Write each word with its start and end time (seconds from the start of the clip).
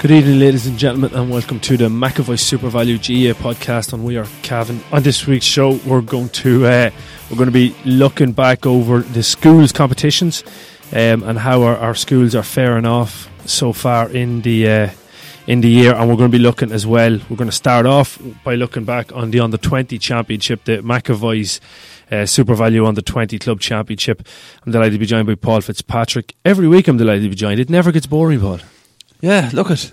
Good 0.00 0.12
evening, 0.12 0.38
ladies 0.38 0.66
and 0.66 0.78
gentlemen, 0.78 1.12
and 1.12 1.30
welcome 1.30 1.60
to 1.60 1.76
the 1.76 1.88
McAvoy 1.88 2.38
SuperValu 2.38 3.02
GA 3.02 3.34
podcast 3.34 3.92
on 3.92 4.02
We 4.02 4.16
Are 4.16 4.26
Cavan. 4.40 4.80
On 4.92 5.02
this 5.02 5.26
week's 5.26 5.44
show, 5.44 5.78
we're 5.84 6.00
going 6.00 6.30
to 6.30 6.64
uh, 6.64 6.90
we're 7.30 7.36
going 7.36 7.48
to 7.48 7.52
be 7.52 7.76
looking 7.84 8.32
back 8.32 8.64
over 8.64 9.00
the 9.00 9.22
schools 9.22 9.72
competitions 9.72 10.42
um, 10.92 11.22
and 11.22 11.38
how 11.38 11.64
our, 11.64 11.76
our, 11.76 11.94
schools 11.94 12.34
are 12.34 12.42
faring 12.42 12.86
off 12.86 13.28
so 13.46 13.74
far 13.74 14.08
in 14.08 14.40
the 14.40 14.70
uh, 14.70 14.90
in 15.46 15.60
the 15.60 15.68
year, 15.68 15.92
and 15.92 16.08
we're 16.08 16.16
going 16.16 16.30
to 16.30 16.38
be 16.38 16.42
looking 16.42 16.72
as 16.72 16.86
well. 16.86 17.18
We're 17.28 17.36
going 17.36 17.50
to 17.50 17.54
start 17.54 17.84
off 17.84 18.18
by 18.42 18.54
looking 18.54 18.86
back 18.86 19.12
on 19.12 19.32
the 19.32 19.40
under 19.40 19.58
twenty 19.58 19.98
championship, 19.98 20.64
the 20.64 20.78
McAvoy's. 20.78 21.60
Uh, 22.10 22.24
SuperValu 22.26 22.84
on 22.84 22.96
the 22.96 23.02
20 23.02 23.38
Club 23.38 23.60
Championship. 23.60 24.26
I'm 24.66 24.72
delighted 24.72 24.94
to 24.94 24.98
be 24.98 25.06
joined 25.06 25.28
by 25.28 25.36
Paul 25.36 25.60
Fitzpatrick. 25.60 26.34
Every 26.44 26.66
week 26.66 26.88
I'm 26.88 26.96
delighted 26.96 27.22
to 27.22 27.28
be 27.28 27.36
joined. 27.36 27.60
It 27.60 27.70
never 27.70 27.92
gets 27.92 28.08
boring, 28.08 28.40
Paul. 28.40 28.58
Yeah, 29.20 29.50
look 29.52 29.70
at 29.70 29.92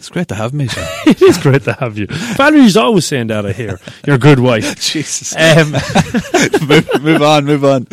it's 0.00 0.08
great 0.08 0.28
to 0.28 0.34
have 0.34 0.54
me. 0.54 0.66
it 1.06 1.20
is 1.20 1.36
great 1.36 1.64
to 1.64 1.74
have 1.74 1.98
you. 1.98 2.06
Valerie's 2.06 2.78
always 2.78 3.04
saying 3.04 3.26
that. 3.26 3.44
I 3.44 3.52
hear 3.52 3.78
you're 4.06 4.16
a 4.16 4.18
good 4.18 4.38
wife. 4.38 4.80
Jesus. 4.80 5.36
Um, 5.36 5.72
move, 6.66 7.02
move, 7.02 7.20
on, 7.20 7.44
move 7.44 7.64
on. 7.66 7.86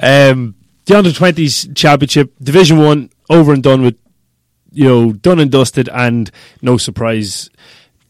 Um, 0.00 0.54
the 0.84 0.94
under 0.96 1.12
twenties 1.12 1.68
championship, 1.74 2.32
Division 2.40 2.78
One, 2.78 3.10
over 3.28 3.52
and 3.52 3.62
done 3.62 3.82
with. 3.82 3.98
You 4.70 4.84
know, 4.84 5.12
done 5.12 5.38
and 5.38 5.52
dusted, 5.52 5.88
and 5.88 6.32
no 6.60 6.78
surprise, 6.78 7.48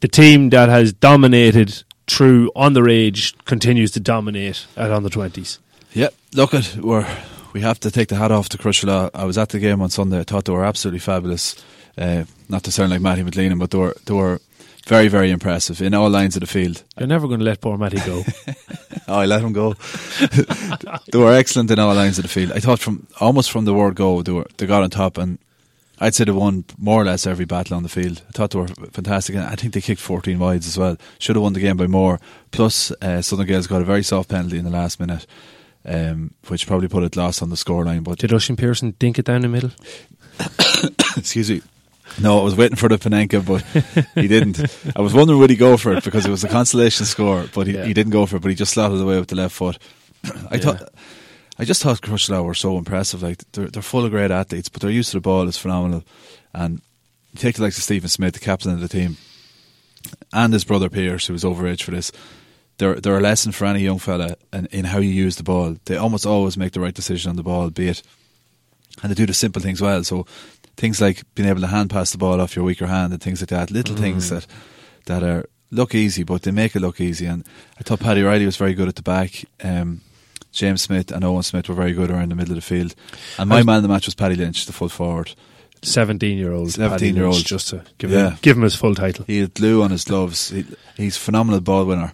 the 0.01 0.09
team 0.09 0.49
that 0.49 0.71
has 0.71 0.95
dominated 0.95 1.83
through 2.07 2.51
underage 2.57 3.35
continues 3.45 3.91
to 3.93 4.01
dominate 4.01 4.67
at 4.75 4.91
under 4.91 5.11
twenties. 5.11 5.59
Yep, 5.93 6.15
look 6.35 6.55
at 6.55 6.77
we're 6.77 7.07
we 7.55 7.61
have 7.61 7.81
to 7.81 7.91
take 7.91 8.09
the 8.09 8.17
hat 8.17 8.33
off 8.33 8.49
to 8.51 8.59
Crosserlough. 8.59 9.11
I 9.15 9.25
was 9.25 9.37
at 9.39 9.51
the 9.51 9.59
game 9.59 9.83
on 9.83 9.91
Sunday. 9.91 10.21
I 10.21 10.25
thought 10.25 10.47
they 10.47 10.53
were 10.53 10.65
absolutely 10.65 11.01
fabulous. 11.01 11.55
Uh, 11.97 12.25
not 12.49 12.65
to 12.65 12.73
sound 12.73 12.91
like 12.91 13.01
Matty 13.01 13.23
McLean, 13.23 13.57
but 13.59 13.71
they 13.71 13.79
were, 13.79 13.97
they 14.05 14.15
were 14.15 14.41
very, 14.87 15.09
very 15.09 15.31
impressive 15.31 15.81
in 15.81 15.95
all 15.95 16.11
lines 16.11 16.37
of 16.37 16.41
the 16.41 16.47
field. 16.47 16.83
You're 16.99 17.07
never 17.07 17.27
going 17.27 17.41
to 17.41 17.45
let 17.45 17.61
poor 17.61 17.79
Matty 17.79 17.99
go. 17.99 18.23
oh, 19.09 19.19
I 19.21 19.27
let 19.27 19.43
him 19.43 19.53
go. 19.53 19.75
they 21.13 21.19
were 21.19 21.33
excellent 21.33 21.71
in 21.71 21.79
all 21.79 21.95
lines 21.95 22.19
of 22.19 22.25
the 22.25 22.29
field. 22.29 22.53
I 22.53 22.61
thought 22.61 22.81
from 22.81 23.07
almost 23.21 23.51
from 23.51 23.65
the 23.65 23.75
word 23.75 23.95
go, 23.95 24.23
they 24.23 24.33
were 24.33 24.47
they 24.57 24.67
got 24.67 24.83
on 24.83 24.91
top, 24.91 25.17
and 25.17 25.39
I'd 26.01 26.15
say 26.15 26.25
they 26.25 26.33
won 26.33 26.65
more 26.77 27.01
or 27.01 27.05
less 27.05 27.27
every 27.27 27.47
battle 27.47 27.77
on 27.77 27.83
the 27.83 27.89
field. 27.89 28.23
I 28.29 28.33
thought 28.33 28.51
they 28.51 28.59
were 28.59 28.69
fantastic, 28.69 29.37
and 29.37 29.45
I 29.45 29.55
think 29.55 29.73
they 29.73 29.81
kicked 29.81 30.01
14 30.01 30.39
wides 30.39 30.67
as 30.67 30.77
well. 30.77 30.97
Should 31.19 31.37
have 31.37 31.43
won 31.43 31.55
the 31.55 31.61
game 31.61 31.77
by 31.77 31.87
more. 31.87 32.21
Plus, 32.51 32.91
uh, 33.01 33.23
Southern 33.23 33.47
Gaels 33.47 33.67
got 33.67 33.83
a 33.83 33.87
very 33.87 34.03
soft 34.03 34.29
penalty 34.29 34.59
in 34.59 34.65
the 34.65 34.71
last 34.71 35.01
minute. 35.01 35.27
Um, 35.87 36.33
which 36.49 36.67
probably 36.67 36.89
put 36.89 37.03
it 37.03 37.15
lost 37.15 37.43
on 37.43 37.51
the 37.51 37.57
scoreline. 37.57 38.05
But 38.05 38.17
did 38.17 38.33
Oisin 38.33 38.57
Pearson 38.57 38.95
dink 38.99 39.19
it 39.19 39.27
down 39.27 39.43
the 39.43 39.49
middle? 39.49 39.71
Excuse 41.19 41.51
me. 41.51 41.61
No, 42.21 42.41
I 42.41 42.43
was 42.45 42.55
waiting 42.55 42.77
for 42.77 42.89
the 42.89 42.97
Panenka, 42.97 43.45
but 43.45 43.63
he 44.15 44.29
didn't. 44.29 44.61
I 44.95 45.01
was 45.01 45.15
wondering 45.15 45.39
would 45.41 45.51
he 45.51 45.57
go 45.57 45.77
for 45.77 45.95
it 45.95 46.05
because 46.05 46.27
it 46.27 46.31
was 46.31 46.45
a 46.45 46.49
consolation 46.49 47.07
score, 47.07 47.47
but 47.55 47.67
he, 47.67 47.75
yeah. 47.75 47.85
he 47.85 47.95
didn't 47.95 48.13
go 48.13 48.27
for 48.27 48.37
it. 48.37 48.43
But 48.43 48.51
he 48.51 48.55
just 48.55 48.73
slotted 48.73 49.01
away 49.01 49.19
with 49.19 49.29
the 49.29 49.37
left 49.37 49.55
foot. 49.55 49.79
I 50.25 50.55
yeah. 50.55 50.59
thought, 50.59 50.89
I 51.59 51.65
just 51.65 51.83
thought 51.83 52.01
Crosserlough 52.03 52.45
were 52.45 52.55
so 52.55 52.79
impressive. 52.79 53.23
Like 53.23 53.43
they're 53.53 53.69
they're 53.69 53.83
full 53.83 54.05
of 54.05 54.11
great 54.11 54.31
athletes, 54.31 54.69
but 54.69 54.83
their 54.83 54.91
use 54.91 55.09
of 55.09 55.23
the 55.23 55.29
ball 55.29 55.49
is 55.49 55.59
phenomenal. 55.59 56.05
And 56.53 56.83
you 57.33 57.39
take 57.39 57.57
the 57.57 57.63
likes 57.63 57.79
of 57.79 57.85
Stephen 57.85 58.09
Smith, 58.09 58.35
the 58.35 58.41
captain 58.41 58.73
of 58.73 58.81
the 58.81 58.89
team, 58.89 59.17
and 60.33 60.53
his 60.53 60.65
brother 60.65 60.89
Pierce, 60.89 61.27
who 61.27 61.33
was 61.33 61.45
overage 61.45 61.83
for 61.83 61.91
this. 61.91 62.13
They're 62.79 63.01
they're 63.01 63.19
a 63.19 63.23
lesson 63.23 63.53
for 63.53 63.67
any 63.67 63.81
young 63.81 63.99
fella 63.99 64.37
in, 64.53 64.67
in 64.67 64.85
how 64.85 64.99
you 64.99 65.11
use 65.11 65.37
the 65.37 65.43
ball. 65.43 65.77
They 65.87 65.97
almost 65.97 66.27
always 66.27 66.57
make 66.57 66.73
the 66.73 66.81
right 66.81 66.95
decision 66.95 67.31
on 67.31 67.37
the 67.37 67.43
ball, 67.43 67.71
be 67.71 67.89
it, 67.89 68.03
and 69.03 69.11
they 69.11 69.15
do 69.15 69.27
the 69.27 69.35
simple 69.35 69.63
things 69.63 69.81
well. 69.81 70.05
So 70.05 70.27
things 70.77 71.01
like 71.01 71.23
being 71.35 71.49
able 71.49 71.61
to 71.61 71.67
hand 71.67 71.91
pass 71.91 72.11
the 72.11 72.19
ball 72.19 72.41
off 72.41 72.57
your 72.57 72.65
weaker 72.65 72.87
hand 72.87 73.13
and 73.13 73.23
things 73.23 73.41
like 73.41 73.51
that. 73.51 73.71
Little 73.71 73.97
mm. 73.97 74.01
things 74.01 74.31
that 74.31 74.47
that 75.07 75.23
are 75.23 75.49
look 75.71 75.95
easy, 75.95 76.23
but 76.23 76.43
they 76.43 76.51
make 76.51 76.77
it 76.77 76.81
look 76.81 77.01
easy. 77.01 77.27
And 77.27 77.45
I 77.79 77.83
thought 77.83 78.01
Paddy 78.01 78.23
Riley 78.23 78.47
was 78.47 78.57
very 78.57 78.75
good 78.75 78.89
at 78.89 78.97
the 78.97 79.03
back. 79.03 79.45
Um, 79.63 80.01
James 80.53 80.83
Smith 80.83 81.11
and 81.11 81.25
Owen 81.25 81.43
Smith 81.43 81.69
were 81.69 81.75
very 81.75 81.93
good 81.93 82.11
around 82.11 82.31
the 82.31 82.37
middle 82.37 82.53
of 82.53 82.57
the 82.57 82.63
field. 82.63 82.95
And 83.39 83.49
my 83.49 83.63
man 83.65 83.79
in 83.79 83.83
the 83.83 83.89
match 83.89 84.07
was 84.07 84.15
Paddy 84.15 84.37
Lynch, 84.37 84.67
the 84.67 84.73
full 84.73 84.89
forward. 84.89 85.35
17 85.83 86.39
year 86.39 86.53
old. 86.53 86.71
17 86.71 87.17
year 87.17 87.27
old. 87.27 87.45
Just 87.45 87.71
to 87.71 87.85
give, 87.99 88.11
yeah. 88.11 88.31
him, 88.31 88.39
give 88.41 88.57
him 88.57 88.63
his 88.63 88.77
full 88.77 88.95
title. 88.95 89.25
He 89.27 89.41
had 89.41 89.55
glue 89.55 89.83
on 89.83 89.91
his 89.91 90.05
gloves. 90.05 90.51
He, 90.51 90.65
he's 90.97 91.17
a 91.17 91.21
phenomenal 91.21 91.61
ball 91.61 91.85
winner. 91.85 92.13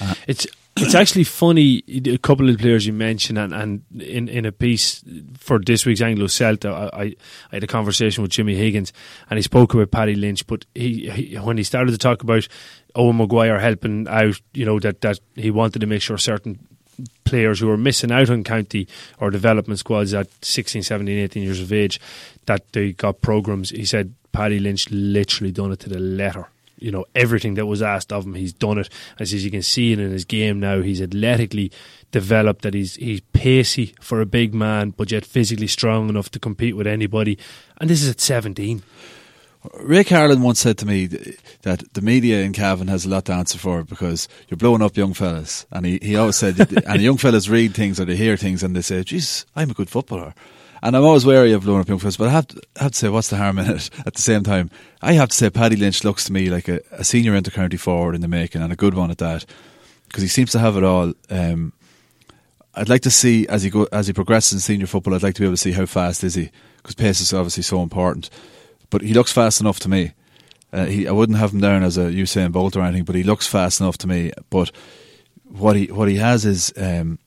Uh, 0.00 0.14
it's 0.26 0.46
it's 0.82 0.94
actually 0.94 1.24
funny. 1.24 1.82
A 2.06 2.18
couple 2.18 2.48
of 2.48 2.58
players 2.58 2.86
you 2.86 2.92
mentioned, 2.92 3.38
and, 3.38 3.52
and 3.52 3.82
in, 4.00 4.28
in 4.28 4.44
a 4.44 4.52
piece 4.52 5.02
for 5.38 5.58
this 5.58 5.84
week's 5.84 6.00
Anglo 6.00 6.26
Celt, 6.26 6.64
I, 6.64 6.90
I, 6.92 7.14
had 7.50 7.64
a 7.64 7.66
conversation 7.66 8.22
with 8.22 8.30
Jimmy 8.30 8.54
Higgins, 8.54 8.92
and 9.30 9.38
he 9.38 9.42
spoke 9.42 9.74
about 9.74 9.90
Paddy 9.90 10.14
Lynch. 10.14 10.46
But 10.46 10.64
he, 10.74 11.10
he, 11.10 11.36
when 11.36 11.56
he 11.56 11.64
started 11.64 11.92
to 11.92 11.98
talk 11.98 12.22
about 12.22 12.48
Owen 12.94 13.16
Maguire 13.16 13.58
helping 13.58 14.06
out, 14.08 14.40
you 14.54 14.64
know 14.64 14.78
that 14.80 15.00
that 15.02 15.18
he 15.34 15.50
wanted 15.50 15.80
to 15.80 15.86
make 15.86 16.02
sure 16.02 16.18
certain 16.18 16.58
players 17.24 17.60
who 17.60 17.68
were 17.68 17.76
missing 17.76 18.10
out 18.10 18.30
on 18.30 18.42
county 18.42 18.88
or 19.20 19.30
development 19.30 19.78
squads 19.78 20.14
at 20.14 20.28
16, 20.44 20.82
17, 20.82 21.18
18 21.18 21.42
years 21.42 21.60
of 21.60 21.72
age 21.72 22.00
that 22.46 22.72
they 22.72 22.92
got 22.92 23.20
programs. 23.20 23.70
He 23.70 23.84
said 23.84 24.14
Paddy 24.32 24.58
Lynch 24.58 24.90
literally 24.90 25.52
done 25.52 25.72
it 25.72 25.80
to 25.80 25.88
the 25.88 25.98
letter 25.98 26.48
you 26.78 26.90
know 26.90 27.04
everything 27.14 27.54
that 27.54 27.66
was 27.66 27.82
asked 27.82 28.12
of 28.12 28.24
him. 28.24 28.34
He's 28.34 28.52
done 28.52 28.78
it. 28.78 28.88
As 29.18 29.32
you 29.32 29.50
can 29.50 29.62
see 29.62 29.92
it 29.92 29.98
in 29.98 30.10
his 30.10 30.24
game 30.24 30.60
now, 30.60 30.80
he's 30.80 31.00
athletically 31.00 31.72
developed. 32.10 32.62
That 32.62 32.74
he's 32.74 32.96
he's 32.96 33.20
pacey 33.32 33.94
for 34.00 34.20
a 34.20 34.26
big 34.26 34.54
man, 34.54 34.90
but 34.90 35.10
yet 35.10 35.24
physically 35.24 35.66
strong 35.66 36.08
enough 36.08 36.30
to 36.30 36.38
compete 36.38 36.76
with 36.76 36.86
anybody. 36.86 37.38
And 37.80 37.90
this 37.90 38.02
is 38.02 38.10
at 38.10 38.20
seventeen. 38.20 38.82
Ray 39.74 40.04
Carlin 40.04 40.42
once 40.42 40.60
said 40.60 40.78
to 40.78 40.86
me 40.86 41.06
that 41.62 41.92
the 41.92 42.00
media 42.00 42.42
in 42.42 42.52
Cavan 42.52 42.88
has 42.88 43.04
a 43.04 43.08
lot 43.08 43.24
to 43.24 43.32
answer 43.32 43.58
for 43.58 43.82
because 43.82 44.28
you're 44.48 44.56
blowing 44.56 44.82
up 44.82 44.96
young 44.96 45.14
fellas. 45.14 45.66
And 45.72 45.84
he, 45.84 45.98
he 46.00 46.16
always 46.16 46.36
said, 46.36 46.58
and 46.86 47.02
young 47.02 47.16
fellas 47.16 47.48
read 47.48 47.74
things 47.74 47.98
or 47.98 48.04
they 48.04 48.16
hear 48.16 48.36
things 48.36 48.62
and 48.62 48.74
they 48.74 48.82
say, 48.82 49.02
"Geez, 49.02 49.46
I'm 49.56 49.70
a 49.70 49.74
good 49.74 49.90
footballer." 49.90 50.34
And 50.82 50.96
I'm 50.96 51.04
always 51.04 51.26
wary 51.26 51.52
of 51.52 51.64
blowing 51.64 51.80
up 51.80 51.88
young 51.88 51.98
fellas, 51.98 52.16
but 52.16 52.28
I 52.28 52.32
have 52.32 52.46
to, 52.48 52.60
have 52.76 52.92
to 52.92 52.98
say, 52.98 53.08
what's 53.08 53.28
the 53.28 53.36
harm 53.36 53.58
in 53.58 53.70
it? 53.70 53.90
At 54.06 54.14
the 54.14 54.22
same 54.22 54.44
time, 54.44 54.70
I 55.02 55.12
have 55.14 55.30
to 55.30 55.36
say, 55.36 55.50
Paddy 55.50 55.76
Lynch 55.76 56.04
looks 56.04 56.24
to 56.24 56.32
me 56.32 56.50
like 56.50 56.68
a, 56.68 56.80
a 56.92 57.04
senior 57.04 57.32
intercounty 57.32 57.78
forward 57.78 58.14
in 58.14 58.20
the 58.20 58.28
making, 58.28 58.62
and 58.62 58.72
a 58.72 58.76
good 58.76 58.94
one 58.94 59.10
at 59.10 59.18
that, 59.18 59.44
because 60.06 60.22
he 60.22 60.28
seems 60.28 60.52
to 60.52 60.58
have 60.58 60.76
it 60.76 60.84
all. 60.84 61.12
Um, 61.30 61.72
I'd 62.74 62.88
like 62.88 63.02
to 63.02 63.10
see 63.10 63.46
as 63.48 63.64
he 63.64 63.70
go 63.70 63.88
as 63.90 64.06
he 64.06 64.12
progresses 64.12 64.52
in 64.52 64.60
senior 64.60 64.86
football. 64.86 65.14
I'd 65.14 65.22
like 65.22 65.34
to 65.34 65.40
be 65.40 65.46
able 65.46 65.54
to 65.54 65.62
see 65.62 65.72
how 65.72 65.86
fast 65.86 66.22
is 66.22 66.34
he, 66.34 66.50
because 66.76 66.94
pace 66.94 67.20
is 67.20 67.32
obviously 67.32 67.64
so 67.64 67.82
important. 67.82 68.30
But 68.90 69.02
he 69.02 69.14
looks 69.14 69.32
fast 69.32 69.60
enough 69.60 69.80
to 69.80 69.88
me. 69.88 70.12
Uh, 70.72 70.84
he, 70.84 71.08
I 71.08 71.12
wouldn't 71.12 71.38
have 71.38 71.52
him 71.52 71.60
down 71.60 71.82
as 71.82 71.96
a 71.96 72.10
Usain 72.10 72.52
Bolt 72.52 72.76
or 72.76 72.82
anything, 72.82 73.04
but 73.04 73.14
he 73.14 73.22
looks 73.22 73.46
fast 73.46 73.80
enough 73.80 73.98
to 73.98 74.06
me. 74.06 74.32
But 74.50 74.70
what 75.44 75.76
he 75.76 75.86
what 75.86 76.08
he 76.08 76.16
has 76.16 76.44
is 76.44 76.72
um, 76.76 77.18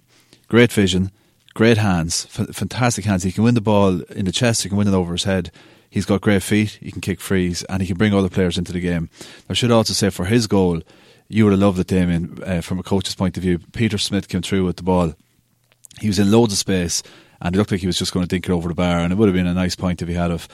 great 0.48 0.72
vision 0.72 1.12
great 1.54 1.78
hands, 1.78 2.28
f- 2.38 2.56
fantastic 2.56 3.06
hands. 3.06 3.24
He 3.24 3.32
can 3.32 3.44
win 3.44 3.56
the 3.56 3.62
ball 3.62 4.02
in 4.02 4.26
the 4.26 4.32
chest, 4.32 4.64
he 4.64 4.70
can 4.70 4.78
win 4.78 4.88
it 4.88 4.94
over 4.94 5.14
his 5.14 5.24
head. 5.24 5.52
He's 5.90 6.06
got 6.06 6.22
great 6.22 6.44
feet, 6.44 6.80
he 6.82 6.92
can 6.92 7.02
kick 7.02 7.20
frees, 7.20 7.64
and 7.64 7.82
he 7.82 7.88
can 7.88 7.98
bring 7.98 8.14
other 8.14 8.30
players 8.30 8.58
into 8.58 8.72
the 8.72 8.80
game. 8.80 9.10
I 9.50 9.54
should 9.54 9.72
also 9.72 9.94
say 9.94 10.10
for 10.10 10.26
his 10.26 10.48
goal, 10.48 10.82
you 11.28 11.44
would 11.46 11.52
have 11.52 11.60
loved 11.60 11.80
it, 11.80 11.88
Damien, 11.88 12.40
uh, 12.46 12.62
from 12.62 12.80
a 12.80 12.84
coach's 12.84 13.16
point 13.16 13.38
of 13.38 13.44
view. 13.44 13.60
Peter 13.72 13.98
Smith 13.98 14.28
came 14.28 14.42
through 14.42 14.66
with 14.66 14.78
the 14.78 14.84
ball. 14.84 15.14
He 16.00 16.08
was 16.08 16.20
in 16.20 16.32
loads 16.32 16.54
of 16.54 16.60
space, 16.60 17.04
and 17.42 17.56
it 17.56 17.58
looked 17.58 17.72
like 17.72 17.82
he 17.82 17.88
was 17.88 17.98
just 17.98 18.14
going 18.14 18.26
to 18.26 18.30
dink 18.30 18.48
it 18.48 18.52
over 18.52 18.70
the 18.70 18.76
bar, 18.76 19.00
and 19.00 19.12
it 19.12 19.16
would 19.18 19.28
have 19.28 19.36
been 19.36 19.48
a 19.48 19.54
nice 19.54 19.76
point 19.76 20.02
if 20.02 20.08
he 20.08 20.14
had 20.14 20.32
of. 20.32 20.48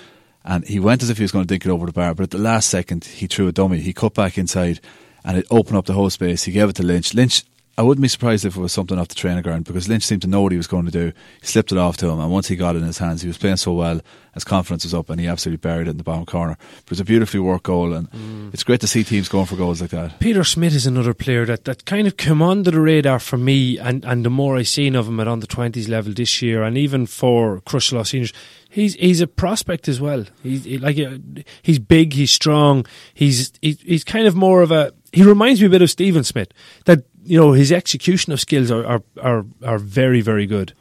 And 0.43 0.65
he 0.65 0.79
went 0.79 1.03
as 1.03 1.09
if 1.09 1.17
he 1.17 1.23
was 1.23 1.31
going 1.31 1.43
to 1.43 1.47
dink 1.47 1.65
it 1.65 1.69
over 1.69 1.85
the 1.85 1.91
bar, 1.91 2.15
but 2.15 2.23
at 2.23 2.31
the 2.31 2.37
last 2.37 2.69
second, 2.69 3.05
he 3.05 3.27
threw 3.27 3.47
a 3.47 3.51
dummy. 3.51 3.79
He 3.79 3.93
cut 3.93 4.13
back 4.13 4.37
inside, 4.37 4.79
and 5.25 5.37
it 5.37 5.45
opened 5.51 5.77
up 5.77 5.85
the 5.85 5.93
whole 5.93 6.09
space. 6.09 6.43
He 6.43 6.51
gave 6.51 6.69
it 6.69 6.75
to 6.77 6.83
Lynch. 6.83 7.13
Lynch 7.13 7.43
I 7.77 7.83
wouldn't 7.83 8.01
be 8.01 8.07
surprised 8.07 8.43
if 8.43 8.57
it 8.57 8.59
was 8.59 8.73
something 8.73 8.97
off 8.97 9.07
the 9.07 9.13
training 9.15 9.43
ground 9.43 9.65
because 9.65 9.87
Lynch 9.87 10.03
seemed 10.03 10.23
to 10.23 10.27
know 10.27 10.41
what 10.41 10.51
he 10.51 10.57
was 10.57 10.65
going 10.65 10.85
to 10.85 10.91
do. 10.91 11.11
He 11.41 11.45
slipped 11.47 11.71
it 11.71 11.77
off 11.77 11.95
to 11.97 12.07
him, 12.07 12.19
and 12.19 12.31
once 12.31 12.47
he 12.47 12.55
got 12.55 12.75
it 12.75 12.79
in 12.79 12.85
his 12.85 12.97
hands, 12.97 13.21
he 13.21 13.27
was 13.27 13.37
playing 13.37 13.57
so 13.57 13.73
well. 13.73 14.01
His 14.33 14.43
confidence 14.43 14.83
was 14.83 14.93
up, 14.95 15.09
and 15.11 15.19
he 15.21 15.27
absolutely 15.27 15.57
buried 15.57 15.87
it 15.87 15.91
in 15.91 15.97
the 15.97 16.03
bottom 16.03 16.25
corner. 16.25 16.57
It 16.79 16.89
was 16.89 16.99
a 16.99 17.03
beautifully 17.05 17.39
worked 17.39 17.65
goal, 17.65 17.93
and 17.93 18.09
Mm. 18.11 18.51
it's 18.53 18.63
great 18.63 18.81
to 18.81 18.87
see 18.87 19.03
teams 19.03 19.29
going 19.29 19.45
for 19.45 19.55
goals 19.55 19.79
like 19.81 19.91
that. 19.91 20.19
Peter 20.19 20.43
Smith 20.43 20.73
is 20.73 20.87
another 20.87 21.13
player 21.13 21.45
that, 21.45 21.65
that 21.65 21.85
kind 21.85 22.07
of 22.07 22.17
came 22.17 22.41
under 22.41 22.71
the 22.71 22.81
radar 22.81 23.19
for 23.19 23.37
me, 23.37 23.77
and, 23.77 24.03
and 24.05 24.25
the 24.25 24.29
more 24.31 24.57
I've 24.57 24.67
seen 24.67 24.95
of 24.95 25.07
him 25.07 25.19
at 25.19 25.27
on 25.27 25.39
the 25.41 25.47
twenties 25.47 25.87
level 25.87 26.13
this 26.13 26.41
year, 26.41 26.63
and 26.63 26.77
even 26.77 27.05
for 27.05 27.61
Crosserlough 27.61 28.07
seniors, 28.07 28.33
he's 28.69 28.95
he's 28.95 29.21
a 29.21 29.27
prospect 29.27 29.87
as 29.87 30.01
well. 30.01 30.25
He's 30.41 30.63
he, 30.63 30.77
like 30.79 30.97
uh, 30.99 31.17
he's 31.61 31.77
big, 31.79 32.13
he's 32.13 32.31
strong, 32.31 32.85
he's 33.13 33.51
he, 33.61 33.73
he's 33.85 34.03
kind 34.03 34.25
of 34.27 34.35
more 34.35 34.63
of 34.63 34.71
a. 34.71 34.93
He 35.13 35.23
reminds 35.23 35.61
me 35.61 35.67
a 35.67 35.69
bit 35.69 35.81
of 35.81 35.89
Stephen 35.89 36.23
Smith. 36.23 36.49
That 36.85 37.03
you 37.27 37.39
know 37.39 37.51
his 37.51 37.71
execution 37.71 38.33
of 38.33 38.39
skills 38.39 38.71
are 38.71 38.85
are 38.85 39.03
are, 39.21 39.45
are 39.63 39.77
very 39.77 40.21
very 40.21 40.45
good. 40.45 40.73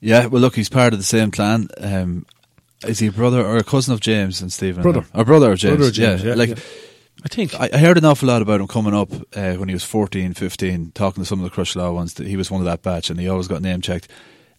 Yeah, 0.00 0.26
well, 0.26 0.42
look, 0.42 0.56
he's 0.56 0.68
part 0.68 0.92
of 0.92 0.98
the 0.98 1.04
same 1.04 1.30
clan. 1.30 1.68
Um, 1.78 2.26
is 2.86 2.98
he 2.98 3.06
a 3.06 3.12
brother 3.12 3.44
or 3.44 3.56
a 3.56 3.64
cousin 3.64 3.94
of 3.94 4.00
James 4.00 4.42
and 4.42 4.52
Stephen? 4.52 4.82
Brother. 4.82 5.06
or 5.14 5.24
brother 5.24 5.52
of 5.52 5.58
James? 5.58 5.76
Brother 5.76 5.88
of 5.88 5.94
James, 5.94 6.22
yeah, 6.22 6.34
like 6.34 6.50
yeah. 6.50 6.56
I 7.24 7.28
think 7.28 7.54
I, 7.58 7.70
I 7.72 7.78
heard 7.78 7.96
an 7.96 8.04
awful 8.04 8.28
lot 8.28 8.42
about 8.42 8.60
him 8.60 8.68
coming 8.68 8.94
up 8.94 9.10
uh, 9.34 9.54
when 9.54 9.68
he 9.68 9.74
was 9.74 9.84
14, 9.84 10.34
15, 10.34 10.92
talking 10.92 11.22
to 11.22 11.26
some 11.26 11.42
of 11.42 11.50
the 11.50 11.56
Crosserlough 11.56 11.94
ones. 11.94 12.14
That 12.14 12.26
he 12.26 12.36
was 12.36 12.50
one 12.50 12.60
of 12.60 12.66
that 12.66 12.82
batch, 12.82 13.08
and 13.08 13.18
he 13.18 13.28
always 13.28 13.48
got 13.48 13.62
name 13.62 13.80
checked. 13.80 14.08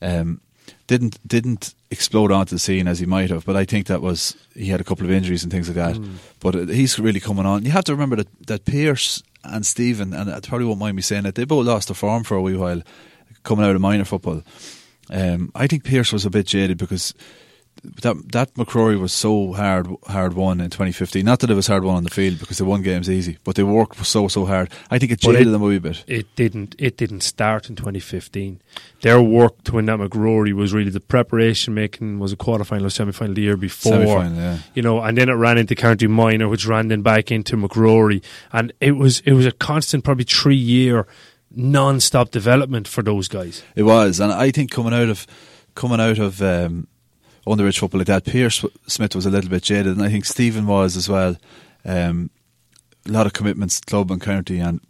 Um, 0.02 0.42
didn't 0.88 1.20
didn't 1.28 1.76
explode 1.92 2.32
onto 2.32 2.56
the 2.56 2.60
scene 2.60 2.88
as 2.88 3.00
he 3.00 3.06
might 3.06 3.30
have, 3.30 3.46
but 3.46 3.56
I 3.56 3.66
think 3.66 3.88
that 3.88 4.02
was 4.02 4.36
he 4.56 4.68
had 4.68 4.82
a 4.82 4.84
couple 4.84 5.06
of 5.06 5.12
injuries 5.12 5.44
and 5.44 5.52
things 5.52 5.68
like 5.68 5.76
that. 5.76 5.96
Mm. 5.96 6.16
But 6.40 6.56
uh, 6.56 6.66
he's 6.66 6.98
really 6.98 7.20
coming 7.20 7.46
on. 7.46 7.66
You 7.66 7.72
have 7.72 7.84
to 7.86 7.94
remember 7.94 8.16
that 8.16 8.48
that 8.48 8.66
Pierce 8.66 9.22
and 9.46 9.66
Stephen, 9.66 10.14
and 10.14 10.32
I 10.32 10.40
probably 10.40 10.68
won't 10.68 10.80
mind 10.80 10.96
me 10.96 11.02
saying 11.02 11.26
it, 11.26 11.36
they 11.36 11.46
both 11.46 11.66
lost 11.66 11.88
their 11.88 11.96
form 11.96 12.24
for 12.24 12.36
a 12.36 12.42
wee 12.42 12.56
while 12.58 12.82
coming 13.44 13.66
out 13.66 13.76
of 13.76 13.82
minor 13.82 14.06
football. 14.06 14.44
Um, 15.10 15.52
I 15.54 15.68
think 15.68 15.84
Pierce 15.84 16.12
was 16.12 16.26
a 16.26 16.30
bit 16.30 16.48
jaded 16.48 16.78
because 16.78 17.14
that 18.02 18.32
that 18.32 18.54
MacRory 18.56 19.00
was 19.00 19.14
so 19.14 19.54
hard 19.54 19.88
hard 20.08 20.34
won 20.34 20.60
in 20.62 20.70
2015. 20.70 21.24
Not 21.26 21.40
that 21.40 21.50
it 21.50 21.54
was 21.56 21.68
hard 21.68 21.84
won 21.84 21.96
on 21.96 22.04
the 22.04 22.10
field 22.10 22.40
because 22.40 22.58
they 22.58 22.66
won 22.66 22.82
games 22.82 23.10
easy, 23.10 23.38
but 23.44 23.56
they 23.56 23.64
worked 23.64 24.06
so 24.06 24.28
so 24.28 24.46
hard. 24.46 24.72
I 24.90 25.00
think 25.00 25.12
it 25.12 25.20
jaded 25.20 25.48
it- 25.48 25.52
them 25.52 25.62
a 25.62 25.66
wee 25.66 25.80
bit. 25.80 26.04
it 26.08 26.28
didn't 26.36 26.76
it 26.80 26.98
didn't 26.98 27.22
start 27.22 27.70
in 27.70 27.76
2015. 27.76 28.62
Their 29.02 29.22
work 29.22 29.64
to 29.66 29.74
win 29.74 29.86
that 29.86 30.00
MacRory 30.00 30.54
was 30.54 30.74
really 30.74 30.90
the 30.90 31.00
preparation 31.00 31.74
making 31.74 32.20
was 32.20 32.32
a 32.32 32.36
quarter 32.36 32.64
final 32.64 32.88
or 32.88 32.90
semi 32.90 33.12
final 33.12 33.36
the 33.36 33.42
year 33.42 33.58
before. 33.58 33.94
Yeah. 34.24 34.58
You 34.74 34.82
know, 34.82 35.02
and 35.02 35.18
then 35.18 35.30
it 35.30 35.34
ran 35.34 35.58
into 35.58 35.76
County 35.76 36.08
Minor, 36.08 36.48
which 36.50 36.66
ran 36.66 36.88
then 36.88 37.02
back 37.02 37.32
into 37.32 37.56
MacRory, 37.56 38.24
and 38.52 38.74
it 38.82 38.94
was 38.94 39.20
it 39.26 39.34
was 39.34 39.46
a 39.46 39.52
constant, 39.52 40.04
probably 40.04 40.24
three 40.26 40.56
year 40.56 41.06
non 41.58 42.00
stop 42.00 42.32
development 42.32 42.88
for 42.88 43.02
those 43.04 43.28
guys. 43.28 43.64
It 43.76 43.84
was, 43.84 44.20
and 44.20 44.32
I 44.32 44.52
think 44.52 44.72
coming 44.72 44.94
out 44.94 45.10
of 45.10 45.28
coming 45.76 46.00
out 46.00 46.18
of 46.20 46.42
um, 46.42 46.88
underage 47.48 47.80
football 47.80 48.00
like 48.00 48.08
that, 48.08 48.26
Pierce 48.26 48.64
Smith 48.88 49.16
was 49.16 49.26
a 49.26 49.30
little 49.30 49.50
bit 49.50 49.64
jaded, 49.64 49.98
and 49.98 50.04
I 50.04 50.10
think 50.10 50.26
Stephen 50.26 50.68
was 50.68 50.98
as 50.98 51.08
well. 51.08 51.38
Um, 51.84 52.30
a 53.08 53.12
lot 53.12 53.28
of 53.28 53.34
commitments, 53.34 53.80
club 53.80 54.10
and 54.12 54.22
county, 54.22 54.60
and 54.60 54.82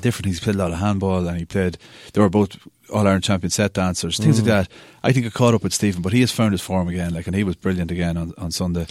different. 0.00 0.26
He's 0.26 0.40
played 0.40 0.54
a 0.54 0.58
lot 0.58 0.72
of 0.72 0.78
handball, 0.78 1.26
and 1.26 1.38
he 1.38 1.44
played. 1.44 1.76
They 2.12 2.20
were 2.20 2.28
both 2.28 2.56
All 2.92 3.00
Ireland 3.00 3.24
champion 3.24 3.50
set 3.50 3.72
dancers, 3.72 4.18
things 4.18 4.38
like 4.38 4.46
that. 4.46 4.68
I 5.02 5.12
think 5.12 5.26
it 5.26 5.34
caught 5.34 5.54
up 5.54 5.64
with 5.64 5.74
Stephen, 5.74 6.02
but 6.02 6.12
he 6.12 6.20
has 6.20 6.30
found 6.30 6.52
his 6.52 6.62
form 6.62 6.88
again. 6.88 7.12
Like, 7.12 7.26
and 7.26 7.34
he 7.34 7.42
was 7.42 7.56
brilliant 7.56 7.90
again 7.90 8.16
on, 8.16 8.32
on 8.38 8.52
Sunday. 8.52 8.86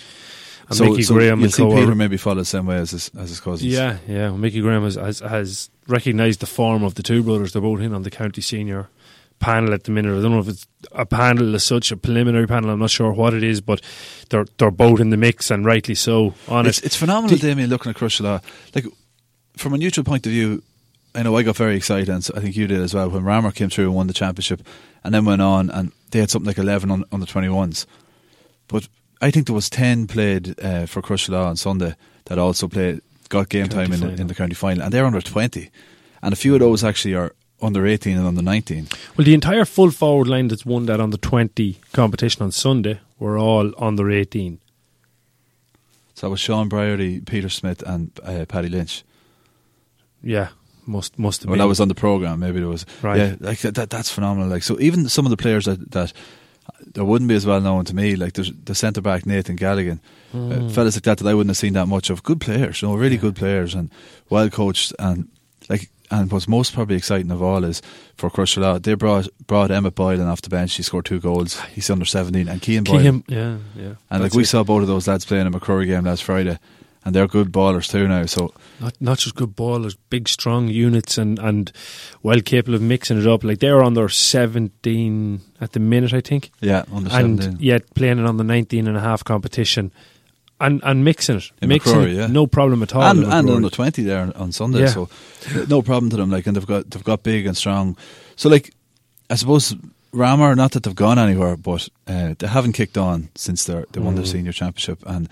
And 0.67 0.79
Mickey 0.79 1.05
Graham 1.05 1.39
you'll 1.39 1.45
and 1.45 1.53
see 1.53 1.63
co- 1.63 1.75
Peter 1.75 1.95
maybe 1.95 2.17
follow 2.17 2.37
the 2.37 2.45
same 2.45 2.65
way 2.65 2.77
as 2.77 2.91
his, 2.91 3.11
as 3.17 3.29
his 3.29 3.39
cousins. 3.39 3.71
Yeah, 3.71 3.97
yeah. 4.07 4.29
Well, 4.29 4.37
Mickey 4.37 4.61
Graham 4.61 4.83
has, 4.83 4.95
has, 4.95 5.19
has 5.19 5.69
recognised 5.87 6.39
the 6.39 6.47
form 6.47 6.83
of 6.83 6.95
the 6.95 7.03
two 7.03 7.21
brothers. 7.23 7.53
They're 7.53 7.61
both 7.61 7.81
in 7.81 7.93
on 7.93 8.01
the 8.01 8.09
county 8.09 8.41
senior 8.41 8.89
panel 9.45 9.73
at 9.73 9.83
the 9.83 9.91
minute. 9.91 10.17
I 10.17 10.21
don't 10.21 10.31
know 10.31 10.39
if 10.39 10.47
it's 10.47 10.65
a 10.91 11.05
panel 11.05 11.53
as 11.55 11.63
such, 11.63 11.91
a 11.91 11.97
preliminary 11.97 12.47
panel. 12.47 12.71
I'm 12.71 12.79
not 12.79 12.89
sure 12.89 13.11
what 13.11 13.33
it 13.33 13.43
is, 13.43 13.61
but 13.61 13.79
they're 14.29 14.47
they're 14.57 14.71
both 14.71 14.99
in 14.99 15.11
the 15.11 15.17
mix 15.17 15.51
and 15.51 15.63
rightly 15.65 15.95
so 15.95 16.33
on 16.47 16.65
it's, 16.65 16.79
it. 16.79 16.85
it's 16.85 16.95
phenomenal, 16.95 17.37
The- 17.37 17.47
Damien, 17.47 17.69
looking 17.69 17.91
at 17.91 17.95
Crosserlough. 17.95 18.41
Like, 18.73 18.85
from 19.55 19.73
a 19.73 19.77
neutral 19.77 20.03
point 20.03 20.25
of 20.25 20.31
view, 20.31 20.63
I 21.13 21.23
know 21.23 21.37
I 21.37 21.43
got 21.43 21.55
very 21.55 21.75
excited, 21.77 22.09
and 22.09 22.27
I 22.35 22.39
think 22.39 22.57
you 22.57 22.67
did 22.67 22.81
as 22.81 22.93
well, 22.93 23.09
when 23.09 23.23
Ramor 23.23 23.53
came 23.53 23.69
through 23.69 23.85
and 23.85 23.95
won 23.95 24.07
the 24.07 24.13
championship, 24.13 24.61
and 25.03 25.13
then 25.13 25.25
went 25.25 25.41
on, 25.41 25.69
and 25.69 25.91
they 26.11 26.19
had 26.19 26.29
something 26.31 26.47
like 26.47 26.57
11 26.57 26.89
on, 26.91 27.05
on 27.11 27.19
the 27.19 27.25
21s. 27.27 27.85
But 28.67 28.87
I 29.21 29.31
think 29.31 29.45
there 29.45 29.55
was 29.55 29.69
10 29.69 30.07
played 30.07 30.59
uh, 30.59 30.87
for 30.87 31.01
Crosserlough 31.01 31.45
on 31.45 31.55
Sunday 31.55 31.95
that 32.25 32.37
also 32.37 32.67
played, 32.67 33.01
got 33.29 33.47
game 33.49 33.67
County 33.67 33.75
time 33.75 33.93
in 33.93 33.99
the, 34.01 34.21
in 34.21 34.27
the 34.27 34.35
county 34.35 34.55
final, 34.55 34.83
and 34.83 34.91
they're 34.91 35.05
under 35.05 35.21
20. 35.21 35.69
And 36.21 36.33
a 36.33 36.35
few 36.35 36.53
of 36.55 36.59
those 36.59 36.83
actually 36.83 37.13
are 37.13 37.33
under 37.61 37.85
18 37.87 38.17
and 38.17 38.27
under 38.27 38.41
19. 38.41 38.87
Well, 39.17 39.25
the 39.25 39.33
entire 39.33 39.65
full 39.65 39.91
forward 39.91 40.27
line 40.27 40.47
that's 40.49 40.65
won 40.65 40.85
that 40.87 40.99
on 40.99 41.09
the 41.11 41.17
20 41.17 41.79
competition 41.93 42.43
on 42.43 42.51
Sunday 42.51 42.99
were 43.19 43.37
all 43.37 43.71
under 43.77 44.11
18. 44.11 44.59
So 46.15 46.27
that 46.27 46.31
was 46.31 46.39
Sean 46.39 46.69
Brierly, 46.69 47.25
Peter 47.25 47.49
Smith, 47.49 47.81
and 47.85 48.11
uh, 48.23 48.45
Paddy 48.47 48.69
Lynch. 48.69 49.03
Yeah, 50.23 50.49
must 50.85 51.19
must 51.19 51.41
have 51.41 51.49
Well, 51.49 51.55
been. 51.55 51.59
that 51.59 51.67
was 51.67 51.79
on 51.81 51.87
the 51.89 51.95
program. 51.95 52.39
Maybe 52.39 52.59
there 52.59 52.69
was. 52.69 52.85
Right. 53.01 53.17
Yeah, 53.17 53.35
like 53.39 53.59
that, 53.59 53.75
that. 53.75 53.89
That's 53.89 54.09
phenomenal. 54.11 54.49
Like 54.49 54.63
so, 54.63 54.79
even 54.79 55.09
some 55.09 55.25
of 55.25 55.29
the 55.29 55.37
players 55.37 55.65
that 55.65 55.91
that 55.91 56.13
that 56.93 57.05
wouldn't 57.05 57.27
be 57.27 57.35
as 57.35 57.45
well 57.45 57.59
known 57.61 57.85
to 57.85 57.95
me, 57.95 58.15
like 58.15 58.33
the 58.33 58.73
centre 58.75 59.01
back 59.01 59.25
Nathan 59.25 59.57
Galligan, 59.57 59.99
Mm. 60.33 60.51
uh, 60.65 60.69
fellas 60.69 60.95
like 60.95 61.03
that 61.03 61.17
that 61.19 61.27
I 61.27 61.33
wouldn't 61.33 61.51
have 61.51 61.57
seen 61.57 61.73
that 61.73 61.85
much 61.87 62.09
of. 62.09 62.23
Good 62.23 62.41
players, 62.41 62.81
you 62.81 62.87
know, 62.87 62.95
really 62.95 63.17
good 63.17 63.35
players 63.35 63.73
and 63.75 63.89
well 64.29 64.49
coached 64.49 64.93
and 64.99 65.29
like. 65.69 65.89
And 66.11 66.31
what's 66.31 66.47
most 66.47 66.71
probably 66.75 66.97
exciting 66.97 67.31
of 67.31 67.41
all 67.41 67.63
is 67.63 67.81
for 68.15 68.29
Crusher 68.29 68.77
they 68.77 68.93
brought 68.93 69.27
brought 69.47 69.71
Emmett 69.71 69.95
Boylan 69.95 70.27
off 70.27 70.39
the 70.43 70.49
bench. 70.49 70.75
He 70.75 70.83
scored 70.83 71.05
two 71.05 71.19
goals. 71.19 71.59
He's 71.73 71.89
under 71.89 72.05
seventeen, 72.05 72.47
and 72.47 72.61
Keane 72.61 72.83
Boylan. 72.83 73.23
Yeah, 73.27 73.57
yeah. 73.75 73.95
and 74.11 74.21
like 74.21 74.35
we 74.35 74.43
it. 74.43 74.45
saw 74.45 74.63
both 74.63 74.83
of 74.83 74.87
those 74.87 75.07
lads 75.07 75.25
playing 75.25 75.47
in 75.47 75.53
a 75.55 75.59
MacRory 75.59 75.87
game 75.87 76.03
last 76.05 76.23
Friday, 76.23 76.59
and 77.03 77.15
they're 77.15 77.27
good 77.27 77.51
ballers 77.51 77.89
too 77.89 78.07
now. 78.07 78.23
So 78.27 78.53
not 78.79 78.93
not 79.01 79.17
just 79.17 79.33
good 79.35 79.55
ballers, 79.55 79.97
big 80.11 80.29
strong 80.29 80.67
units 80.67 81.17
and 81.17 81.39
and 81.39 81.71
well 82.21 82.39
capable 82.39 82.75
of 82.75 82.83
mixing 82.83 83.19
it 83.19 83.25
up. 83.25 83.43
Like 83.43 83.57
they're 83.59 83.81
on 83.83 83.95
their 83.95 84.07
17 84.07 85.41
at 85.59 85.71
the 85.71 85.79
minute, 85.79 86.13
I 86.13 86.21
think, 86.21 86.51
yeah, 86.61 86.83
under 86.93 87.09
and 87.11 87.41
seventeen. 87.41 87.57
yet 87.59 87.93
playing 87.95 88.19
it 88.19 88.25
on 88.27 88.37
the 88.37 88.43
19 88.43 88.87
and 88.87 88.95
a 88.95 89.01
half 89.01 89.23
competition. 89.23 89.91
And, 90.57 90.81
and 90.85 91.03
mixing 91.03 91.35
it, 91.37 91.51
In 91.61 91.67
mixing 91.67 91.93
MacRory, 91.93 92.11
it, 92.11 92.15
yeah. 92.15 92.27
no 92.27 92.47
problem 92.47 92.81
at 92.81 92.95
all. 92.95 93.01
and 93.03 93.25
and 93.25 93.49
under 93.49 93.69
twenty 93.69 94.03
there 94.03 94.31
on- 94.35 94.51
Sunday, 94.53 94.79
Yeah. 94.79 94.87
so 94.87 95.09
no 95.67 95.81
problem 95.81 96.09
to 96.11 96.15
them. 96.15 96.29
Like, 96.31 96.47
and 96.47 96.55
they've 96.55 96.65
got 96.65 96.89
they've 96.89 97.03
got 97.03 97.23
big 97.23 97.45
and 97.45 97.57
strong. 97.57 97.97
So, 98.37 98.47
like, 98.47 98.73
I 99.29 99.35
suppose 99.35 99.75
Ramor, 100.13 100.55
not 100.55 100.71
that 100.71 100.83
they've 100.83 100.95
gone 100.95 101.19
anywhere, 101.19 101.57
but 101.57 101.89
uh, 102.07 102.35
they 102.39 102.47
haven't 102.47 102.71
kicked 102.71 102.97
on 102.97 103.29
since 103.35 103.65
they 103.65 103.83
they 103.91 103.99
won 103.99 104.15
their 104.15 104.23
Mm. 104.23 104.31
senior 104.31 104.53
championship, 104.53 105.03
and 105.05 105.27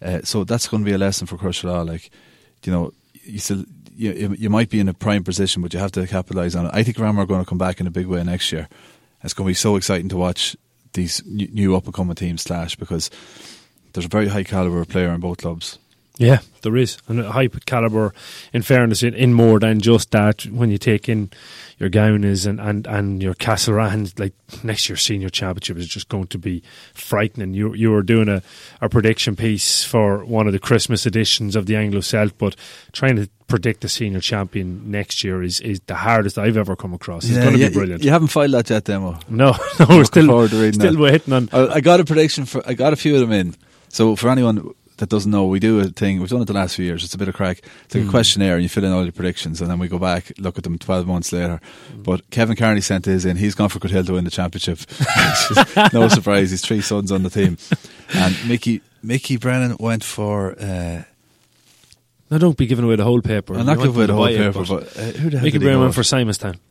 uh, 0.00 0.20
so 0.24 0.42
that's 0.44 0.68
going 0.68 0.82
to 0.82 0.88
be 0.88 0.94
a 0.94 0.98
lesson 0.98 1.26
for 1.26 1.36
Crusher 1.36 1.84
Like, 1.84 2.10
you 2.64 2.72
know, 2.72 2.92
you 3.24 3.38
still. 3.40 3.64
You, 3.94 4.34
you, 4.38 4.48
might 4.48 4.70
be 4.70 4.80
in 4.80 4.88
a 4.88 4.94
prime 4.94 5.22
position, 5.22 5.60
but 5.60 5.74
you 5.74 5.78
have 5.78 5.92
to 5.92 6.06
capitalise 6.06 6.56
on 6.56 6.64
it. 6.64 6.70
I 6.72 6.82
think 6.82 6.96
Ramor 6.96 7.18
are 7.18 7.26
going 7.26 7.44
to 7.44 7.48
come 7.48 7.58
back 7.58 7.78
in 7.78 7.86
a 7.86 7.90
big 7.90 8.06
way 8.06 8.24
next 8.24 8.50
year. 8.50 8.66
It's 9.22 9.34
going 9.34 9.44
to 9.46 9.50
be 9.50 9.54
so 9.54 9.76
exciting 9.76 10.08
to 10.08 10.16
watch 10.16 10.56
these 10.94 11.22
new, 11.26 11.46
new 11.48 11.76
up 11.76 11.84
and 11.84 11.92
coming 11.92 12.14
teams 12.14 12.42
clash 12.42 12.74
because 12.74 13.10
there's 13.92 14.06
a 14.06 14.08
very 14.08 14.28
high 14.28 14.44
caliber 14.44 14.84
player 14.84 15.08
in 15.08 15.20
both 15.20 15.38
clubs. 15.38 15.78
Yeah, 16.18 16.40
there 16.60 16.76
is. 16.76 16.98
And 17.08 17.20
a 17.20 17.32
high 17.32 17.48
caliber, 17.48 18.12
in 18.52 18.62
fairness, 18.62 19.02
in, 19.02 19.14
in 19.14 19.32
more 19.32 19.58
than 19.58 19.80
just 19.80 20.10
that, 20.10 20.44
when 20.46 20.70
you 20.70 20.76
take 20.76 21.08
in 21.08 21.30
your 21.78 21.88
Gownas 21.88 22.46
and, 22.46 22.60
and, 22.60 22.86
and 22.86 23.22
your 23.22 23.34
Castlerahan, 23.34 24.18
like 24.20 24.34
next 24.62 24.88
year's 24.88 25.02
senior 25.02 25.30
championship 25.30 25.78
is 25.78 25.88
just 25.88 26.08
going 26.08 26.26
to 26.28 26.38
be 26.38 26.62
frightening. 26.92 27.54
You 27.54 27.74
you 27.74 27.90
were 27.90 28.02
doing 28.02 28.28
a, 28.28 28.42
a 28.80 28.88
prediction 28.90 29.36
piece 29.36 29.84
for 29.84 30.24
one 30.24 30.46
of 30.46 30.52
the 30.52 30.58
Christmas 30.58 31.06
editions 31.06 31.56
of 31.56 31.64
the 31.64 31.76
Anglo 31.76 32.00
Celt, 32.00 32.36
but 32.36 32.56
trying 32.92 33.16
to 33.16 33.28
predict 33.48 33.80
the 33.80 33.88
senior 33.88 34.20
champion 34.20 34.90
next 34.90 35.24
year 35.24 35.42
is, 35.42 35.60
is 35.60 35.80
the 35.86 35.94
hardest 35.94 36.38
I've 36.38 36.56
ever 36.56 36.76
come 36.76 36.94
across. 36.94 37.24
It's 37.24 37.36
going 37.36 37.54
to 37.54 37.58
yeah, 37.58 37.68
be 37.68 37.74
brilliant. 37.74 38.04
You 38.04 38.10
haven't 38.10 38.28
filed 38.28 38.52
that 38.52 38.70
yet, 38.70 38.84
demo. 38.84 39.18
No, 39.28 39.52
no, 39.80 39.86
we're 39.88 40.04
still, 40.04 40.46
still 40.46 40.72
that. 40.72 40.96
waiting 40.96 41.32
on. 41.32 41.48
I, 41.52 41.74
I 41.74 41.80
got 41.80 42.00
a 42.00 42.04
prediction 42.04 42.44
for. 42.44 42.62
I 42.66 42.74
got 42.74 42.92
a 42.92 42.96
few 42.96 43.14
of 43.14 43.20
them 43.22 43.32
in. 43.32 43.56
So 43.92 44.16
for 44.16 44.28
anyone 44.30 44.74
that 44.96 45.08
doesn't 45.08 45.30
know, 45.30 45.46
we 45.46 45.58
do 45.58 45.80
a 45.80 45.84
thing. 45.84 46.18
We've 46.20 46.28
done 46.28 46.42
it 46.42 46.46
the 46.46 46.52
last 46.52 46.76
few 46.76 46.84
years. 46.84 47.04
It's 47.04 47.14
a 47.14 47.18
bit 47.18 47.28
of 47.28 47.34
crack. 47.34 47.60
It's 47.84 47.94
like 47.94 48.04
a 48.04 48.08
questionnaire, 48.08 48.54
and 48.54 48.62
you 48.62 48.68
fill 48.68 48.84
in 48.84 48.92
all 48.92 49.02
your 49.02 49.12
predictions, 49.12 49.60
and 49.60 49.70
then 49.70 49.78
we 49.78 49.86
go 49.88 49.98
back, 49.98 50.32
look 50.38 50.58
at 50.58 50.64
them 50.64 50.78
twelve 50.78 51.06
months 51.06 51.32
later. 51.32 51.60
But 51.96 52.28
Kevin 52.30 52.56
Carney 52.56 52.80
sent 52.80 53.04
his 53.04 53.24
in. 53.24 53.36
He's 53.36 53.54
gone 53.54 53.68
for 53.68 53.78
Cootehill 53.78 54.06
to 54.06 54.14
win 54.14 54.24
the 54.24 54.30
championship. 54.30 54.78
no 55.92 56.08
surprise. 56.18 56.50
He's 56.50 56.62
three 56.62 56.80
sons 56.80 57.12
on 57.12 57.22
the 57.22 57.30
team, 57.30 57.58
and 58.14 58.36
Mickey 58.48 58.80
Mickey 59.02 59.36
Brennan 59.36 59.76
went 59.78 60.04
for. 60.04 60.52
Uh, 60.58 61.02
No, 62.30 62.38
don't 62.38 62.56
be 62.56 62.66
giving 62.66 62.84
away 62.86 62.96
the 62.96 63.04
whole 63.04 63.20
paper. 63.20 63.54
I'm 63.54 63.66
not 63.66 63.76
giving 63.78 63.94
away 63.94 64.06
the 64.06 64.14
whole 64.14 64.24
buy 64.24 64.30
it, 64.32 64.38
paper, 64.38 64.64
but 64.64 64.96
uh, 64.96 65.02
who 65.20 65.28
the 65.30 65.36
hell 65.38 65.44
Mickey 65.44 65.58
did 65.58 65.62
he 65.62 65.66
Brown 65.68 65.76
go 65.78 65.82
went 65.82 65.94
for 65.94 66.02
Simonstown. 66.02 66.58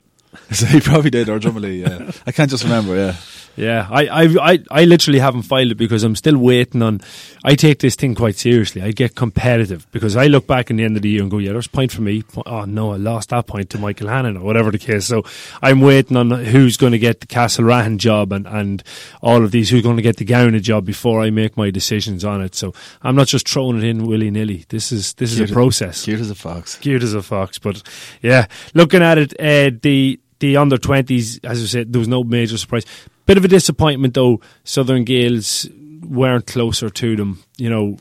So 0.51 0.65
he 0.65 0.79
probably 0.79 1.09
did, 1.11 1.27
or 1.27 1.39
Drumley, 1.39 1.81
yeah. 1.81 2.09
I 2.25 2.31
can't 2.31 2.49
just 2.49 2.63
remember, 2.63 2.95
yeah. 2.95 3.15
Yeah, 3.55 3.87
I, 3.91 4.07
I, 4.07 4.23
I, 4.53 4.63
I 4.71 4.85
literally 4.85 5.19
haven't 5.19 5.43
filed 5.43 5.71
it 5.71 5.75
because 5.75 6.03
I'm 6.03 6.15
still 6.15 6.37
waiting 6.37 6.81
on. 6.81 7.01
I 7.43 7.55
take 7.55 7.79
this 7.79 7.95
thing 7.95 8.15
quite 8.15 8.35
seriously. 8.35 8.81
I 8.81 8.91
get 8.91 9.15
competitive 9.15 9.87
because 9.91 10.15
I 10.15 10.27
look 10.27 10.47
back 10.47 10.69
in 10.69 10.77
the 10.77 10.83
end 10.83 10.95
of 10.95 11.01
the 11.01 11.09
year 11.09 11.21
and 11.21 11.29
go, 11.29 11.37
yeah, 11.37 11.51
there's 11.51 11.67
a 11.67 11.69
point 11.69 11.91
for 11.91 12.01
me. 12.01 12.23
Oh 12.45 12.65
no, 12.65 12.93
I 12.93 12.97
lost 12.97 13.29
that 13.29 13.47
point 13.47 13.69
to 13.71 13.79
Michael 13.79 14.07
Hannon 14.07 14.37
or 14.37 14.43
whatever 14.43 14.71
the 14.71 14.77
case. 14.77 15.05
So 15.05 15.23
I'm 15.61 15.81
waiting 15.81 16.17
on 16.17 16.31
who's 16.31 16.77
going 16.77 16.93
to 16.93 16.99
get 16.99 17.19
the 17.19 17.27
Castlerahan 17.27 17.97
job 17.97 18.31
and, 18.31 18.47
and 18.47 18.83
all 19.21 19.43
of 19.43 19.51
these 19.51 19.69
who's 19.69 19.83
going 19.83 19.97
to 19.97 20.03
get 20.03 20.17
the 20.17 20.25
Gowna 20.25 20.61
job 20.61 20.85
before 20.85 21.21
I 21.21 21.29
make 21.29 21.57
my 21.57 21.71
decisions 21.71 22.23
on 22.23 22.41
it. 22.41 22.55
So 22.55 22.73
I'm 23.01 23.15
not 23.15 23.27
just 23.27 23.47
throwing 23.47 23.77
it 23.77 23.83
in 23.83 24.05
willy 24.05 24.31
nilly. 24.31 24.65
This 24.69 24.91
is 24.91 25.13
this 25.15 25.33
is 25.33 25.51
a 25.51 25.53
process. 25.53 26.03
Cute 26.05 26.19
as 26.21 26.29
a 26.29 26.35
fox. 26.35 26.77
Cute 26.77 27.03
as 27.03 27.13
a 27.13 27.21
fox, 27.21 27.59
but 27.59 27.83
yeah, 28.21 28.47
looking 28.73 29.01
at 29.01 29.17
it, 29.17 29.33
uh, 29.39 29.77
the 29.81 30.19
the 30.41 30.57
under 30.57 30.77
twenties, 30.77 31.39
as 31.43 31.63
I 31.63 31.65
said, 31.65 31.93
there 31.93 31.99
was 31.99 32.09
no 32.09 32.23
major 32.23 32.57
surprise. 32.57 32.85
Bit 33.25 33.37
of 33.37 33.45
a 33.45 33.47
disappointment 33.47 34.13
though. 34.13 34.41
Southern 34.65 35.05
Gaels 35.05 35.69
weren't 36.03 36.47
closer 36.47 36.89
to 36.89 37.15
them. 37.15 37.43
You 37.57 37.69
know, 37.69 37.97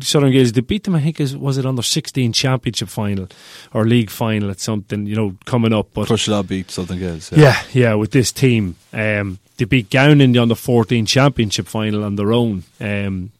Southern 0.00 0.30
Gaels 0.30 0.52
they 0.52 0.60
beat 0.60 0.84
them. 0.84 0.94
I 0.94 1.00
think 1.00 1.20
is 1.20 1.36
was 1.36 1.58
it 1.58 1.66
under 1.66 1.82
sixteen 1.82 2.32
championship 2.32 2.88
final 2.88 3.28
or 3.72 3.84
league 3.84 4.10
final 4.10 4.50
at 4.50 4.60
something. 4.60 5.06
You 5.06 5.16
know, 5.16 5.36
coming 5.46 5.72
up. 5.72 5.88
But 5.94 6.08
Crosserlough 6.08 6.46
beat 6.46 6.70
Southern 6.70 6.98
Gaels. 6.98 7.32
Yeah. 7.32 7.38
yeah, 7.38 7.62
yeah, 7.72 7.94
with 7.94 8.12
this 8.12 8.30
team, 8.30 8.76
um, 8.92 9.38
they 9.56 9.64
beat 9.64 9.90
Gowna 9.90 10.22
in 10.22 10.32
the 10.32 10.38
under 10.38 10.54
14 10.54 11.06
championship 11.06 11.66
final 11.66 12.04
on 12.04 12.16
their 12.16 12.32
own. 12.32 12.64
Um, 12.80 13.32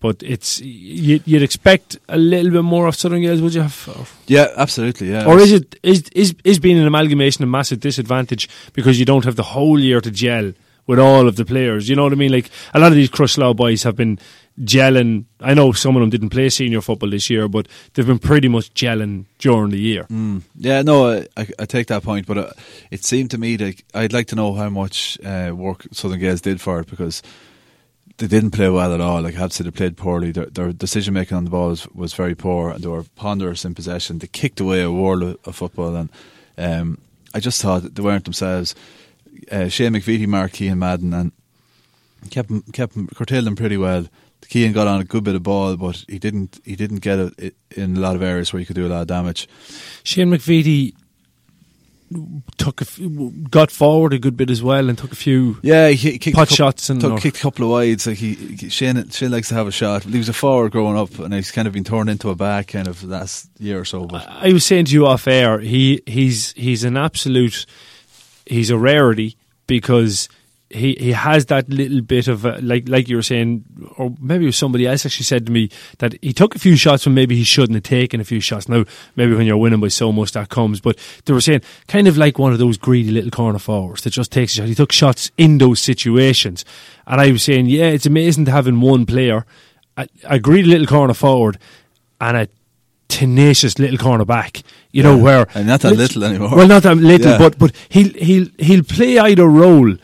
but 0.00 0.22
it's 0.22 0.60
you, 0.60 1.20
would 1.26 1.42
expect 1.42 1.98
a 2.08 2.16
little 2.18 2.50
bit 2.50 2.62
more 2.62 2.86
of 2.86 2.96
Southern 2.96 3.20
Gaels, 3.20 3.42
would 3.42 3.54
you 3.54 3.62
have? 3.62 4.18
Yeah, 4.26 4.48
absolutely. 4.56 5.10
Yeah. 5.10 5.26
Or 5.26 5.38
is 5.38 5.52
it 5.52 5.78
is 5.82 6.08
is 6.14 6.34
is 6.42 6.58
being 6.58 6.78
an 6.78 6.86
amalgamation 6.86 7.44
a 7.44 7.46
massive 7.46 7.80
disadvantage 7.80 8.48
because 8.72 8.98
you 8.98 9.04
don't 9.04 9.24
have 9.24 9.36
the 9.36 9.42
whole 9.42 9.78
year 9.78 10.00
to 10.00 10.10
gel 10.10 10.52
with 10.86 10.98
all 10.98 11.28
of 11.28 11.36
the 11.36 11.44
players? 11.44 11.88
You 11.88 11.96
know 11.96 12.04
what 12.04 12.12
I 12.12 12.16
mean? 12.16 12.32
Like 12.32 12.50
a 12.72 12.80
lot 12.80 12.92
of 12.92 12.96
these 12.96 13.10
Crosserlough 13.10 13.56
boys 13.56 13.82
have 13.82 13.94
been 13.94 14.18
gelling. 14.62 15.26
I 15.40 15.52
know 15.52 15.72
some 15.72 15.96
of 15.96 16.00
them 16.00 16.10
didn't 16.10 16.30
play 16.30 16.48
senior 16.48 16.80
football 16.80 17.10
this 17.10 17.28
year, 17.28 17.46
but 17.46 17.68
they've 17.92 18.06
been 18.06 18.18
pretty 18.18 18.48
much 18.48 18.72
gelling 18.72 19.26
during 19.38 19.70
the 19.70 19.78
year. 19.78 20.04
Mm. 20.04 20.42
Yeah, 20.56 20.80
no, 20.82 21.24
I, 21.36 21.46
I, 21.58 21.64
take 21.66 21.88
that 21.88 22.02
point, 22.02 22.26
but 22.26 22.38
uh, 22.38 22.52
it 22.90 23.04
seemed 23.04 23.30
to 23.32 23.38
me 23.38 23.56
that 23.56 23.82
I'd 23.94 24.12
like 24.12 24.28
to 24.28 24.36
know 24.36 24.54
how 24.54 24.68
much 24.70 25.18
uh, 25.24 25.52
work 25.54 25.86
Southern 25.92 26.20
Gaels 26.20 26.40
did 26.40 26.60
for 26.60 26.80
it 26.80 26.88
because 26.88 27.22
they 28.20 28.26
didn't 28.26 28.50
play 28.50 28.68
well 28.68 28.92
at 28.92 29.00
all. 29.00 29.22
Like 29.22 29.34
I 29.34 29.38
have 29.38 29.50
to 29.50 29.56
say, 29.56 29.64
they 29.64 29.70
played 29.70 29.96
poorly. 29.96 30.30
Their, 30.30 30.44
their 30.44 30.72
decision 30.72 31.14
making 31.14 31.38
on 31.38 31.44
the 31.44 31.50
ball 31.50 31.70
was, 31.70 31.88
was, 31.88 32.12
very 32.12 32.34
poor, 32.34 32.70
and 32.70 32.84
they 32.84 32.88
were 32.88 33.04
ponderous 33.16 33.64
in 33.64 33.74
possession. 33.74 34.18
They 34.18 34.26
kicked 34.26 34.60
away 34.60 34.82
a 34.82 34.92
world 34.92 35.22
of, 35.22 35.38
of 35.46 35.56
football, 35.56 35.96
and 35.96 36.10
um, 36.58 36.98
I 37.32 37.40
just 37.40 37.62
thought 37.62 37.94
they 37.94 38.02
weren't 38.02 38.24
themselves. 38.24 38.74
Uh, 39.50 39.68
Shane 39.68 39.94
McVitie 39.94 40.26
marked 40.26 40.54
Keane 40.54 40.78
Madden 40.78 41.14
and 41.14 41.32
kept 42.30 42.50
them, 42.50 42.62
kept 42.74 42.92
them, 42.92 43.08
curtailed 43.08 43.46
them 43.46 43.56
pretty 43.56 43.78
well. 43.78 44.06
Keane 44.48 44.72
got 44.72 44.86
on 44.86 45.00
a 45.00 45.04
good 45.04 45.24
bit 45.24 45.34
of 45.34 45.42
ball, 45.42 45.76
but 45.76 46.04
he 46.06 46.18
didn't 46.18 46.60
he 46.62 46.76
didn't 46.76 46.98
get 46.98 47.18
it 47.18 47.54
in 47.70 47.96
a 47.96 48.00
lot 48.00 48.16
of 48.16 48.22
areas 48.22 48.52
where 48.52 48.60
he 48.60 48.66
could 48.66 48.76
do 48.76 48.86
a 48.86 48.88
lot 48.88 49.00
of 49.00 49.06
damage. 49.06 49.48
Shane 50.02 50.30
McVitie 50.30 50.94
took 52.56 52.80
a 52.80 52.84
got 53.50 53.70
forward 53.70 54.12
a 54.12 54.18
good 54.18 54.36
bit 54.36 54.50
as 54.50 54.62
well 54.62 54.88
and 54.88 54.98
took 54.98 55.12
a 55.12 55.16
few 55.16 55.58
yeah 55.62 55.88
he, 55.88 56.18
kicked 56.18 56.34
pot 56.34 56.48
couple, 56.48 56.56
shots 56.56 56.90
and 56.90 57.00
took, 57.00 57.20
kicked 57.20 57.38
a 57.38 57.40
couple 57.40 57.64
of 57.64 57.70
wides. 57.70 58.06
Like 58.06 58.18
he, 58.18 58.34
he 58.34 58.68
Shane 58.68 59.08
Shane 59.10 59.30
likes 59.30 59.48
to 59.48 59.54
have 59.54 59.68
a 59.68 59.72
shot. 59.72 60.02
He 60.02 60.18
was 60.18 60.28
a 60.28 60.32
forward 60.32 60.72
growing 60.72 60.98
up 60.98 61.18
and 61.20 61.32
he's 61.32 61.52
kind 61.52 61.68
of 61.68 61.74
been 61.74 61.84
turned 61.84 62.10
into 62.10 62.30
a 62.30 62.34
back 62.34 62.68
kind 62.68 62.88
of 62.88 63.04
last 63.04 63.48
year 63.58 63.78
or 63.78 63.84
so 63.84 64.06
but 64.06 64.26
I 64.28 64.52
was 64.52 64.66
saying 64.66 64.86
to 64.86 64.92
you 64.92 65.06
off 65.06 65.28
air 65.28 65.60
he 65.60 66.02
he's 66.06 66.52
he's 66.52 66.82
an 66.82 66.96
absolute 66.96 67.64
he's 68.44 68.70
a 68.70 68.78
rarity 68.78 69.36
because 69.66 70.28
he 70.70 70.94
he 70.98 71.12
has 71.12 71.46
that 71.46 71.68
little 71.68 72.00
bit 72.00 72.28
of 72.28 72.44
a, 72.44 72.60
like 72.60 72.88
like 72.88 73.08
you 73.08 73.16
were 73.16 73.22
saying, 73.22 73.64
or 73.98 74.14
maybe 74.20 74.44
it 74.44 74.48
was 74.48 74.56
somebody 74.56 74.86
else 74.86 75.04
actually 75.04 75.24
said 75.24 75.46
to 75.46 75.52
me 75.52 75.68
that 75.98 76.14
he 76.22 76.32
took 76.32 76.54
a 76.54 76.60
few 76.60 76.76
shots 76.76 77.04
when 77.04 77.14
maybe 77.14 77.34
he 77.34 77.42
shouldn't 77.42 77.74
have 77.74 77.82
taken 77.82 78.20
a 78.20 78.24
few 78.24 78.40
shots. 78.40 78.68
Now 78.68 78.84
maybe 79.16 79.34
when 79.34 79.46
you're 79.46 79.56
winning 79.56 79.80
by 79.80 79.88
so 79.88 80.12
much 80.12 80.32
that 80.32 80.48
comes, 80.48 80.80
but 80.80 80.96
they 81.24 81.32
were 81.32 81.40
saying 81.40 81.62
kind 81.88 82.06
of 82.06 82.16
like 82.16 82.38
one 82.38 82.52
of 82.52 82.60
those 82.60 82.78
greedy 82.78 83.10
little 83.10 83.30
corner 83.30 83.58
forwards 83.58 84.02
that 84.02 84.10
just 84.10 84.30
takes 84.30 84.52
a 84.52 84.56
shot. 84.56 84.68
He 84.68 84.74
took 84.74 84.92
shots 84.92 85.30
in 85.36 85.58
those 85.58 85.80
situations, 85.80 86.64
and 87.06 87.20
I 87.20 87.32
was 87.32 87.42
saying, 87.42 87.66
yeah, 87.66 87.86
it's 87.86 88.06
amazing 88.06 88.44
to 88.44 88.52
have 88.52 88.68
in 88.68 88.80
one 88.80 89.06
player 89.06 89.44
a, 89.96 90.08
a 90.24 90.38
greedy 90.38 90.68
little 90.68 90.86
corner 90.86 91.14
forward 91.14 91.58
and 92.20 92.36
a 92.36 92.48
tenacious 93.08 93.78
little 93.80 93.98
corner 93.98 94.24
back. 94.24 94.58
You 94.92 95.02
yeah, 95.02 95.10
know 95.10 95.18
where 95.18 95.46
and 95.54 95.66
not 95.66 95.80
that 95.80 95.96
little 95.96 96.22
anymore. 96.22 96.54
Well, 96.54 96.68
not 96.68 96.84
that 96.84 96.96
little, 96.96 97.32
yeah. 97.32 97.38
but 97.38 97.58
but 97.58 97.74
he'll 97.88 98.12
he'll 98.14 98.46
he'll 98.58 98.84
play 98.84 99.18
either 99.18 99.48
role 99.48 99.96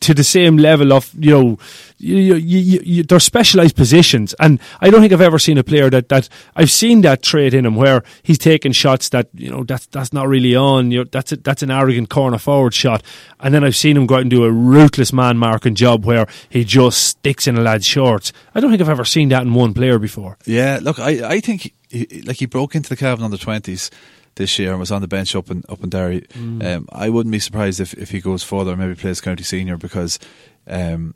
to 0.00 0.14
the 0.14 0.24
same 0.24 0.56
level 0.56 0.92
of 0.92 1.12
you 1.18 1.30
know 1.30 1.58
you, 1.98 2.34
you, 2.34 2.80
you, 2.84 3.02
they're 3.04 3.20
specialized 3.20 3.76
positions. 3.76 4.34
And 4.40 4.60
I 4.80 4.90
don't 4.90 5.00
think 5.00 5.12
I've 5.12 5.20
ever 5.20 5.38
seen 5.38 5.56
a 5.56 5.64
player 5.64 5.88
that, 5.90 6.08
that 6.08 6.28
I've 6.56 6.70
seen 6.70 7.02
that 7.02 7.22
trait 7.22 7.54
in 7.54 7.64
him 7.64 7.76
where 7.76 8.02
he's 8.22 8.38
taking 8.38 8.72
shots 8.72 9.08
that 9.10 9.28
you 9.34 9.50
know 9.50 9.64
that's 9.64 9.86
that's 9.86 10.12
not 10.12 10.28
really 10.28 10.56
on 10.56 10.90
you 10.90 11.04
that's 11.04 11.32
a, 11.32 11.36
that's 11.36 11.62
an 11.62 11.70
arrogant 11.70 12.10
corner 12.10 12.38
forward 12.38 12.74
shot. 12.74 13.02
And 13.40 13.54
then 13.54 13.64
I've 13.64 13.76
seen 13.76 13.96
him 13.96 14.06
go 14.06 14.16
out 14.16 14.22
and 14.22 14.30
do 14.30 14.44
a 14.44 14.50
ruthless 14.50 15.12
man 15.12 15.38
marking 15.38 15.74
job 15.74 16.04
where 16.04 16.26
he 16.48 16.64
just 16.64 17.04
sticks 17.04 17.46
in 17.46 17.56
a 17.56 17.60
lad's 17.60 17.86
shorts. 17.86 18.32
I 18.54 18.60
don't 18.60 18.70
think 18.70 18.82
I've 18.82 18.88
ever 18.88 19.04
seen 19.04 19.28
that 19.30 19.42
in 19.42 19.54
one 19.54 19.74
player 19.74 19.98
before. 19.98 20.38
Yeah 20.44 20.80
look 20.82 20.98
I, 20.98 21.34
I 21.34 21.40
think 21.40 21.72
he, 21.88 22.22
like 22.22 22.36
he 22.36 22.46
broke 22.46 22.74
into 22.74 22.88
the 22.88 22.96
Cavan 22.96 23.24
on 23.24 23.30
the 23.30 23.36
20s 23.36 23.90
this 24.36 24.58
year 24.58 24.70
and 24.70 24.80
was 24.80 24.90
on 24.90 25.02
the 25.02 25.08
bench 25.08 25.34
up 25.34 25.50
in 25.50 25.62
up 25.68 25.82
in 25.82 25.90
Derry. 25.90 26.22
Mm. 26.32 26.64
Um, 26.64 26.88
I 26.92 27.08
wouldn't 27.08 27.32
be 27.32 27.38
surprised 27.38 27.80
if, 27.80 27.94
if 27.94 28.10
he 28.10 28.20
goes 28.20 28.42
further, 28.42 28.76
maybe 28.76 28.94
plays 28.94 29.20
county 29.20 29.44
senior 29.44 29.76
because 29.76 30.18
um, 30.66 31.14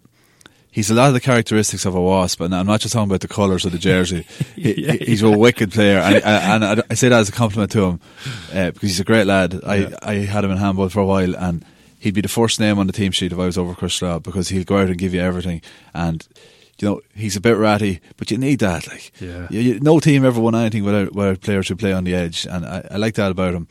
he's 0.70 0.90
a 0.90 0.94
lot 0.94 1.08
of 1.08 1.14
the 1.14 1.20
characteristics 1.20 1.86
of 1.86 1.94
a 1.94 2.00
wasp, 2.00 2.40
and 2.40 2.54
I'm 2.54 2.66
not 2.66 2.80
just 2.80 2.92
talking 2.92 3.08
about 3.08 3.20
the 3.20 3.28
colours 3.28 3.64
of 3.64 3.72
the 3.72 3.78
jersey. 3.78 4.26
yeah, 4.56 4.92
he, 4.92 4.98
he's 4.98 5.22
yeah. 5.22 5.28
a 5.28 5.38
wicked 5.38 5.72
player, 5.72 5.98
and, 6.04 6.64
and, 6.64 6.82
I 6.90 6.94
say 6.94 7.08
that 7.08 7.20
as 7.20 7.28
a 7.28 7.32
compliment 7.32 7.72
to 7.72 7.84
him 7.84 8.00
uh, 8.52 8.70
because 8.70 8.90
he's 8.90 9.00
a 9.00 9.04
great 9.04 9.26
lad. 9.26 9.60
I 9.64 9.76
yeah. 9.76 9.96
I 10.02 10.14
had 10.14 10.44
him 10.44 10.50
in 10.50 10.58
handball 10.58 10.88
for 10.88 11.00
a 11.00 11.06
while, 11.06 11.34
and 11.36 11.64
he'd 11.98 12.14
be 12.14 12.20
the 12.20 12.28
first 12.28 12.60
name 12.60 12.78
on 12.78 12.86
the 12.86 12.92
team 12.92 13.12
sheet 13.12 13.32
if 13.32 13.38
I 13.38 13.46
was 13.46 13.58
over 13.58 13.74
Crosserlough 13.74 14.22
because 14.22 14.50
he'll 14.50 14.64
go 14.64 14.78
out 14.78 14.88
and 14.88 14.98
give 14.98 15.14
you 15.14 15.20
everything 15.20 15.62
and 15.94 16.26
you 16.78 16.88
know 16.88 17.00
he's 17.14 17.36
a 17.36 17.40
bit 17.40 17.56
ratty, 17.56 18.00
but 18.16 18.30
you 18.30 18.38
need 18.38 18.58
that. 18.60 18.86
Like, 18.86 19.12
yeah, 19.20 19.46
you, 19.50 19.60
you, 19.60 19.80
no 19.80 20.00
team 20.00 20.24
ever 20.24 20.40
won 20.40 20.54
anything 20.54 20.84
without 20.84 21.14
without 21.14 21.40
players 21.40 21.68
who 21.68 21.76
play 21.76 21.92
on 21.92 22.04
the 22.04 22.14
edge, 22.14 22.46
and 22.46 22.64
I, 22.64 22.86
I 22.90 22.96
like 22.96 23.14
that 23.14 23.30
about 23.30 23.54
him. 23.54 23.68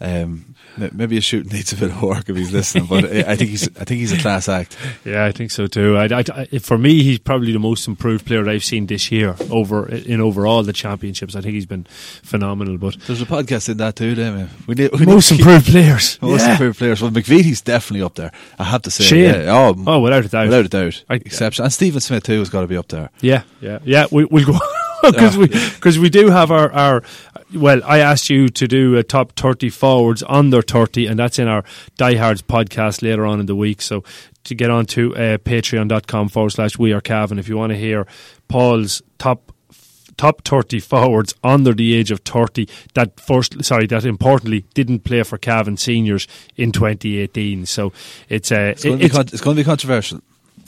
Um, 0.00 0.54
maybe 0.92 1.16
a 1.16 1.20
shooting 1.20 1.52
needs 1.52 1.72
a 1.72 1.76
bit 1.76 1.90
of 1.90 2.02
work 2.02 2.28
if 2.28 2.36
he's 2.36 2.52
listening, 2.52 2.86
but 2.86 3.04
I 3.04 3.36
think 3.36 3.50
he's 3.50 3.68
I 3.78 3.84
think 3.84 4.00
he's 4.00 4.12
a 4.12 4.18
class 4.18 4.48
act. 4.48 4.76
Yeah, 5.04 5.24
I 5.24 5.30
think 5.30 5.50
so 5.52 5.66
too. 5.66 5.96
I, 5.96 6.06
I, 6.06 6.58
for 6.58 6.76
me, 6.76 7.02
he's 7.02 7.18
probably 7.18 7.52
the 7.52 7.60
most 7.60 7.86
improved 7.86 8.26
player 8.26 8.48
I've 8.48 8.64
seen 8.64 8.86
this 8.86 9.12
year 9.12 9.36
over 9.50 9.88
in 9.88 10.20
overall 10.20 10.62
the 10.64 10.72
championships. 10.72 11.36
I 11.36 11.40
think 11.42 11.54
he's 11.54 11.66
been 11.66 11.84
phenomenal. 11.84 12.76
But 12.76 12.96
there's 13.06 13.22
a 13.22 13.26
podcast 13.26 13.68
in 13.68 13.76
that 13.76 13.94
too, 13.94 14.14
Damien. 14.14 14.50
We 14.66 14.74
need, 14.74 14.90
we 14.98 15.06
most 15.06 15.30
need 15.30 15.40
improved 15.40 15.66
players. 15.66 16.18
Most 16.22 16.40
yeah. 16.40 16.52
improved 16.52 16.78
players. 16.78 17.02
Well, 17.02 17.10
McVitie's 17.12 17.60
definitely 17.60 18.02
up 18.02 18.16
there. 18.16 18.32
I 18.58 18.64
have 18.64 18.82
to 18.82 18.90
say. 18.90 19.04
Shane. 19.04 19.42
Yeah. 19.42 19.54
Oh, 19.54 19.74
oh, 19.86 20.00
without 20.00 20.24
a 20.24 20.28
doubt. 20.28 20.46
Without 20.46 20.64
a 20.64 20.68
doubt. 20.68 21.04
I, 21.08 21.14
Exception. 21.14 21.64
And 21.64 21.72
Stephen 21.72 22.00
Smith 22.00 22.24
too 22.24 22.38
has 22.38 22.50
got 22.50 22.62
to 22.62 22.66
be 22.66 22.76
up 22.76 22.88
there. 22.88 23.10
Yeah, 23.20 23.42
yeah, 23.60 23.78
yeah. 23.84 24.06
We, 24.10 24.24
we'll 24.24 24.46
go 24.46 24.58
because 25.02 25.36
we 25.36 25.48
because 25.48 25.98
we 25.98 26.10
do 26.10 26.30
have 26.30 26.50
our, 26.50 26.72
our 26.72 27.02
well, 27.54 27.80
I 27.84 27.98
asked 27.98 28.28
you 28.28 28.48
to 28.48 28.66
do 28.66 28.96
a 28.96 29.02
top 29.02 29.32
30 29.32 29.70
forwards 29.70 30.22
under 30.28 30.62
30, 30.62 31.06
and 31.06 31.18
that's 31.18 31.38
in 31.38 31.48
our 31.48 31.64
Diehards 31.96 32.42
podcast 32.42 33.02
later 33.02 33.24
on 33.24 33.40
in 33.40 33.46
the 33.46 33.54
week. 33.54 33.80
So 33.80 34.02
to 34.44 34.54
get 34.54 34.70
on 34.70 34.86
to 34.86 35.14
uh, 35.14 35.38
patreon.com 35.38 36.28
forward 36.28 36.50
slash 36.50 36.78
we 36.78 36.92
are 36.92 37.00
Cavan 37.00 37.38
if 37.38 37.48
you 37.48 37.56
want 37.56 37.70
to 37.70 37.78
hear 37.78 38.06
Paul's 38.48 39.02
top 39.18 39.52
top 40.16 40.42
30 40.44 40.80
forwards 40.80 41.34
under 41.44 41.74
the 41.74 41.94
age 41.94 42.10
of 42.10 42.20
30 42.20 42.66
that 42.94 43.20
first 43.20 43.62
sorry 43.62 43.86
that 43.86 44.02
importantly 44.06 44.64
didn't 44.72 45.00
play 45.00 45.22
for 45.22 45.36
Cavan 45.36 45.76
seniors 45.76 46.26
in 46.56 46.72
2018 46.72 47.66
so 47.66 47.92
it's 48.30 48.50
uh, 48.50 48.72
it's, 48.72 48.84
going, 48.84 49.00
it's, 49.02 49.18
it's 49.18 49.40
going 49.42 49.56
to 49.56 49.60
be 49.60 49.64
controversial 49.64 50.22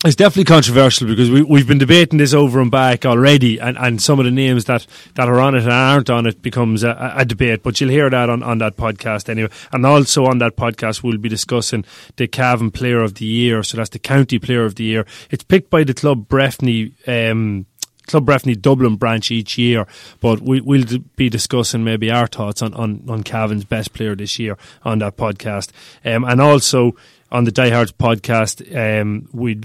it's 0.05 0.15
definitely 0.15 0.45
controversial 0.45 1.09
because 1.09 1.29
we, 1.29 1.43
we've 1.43 1.67
been 1.67 1.79
debating 1.79 2.19
this 2.19 2.33
over 2.33 2.61
and 2.61 2.71
back 2.71 3.05
already, 3.05 3.59
and, 3.59 3.77
and 3.77 4.01
some 4.01 4.21
of 4.21 4.25
the 4.25 4.31
names 4.31 4.67
that, 4.67 4.87
that 5.15 5.29
are 5.29 5.41
on 5.41 5.57
it 5.57 5.65
and 5.65 5.73
aren't 5.73 6.09
on 6.09 6.27
it 6.27 6.41
becomes 6.41 6.85
a, 6.85 7.15
a 7.17 7.25
debate. 7.25 7.65
But 7.65 7.81
you'll 7.81 7.91
hear 7.91 8.09
that 8.09 8.31
on, 8.31 8.43
on 8.45 8.59
that 8.59 8.77
podcast 8.77 9.29
anyway. 9.29 9.51
And 9.73 9.85
also 9.85 10.27
on 10.27 10.39
that 10.39 10.57
podcast, 10.57 11.03
we'll 11.03 11.19
be 11.19 11.29
discussing 11.29 11.85
the 12.17 12.29
Cavan 12.29 12.71
Player 12.71 13.03
of 13.03 13.15
the 13.15 13.25
Year. 13.25 13.65
So 13.65 13.77
that's 13.77 13.91
the 13.91 13.99
County 13.99 14.39
Player 14.39 14.65
of 14.65 14.77
the 14.77 14.85
Year. 14.85 15.05
It's 15.31 15.43
picked 15.43 15.71
by 15.71 15.83
the 15.83 15.95
club 15.95 16.29
Breffni. 16.29 16.93
Um, 17.09 17.67
Club 18.07 18.25
Breffni 18.25 18.59
Dublin 18.59 18.97
branch 18.97 19.31
each 19.31 19.59
year, 19.59 19.87
but 20.23 20.41
we, 20.41 20.63
will 20.63 20.83
be 21.17 21.29
discussing 21.29 21.85
maybe 21.85 22.11
our 22.11 22.27
thoughts 22.27 22.63
on, 22.63 22.73
on, 22.73 23.05
on 23.07 23.23
Cavan's 23.23 23.67
best 23.67 23.93
player 23.93 24.17
this 24.17 24.39
year 24.39 24.57
on 24.83 25.01
that 25.01 25.19
podcast. 25.19 25.73
Um, 26.07 26.25
and 26.25 26.41
also, 26.41 26.97
on 27.31 27.45
the 27.45 27.53
Diehards 27.53 27.93
podcast, 27.93 28.63
um, 28.75 29.29
we 29.33 29.61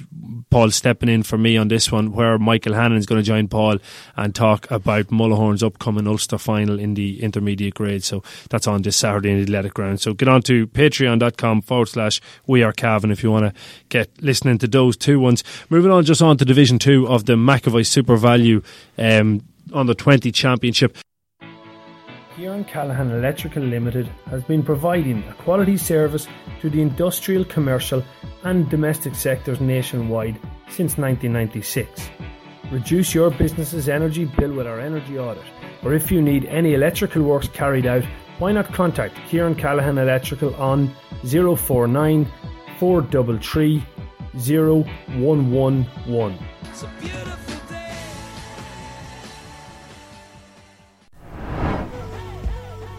Paul 0.49 0.69
stepping 0.71 1.09
in 1.09 1.23
for 1.23 1.37
me 1.37 1.57
on 1.57 1.69
this 1.69 1.91
one, 1.91 2.11
where 2.11 2.37
Michael 2.37 2.73
Hannon 2.73 2.97
is 2.97 3.05
going 3.05 3.21
to 3.21 3.25
join 3.25 3.47
Paul 3.47 3.77
and 4.17 4.35
talk 4.35 4.69
about 4.69 5.07
Mullahoran's 5.07 5.63
upcoming 5.63 6.07
Ulster 6.07 6.37
final 6.37 6.77
in 6.77 6.93
the 6.93 7.21
intermediate 7.23 7.75
grade. 7.75 8.03
So 8.03 8.23
that's 8.49 8.67
on 8.67 8.81
this 8.81 8.97
Saturday 8.97 9.31
in 9.31 9.37
the 9.37 9.43
athletic 9.43 9.73
ground. 9.73 10.01
So 10.01 10.13
get 10.13 10.27
on 10.27 10.41
to 10.43 10.67
patreon.com 10.67 11.61
forward 11.61 11.87
slash 11.87 12.21
we 12.45 12.63
are 12.63 12.73
Cavan 12.73 13.11
if 13.11 13.23
you 13.23 13.31
want 13.31 13.45
to 13.45 13.61
get 13.89 14.09
listening 14.21 14.57
to 14.59 14.67
those 14.67 14.97
two 14.97 15.19
ones. 15.19 15.43
Moving 15.69 15.91
on 15.91 16.03
just 16.03 16.21
on 16.21 16.37
to 16.37 16.45
Division 16.45 16.79
2 16.79 17.07
of 17.07 17.25
the 17.25 17.33
McAvoy 17.33 17.83
SuperValu 17.83 18.63
um, 18.97 19.43
on 19.73 19.87
the 19.87 19.95
20 19.95 20.31
Championship. 20.31 20.97
Kieran 22.35 22.65
Callahan 22.65 23.11
Electrical 23.11 23.61
Limited 23.61 24.09
has 24.31 24.43
been 24.43 24.63
providing 24.63 25.23
a 25.29 25.33
quality 25.33 25.77
service 25.77 26.27
to 26.61 26.69
the 26.69 26.81
industrial, 26.81 27.45
commercial, 27.45 28.03
and 28.43 28.67
domestic 28.71 29.13
sectors 29.13 29.61
nationwide 29.61 30.39
since 30.67 30.97
1996. 30.97 32.09
Reduce 32.71 33.13
your 33.13 33.29
business's 33.29 33.87
energy 33.87 34.25
bill 34.25 34.53
with 34.53 34.65
our 34.65 34.79
energy 34.79 35.19
audit, 35.19 35.43
or 35.83 35.93
if 35.93 36.11
you 36.11 36.23
need 36.23 36.45
any 36.45 36.73
electrical 36.73 37.21
works 37.21 37.47
carried 37.49 37.85
out, 37.85 38.03
why 38.39 38.51
not 38.51 38.73
contact 38.73 39.15
Kieran 39.27 39.53
Callahan 39.53 39.99
Electrical 39.99 40.55
on 40.55 40.91
049 41.23 42.25
433 42.79 43.85
0111. 44.33 46.37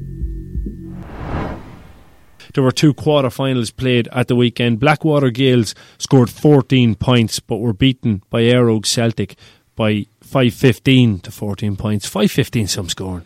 There 2.55 2.63
were 2.63 2.73
two 2.73 2.95
quarter-finals 2.95 3.73
played 3.73 4.09
at 4.13 4.29
the 4.29 4.37
weekend. 4.37 4.79
Blackwater 4.79 5.31
Gaels 5.31 5.75
scored 5.99 6.31
14 6.31 6.95
points 6.95 7.41
but 7.41 7.57
were 7.57 7.73
beaten 7.73 8.23
by 8.31 8.43
Éire 8.43 8.87
Celtic 8.87 9.37
by 9.75 10.07
515 10.21 11.19
to 11.21 11.33
14 11.33 11.77
points. 11.77 12.07
515 12.07 12.69
some 12.69 12.89
scoring. 12.89 13.25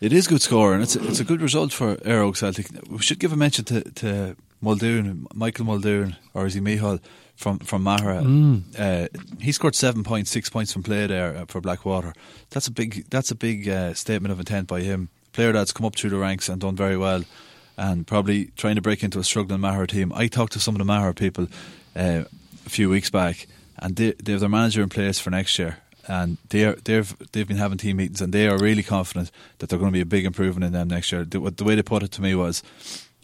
It 0.00 0.12
is 0.12 0.26
good 0.26 0.42
scoring. 0.42 0.82
It's 0.82 0.96
a, 0.96 1.06
it's 1.06 1.20
a 1.20 1.24
good 1.24 1.40
result 1.40 1.72
for 1.72 1.94
Éire 1.96 2.36
Celtic. 2.36 2.66
We 2.88 2.98
should 2.98 3.20
give 3.20 3.32
a 3.32 3.36
mention 3.36 3.64
to, 3.66 3.82
to 3.82 4.36
Muldoon, 4.60 5.26
Michael 5.34 5.64
Muldoon, 5.64 6.16
or 6.34 6.46
is 6.46 6.54
he 6.54 6.60
Mihal 6.60 7.00
from 7.34 7.58
from 7.60 7.84
Mahara? 7.84 8.22
Mm. 8.22 8.62
Uh, 8.78 9.08
he 9.40 9.52
scored 9.52 9.74
seven 9.74 10.04
points, 10.04 10.30
six 10.30 10.50
points 10.50 10.72
from 10.72 10.82
play 10.82 11.06
there 11.06 11.36
uh, 11.36 11.44
for 11.46 11.60
Blackwater. 11.60 12.12
That's 12.50 12.66
a 12.66 12.70
big 12.70 13.08
that's 13.10 13.30
a 13.30 13.34
big 13.34 13.68
uh, 13.68 13.94
statement 13.94 14.32
of 14.32 14.38
intent 14.38 14.68
by 14.68 14.80
him. 14.80 15.08
Player 15.32 15.52
that's 15.52 15.72
come 15.72 15.86
up 15.86 15.96
through 15.96 16.10
the 16.10 16.18
ranks 16.18 16.48
and 16.48 16.60
done 16.60 16.76
very 16.76 16.96
well, 16.96 17.24
and 17.76 18.06
probably 18.06 18.46
trying 18.56 18.74
to 18.74 18.82
break 18.82 19.02
into 19.02 19.18
a 19.18 19.24
struggling 19.24 19.60
Mahara 19.60 19.88
team. 19.88 20.12
I 20.14 20.26
talked 20.26 20.52
to 20.54 20.60
some 20.60 20.74
of 20.74 20.84
the 20.84 20.92
Mahara 20.92 21.16
people 21.16 21.46
uh, 21.96 22.24
a 22.66 22.70
few 22.70 22.90
weeks 22.90 23.10
back, 23.10 23.46
and 23.78 23.96
they, 23.96 24.12
they 24.12 24.32
have 24.32 24.40
their 24.40 24.48
manager 24.48 24.82
in 24.82 24.88
place 24.88 25.18
for 25.18 25.30
next 25.30 25.58
year 25.58 25.78
and 26.08 26.38
they're 26.48 26.74
they've 26.84 27.14
they've 27.32 27.46
been 27.46 27.56
having 27.56 27.78
team 27.78 27.98
meetings 27.98 28.20
and 28.20 28.32
they 28.32 28.48
are 28.48 28.58
really 28.58 28.82
confident 28.82 29.30
that 29.58 29.68
they're 29.68 29.78
going 29.78 29.92
to 29.92 29.96
be 29.96 30.00
a 30.00 30.06
big 30.06 30.24
improvement 30.24 30.64
in 30.64 30.72
them 30.72 30.88
next 30.88 31.12
year. 31.12 31.24
The, 31.24 31.38
the 31.38 31.64
way 31.64 31.74
they 31.74 31.82
put 31.82 32.02
it 32.02 32.10
to 32.12 32.22
me 32.22 32.34
was, 32.34 32.62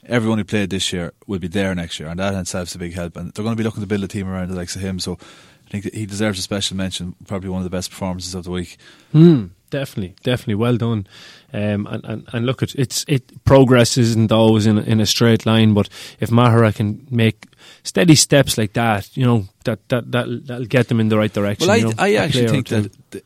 everyone 0.06 0.38
who 0.38 0.44
played 0.44 0.70
this 0.70 0.92
year 0.92 1.12
will 1.26 1.38
be 1.38 1.48
there 1.48 1.74
next 1.74 2.00
year, 2.00 2.08
and 2.08 2.18
that 2.20 2.32
in 2.34 2.40
itself 2.40 2.68
is 2.68 2.74
a 2.74 2.78
big 2.78 2.94
help. 2.94 3.16
And 3.16 3.32
they're 3.32 3.42
going 3.44 3.56
to 3.56 3.60
be 3.60 3.64
looking 3.64 3.82
to 3.82 3.86
build 3.86 4.04
a 4.04 4.08
team 4.08 4.28
around 4.28 4.48
the 4.50 4.56
likes 4.56 4.76
of 4.76 4.82
him. 4.82 4.98
So 5.00 5.18
I 5.66 5.70
think 5.70 5.92
he 5.92 6.06
deserves 6.06 6.38
a 6.38 6.42
special 6.42 6.76
mention. 6.76 7.14
Probably 7.26 7.48
one 7.50 7.60
of 7.60 7.64
the 7.64 7.70
best 7.76 7.90
performances 7.90 8.34
of 8.34 8.44
the 8.44 8.50
week. 8.50 8.76
Mm, 9.12 9.50
definitely, 9.70 10.14
definitely, 10.22 10.54
well 10.54 10.76
done. 10.76 11.06
Um, 11.52 11.86
and, 11.86 12.04
and, 12.04 12.28
and 12.32 12.46
look, 12.46 12.62
at 12.62 12.74
it's 12.74 13.04
it 13.08 13.44
progress 13.44 13.96
isn't 13.98 14.30
always 14.32 14.66
in 14.66 14.78
a, 14.78 14.82
in 14.82 15.00
a 15.00 15.06
straight 15.06 15.44
line, 15.46 15.74
but 15.74 15.88
if 16.20 16.30
Mahara 16.30 16.74
can 16.74 17.06
make 17.10 17.46
steady 17.82 18.14
steps 18.14 18.56
like 18.58 18.72
that, 18.74 19.16
you 19.16 19.24
know, 19.24 19.46
that 19.64 19.88
that 19.88 20.10
that'll, 20.12 20.40
that'll 20.40 20.66
get 20.66 20.88
them 20.88 21.00
in 21.00 21.08
the 21.08 21.18
right 21.18 21.32
direction. 21.32 21.66
Well, 21.66 21.74
I, 21.76 21.78
you 21.78 21.84
know, 21.86 21.92
I 21.98 22.14
actually 22.14 22.48
think 22.48 22.68
that, 22.68 22.92
that 23.10 23.24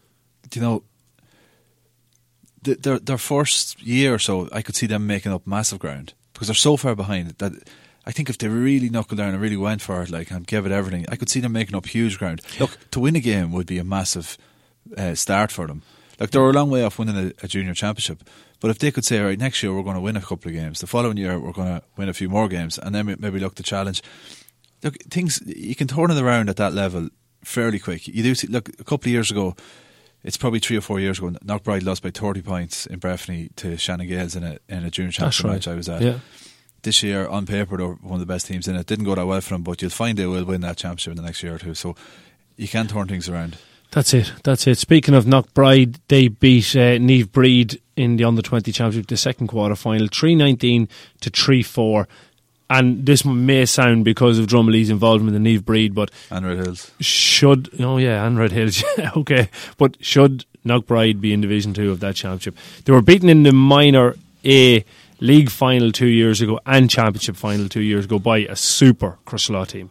you 0.55 0.62
know. 0.62 0.83
the- 2.62 2.77
Their 2.77 2.99
their 2.99 3.19
first 3.19 3.83
year 3.83 4.12
or 4.14 4.19
so, 4.19 4.49
I 4.53 4.62
could 4.62 4.77
see 4.77 4.87
them 4.87 5.07
making 5.07 5.33
up 5.33 5.47
massive 5.47 5.79
ground 5.79 6.12
because 6.40 6.48
they're 6.48 6.55
so 6.55 6.79
far 6.79 6.94
behind 6.94 7.29
that 7.37 7.53
I 8.07 8.12
think 8.12 8.31
if 8.31 8.38
they 8.38 8.48
really 8.48 8.88
knuckled 8.88 9.18
down 9.18 9.35
and 9.35 9.42
really 9.42 9.59
went 9.59 9.83
for 9.83 10.03
it, 10.03 10.09
like 10.09 10.31
and 10.31 10.46
gave 10.46 10.64
it 10.64 10.72
everything, 10.72 11.05
I 11.11 11.16
could 11.16 11.29
see 11.29 11.40
them 11.40 11.53
making 11.53 11.76
up 11.76 11.85
huge 11.85 12.18
ground. 12.18 12.40
Look, 12.59 12.79
to 12.92 13.00
win 13.00 13.14
a 13.14 13.20
game 13.20 13.53
would 13.53 13.66
be 13.66 13.76
a 13.76 13.85
massive 13.85 14.38
uh, 14.96 15.14
start 15.14 15.53
for 15.53 15.66
them. 15.66 15.83
Like 16.18 16.31
they're 16.31 16.40
a 16.40 16.50
long 16.50 16.70
way 16.70 16.83
off 16.83 16.98
winning 16.98 17.18
a, 17.18 17.44
a 17.44 17.46
junior 17.46 17.74
championship, 17.74 18.24
but 18.59 18.70
if 18.70 18.79
they 18.79 18.90
could 18.90 19.05
say, 19.05 19.20
right, 19.20 19.38
next 19.38 19.62
year 19.62 19.74
we're 19.74 19.83
going 19.83 19.96
to 19.96 20.00
win 20.00 20.16
a 20.16 20.22
couple 20.22 20.48
of 20.48 20.55
games, 20.55 20.81
the 20.81 20.87
following 20.87 21.18
year 21.18 21.38
we're 21.38 21.53
going 21.53 21.68
to 21.68 21.83
win 21.98 22.09
a 22.09 22.14
few 22.14 22.31
more 22.31 22.48
games, 22.48 22.79
and 22.79 22.94
then 22.94 23.14
maybe 23.18 23.38
look 23.38 23.57
to 23.57 23.62
challenge. 23.62 24.03
Look, 24.83 24.96
things 25.11 25.42
you 25.44 25.74
can 25.74 25.88
turn 25.88 26.11
it 26.11 26.16
around 26.16 26.48
at 26.48 26.57
that 26.57 26.72
level 26.72 27.11
fairly 27.44 27.79
quick. 27.79 28.09
You 28.09 28.22
do 28.22 28.35
see. 28.35 28.46
Look, 28.46 28.70
a 28.81 28.85
couple 28.85 29.09
of 29.09 29.12
years 29.12 29.31
ago, 29.31 29.57
it's 30.22 30.37
probably 30.37 30.59
three 30.59 30.76
or 30.76 30.80
four 30.80 31.00
years 31.00 31.18
ago. 31.18 31.30
Knockbride 31.44 31.85
lost 31.85 32.02
by 32.02 32.11
thirty 32.11 32.42
points 32.42 32.87
in 32.87 33.00
Breffni 33.00 33.54
to 33.56 33.76
Shannon 33.76 34.09
Gaels 34.09 34.37
in 34.37 34.44
a 34.44 34.59
in 34.68 34.85
a 34.85 34.90
junior 34.90 35.12
championship 35.12 35.44
right. 35.44 35.52
match 35.54 35.68
I 35.68 35.74
was 35.74 35.88
at. 35.88 36.02
Yeah. 36.02 36.18
This 36.83 37.02
year, 37.02 37.28
on 37.28 37.44
paper, 37.44 37.76
they're 37.76 37.88
one 37.88 38.14
of 38.14 38.20
the 38.20 38.26
best 38.26 38.46
teams 38.46 38.66
in 38.66 38.74
it. 38.74 38.87
Didn't 38.87 39.04
go 39.04 39.14
that 39.14 39.26
well 39.26 39.40
for 39.42 39.54
them, 39.54 39.62
but 39.62 39.83
you'll 39.83 39.90
find 39.90 40.16
they 40.16 40.26
will 40.26 40.44
win 40.44 40.62
that 40.62 40.78
championship 40.78 41.11
in 41.11 41.16
the 41.16 41.22
next 41.22 41.42
year 41.42 41.54
or 41.56 41.59
two. 41.59 41.74
So 41.74 41.94
you 42.56 42.68
can 42.68 42.87
turn 42.87 43.06
things 43.06 43.28
around. 43.28 43.59
That's 43.90 44.14
it. 44.14 44.33
That's 44.44 44.66
it. 44.66 44.78
Speaking 44.78 45.14
of 45.14 45.24
Knockbride, 45.24 45.96
they 46.09 46.28
beat 46.28 46.76
uh, 46.76 46.96
Naomh 46.96 47.26
Bríd 47.26 47.80
in 47.96 48.16
the 48.16 48.24
under 48.24 48.40
twenty 48.40 48.72
championship, 48.72 49.09
the 49.09 49.16
second 49.16 49.48
quarter 49.48 49.74
final, 49.74 50.06
three 50.06 50.35
nineteen 50.35 50.88
to 51.20 51.30
three 51.30 51.62
four. 51.62 52.09
And 52.70 53.04
this 53.04 53.24
may 53.24 53.66
sound 53.66 54.04
because 54.04 54.38
of 54.38 54.46
Drumley's 54.46 54.90
involvement 54.90 55.37
in 55.37 55.42
the 55.42 55.59
Naomh 55.59 55.62
Bríd, 55.64 55.92
but 55.92 56.11
And 56.30 56.46
Red 56.46 56.59
Hills. 56.59 56.92
should 57.00 57.68
oh 57.80 57.98
yeah, 57.98 58.24
and 58.24 58.38
Red 58.38 58.52
Hills, 58.52 58.83
okay, 59.16 59.48
but 59.76 59.96
should 60.00 60.44
Knockbride 60.64 61.20
be 61.20 61.33
in 61.33 61.40
Division 61.40 61.74
Two 61.74 61.90
of 61.90 61.98
that 62.00 62.14
championship? 62.14 62.56
They 62.85 62.92
were 62.92 63.02
beaten 63.02 63.28
in 63.28 63.42
the 63.42 63.52
minor 63.52 64.14
A 64.44 64.85
league 65.18 65.50
final 65.50 65.90
two 65.90 66.06
years 66.06 66.40
ago 66.40 66.61
and 66.64 66.88
championship 66.88 67.35
final 67.37 67.68
two 67.68 67.83
years 67.83 68.04
ago 68.04 68.18
by 68.20 68.38
a 68.38 68.54
super 68.54 69.18
Crosserlough 69.26 69.66
team. 69.66 69.90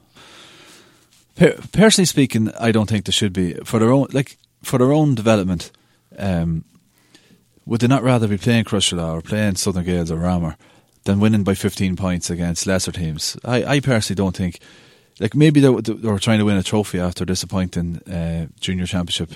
Per- 1.35 1.57
personally 1.71 2.05
speaking, 2.05 2.49
I 2.59 2.71
don't 2.71 2.89
think 2.89 3.05
they 3.05 3.11
should 3.11 3.33
be 3.33 3.55
for 3.65 3.79
their 3.79 3.91
own 3.91 4.07
like 4.13 4.37
for 4.63 4.77
their 4.79 4.93
own 4.93 5.15
development. 5.15 5.71
Um, 6.17 6.63
would 7.65 7.81
they 7.81 7.87
not 7.87 8.03
rather 8.03 8.27
be 8.27 8.37
playing 8.37 8.63
Crosserlough 8.63 9.13
or 9.17 9.21
playing 9.21 9.55
Southern 9.55 9.83
Gaels 9.85 10.09
or 10.11 10.17
Ramor 10.17 10.55
than 11.09 11.19
winning 11.19 11.43
by 11.43 11.55
15 11.55 11.95
points 11.95 12.29
against 12.29 12.67
lesser 12.67 12.91
teams? 12.91 13.35
I, 13.43 13.63
I 13.63 13.79
personally 13.79 14.15
don't 14.15 14.35
think. 14.35 14.59
Like 15.19 15.35
maybe 15.35 15.59
they, 15.59 15.69
were 15.69 16.19
trying 16.19 16.39
to 16.39 16.45
win 16.45 16.55
a 16.55 16.63
trophy 16.63 16.99
after 16.99 17.25
disappointing 17.25 17.97
uh, 18.07 18.47
junior 18.59 18.85
championship. 18.85 19.31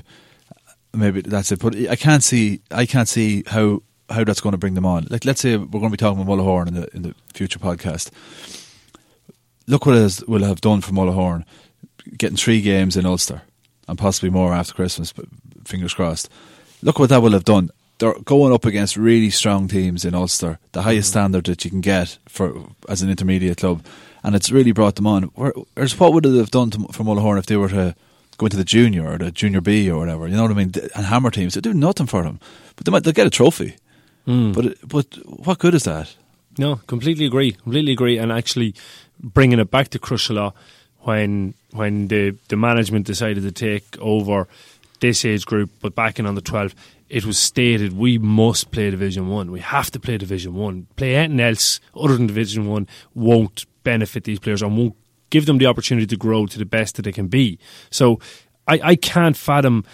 Maybe 0.94 1.22
that's 1.22 1.52
it. 1.52 1.60
But 1.60 1.76
I 1.76 1.96
can't 1.96 2.24
see. 2.24 2.62
I 2.72 2.86
can't 2.86 3.10
see 3.10 3.44
how 3.48 3.82
how 4.10 4.24
that's 4.24 4.40
going 4.40 4.52
to 4.52 4.58
bring 4.58 4.76
them 4.76 4.86
on. 4.86 5.08
Like 5.10 5.26
let's 5.26 5.42
say 5.42 5.58
we're 5.58 5.80
going 5.80 5.86
to 5.86 5.90
be 5.90 5.98
talking 5.98 6.24
with 6.24 6.28
Mullahoran 6.28 6.68
in 6.68 6.74
the 6.76 6.96
in 6.96 7.02
the 7.02 7.16
future 7.34 7.60
podcast. 7.60 8.12
Look 9.68 9.86
what 9.86 9.98
it 9.98 10.28
will 10.28 10.44
have 10.44 10.62
done 10.62 10.82
for 10.82 10.92
Mullahoran, 10.92 11.44
getting 12.18 12.38
three 12.38 12.62
games 12.62 12.96
in 12.96 13.06
Ulster 13.06 13.42
and 13.88 13.98
possibly 13.98 14.30
more 14.30 14.54
after 14.54 14.74
Christmas. 14.74 15.12
But 15.12 15.26
fingers 15.66 15.94
crossed. 15.94 16.30
Look 16.82 17.00
what 17.00 17.10
that 17.10 17.22
will 17.22 17.32
have 17.32 17.46
done. 17.46 17.72
They're 18.00 18.20
going 18.26 18.54
up 18.54 18.66
against 18.66 18.98
really 18.98 19.30
strong 19.30 19.68
teams 19.68 20.04
in 20.04 20.16
Ulster, 20.16 20.60
the 20.72 20.82
highest 20.82 21.08
mm-hmm. 21.08 21.20
standard 21.20 21.46
that 21.46 21.64
you 21.64 21.72
can 21.72 21.82
get 21.82 22.18
for 22.28 22.68
as 22.90 23.02
an 23.02 23.10
intermediate 23.10 23.58
club, 23.58 23.86
and 24.24 24.36
it's 24.36 24.52
really 24.52 24.72
brought 24.72 24.96
them 24.96 25.08
on. 25.08 25.24
Whereas 25.36 26.00
what 26.00 26.14
would 26.14 26.26
it 26.26 26.38
have 26.38 26.52
done 26.52 26.72
to, 26.72 26.80
for 26.92 27.04
Mullahoran 27.04 27.40
if 27.40 27.46
they 27.46 27.58
were 27.58 27.70
to 27.70 27.96
go 28.38 28.48
into 28.48 28.58
the 28.58 28.66
junior 28.66 29.08
or 29.08 29.18
the 29.18 29.32
junior 29.32 29.62
B 29.62 29.90
or 29.90 30.00
whatever? 30.00 30.28
You 30.28 30.36
know 30.36 30.42
what 30.42 30.52
I 30.52 30.56
mean? 30.56 30.74
And 30.96 31.06
hammer 31.06 31.32
teams, 31.32 31.54
they 31.54 31.62
do 31.62 31.74
nothing 31.74 32.08
for 32.08 32.24
them, 32.24 32.40
but 32.76 32.86
they 32.86 32.92
might 32.92 33.04
they'll 33.04 33.14
get 33.14 33.28
a 33.28 33.30
trophy. 33.30 33.76
Mm. 34.28 34.54
But 34.54 34.88
but 34.88 35.06
what 35.26 35.60
good 35.60 35.76
is 35.76 35.84
that? 35.84 36.16
No, 36.58 36.78
completely 36.88 37.26
agree. 37.26 37.54
Completely 37.54 37.94
agree. 37.94 38.18
And 38.18 38.32
actually, 38.32 38.76
bringing 39.20 39.60
it 39.60 39.72
back 39.72 39.90
to 39.90 40.00
Crosserlough, 40.00 40.54
when 41.02 41.54
when 41.72 42.08
the 42.08 42.36
the 42.48 42.56
management 42.56 43.06
decided 43.06 43.44
to 43.44 43.52
take 43.52 44.00
over 44.00 44.48
this 45.00 45.26
age 45.26 45.46
group, 45.46 45.70
but 45.82 45.96
backing 45.96 46.26
on 46.26 46.36
the 46.36 46.42
twelve, 46.42 46.76
it 47.14 47.26
was 47.26 47.38
stated 47.38 47.94
we 47.94 48.18
must 48.18 48.72
play 48.72 48.90
Division 48.90 49.28
One. 49.28 49.52
We 49.52 49.60
have 49.60 49.92
to 49.92 50.00
play 50.00 50.18
Division 50.18 50.56
One. 50.56 50.88
Play 50.96 51.16
anything 51.16 51.42
else 51.42 51.80
other 51.96 52.18
than 52.18 52.26
Division 52.26 52.68
One 52.68 52.88
won't 53.14 53.68
benefit 53.84 54.24
these 54.24 54.40
players 54.40 54.64
and 54.64 54.76
won't 54.76 54.96
give 55.30 55.46
them 55.46 55.60
the 55.60 55.68
opportunity 55.68 56.08
to 56.08 56.18
grow 56.18 56.48
to 56.48 56.58
the 56.58 56.66
best 56.66 56.96
that 56.96 57.04
they 57.04 57.12
can 57.12 57.28
be. 57.28 57.60
So 57.92 58.20
I, 58.68 58.80
I 58.84 58.96
can't 58.96 59.38
fathom 59.38 59.86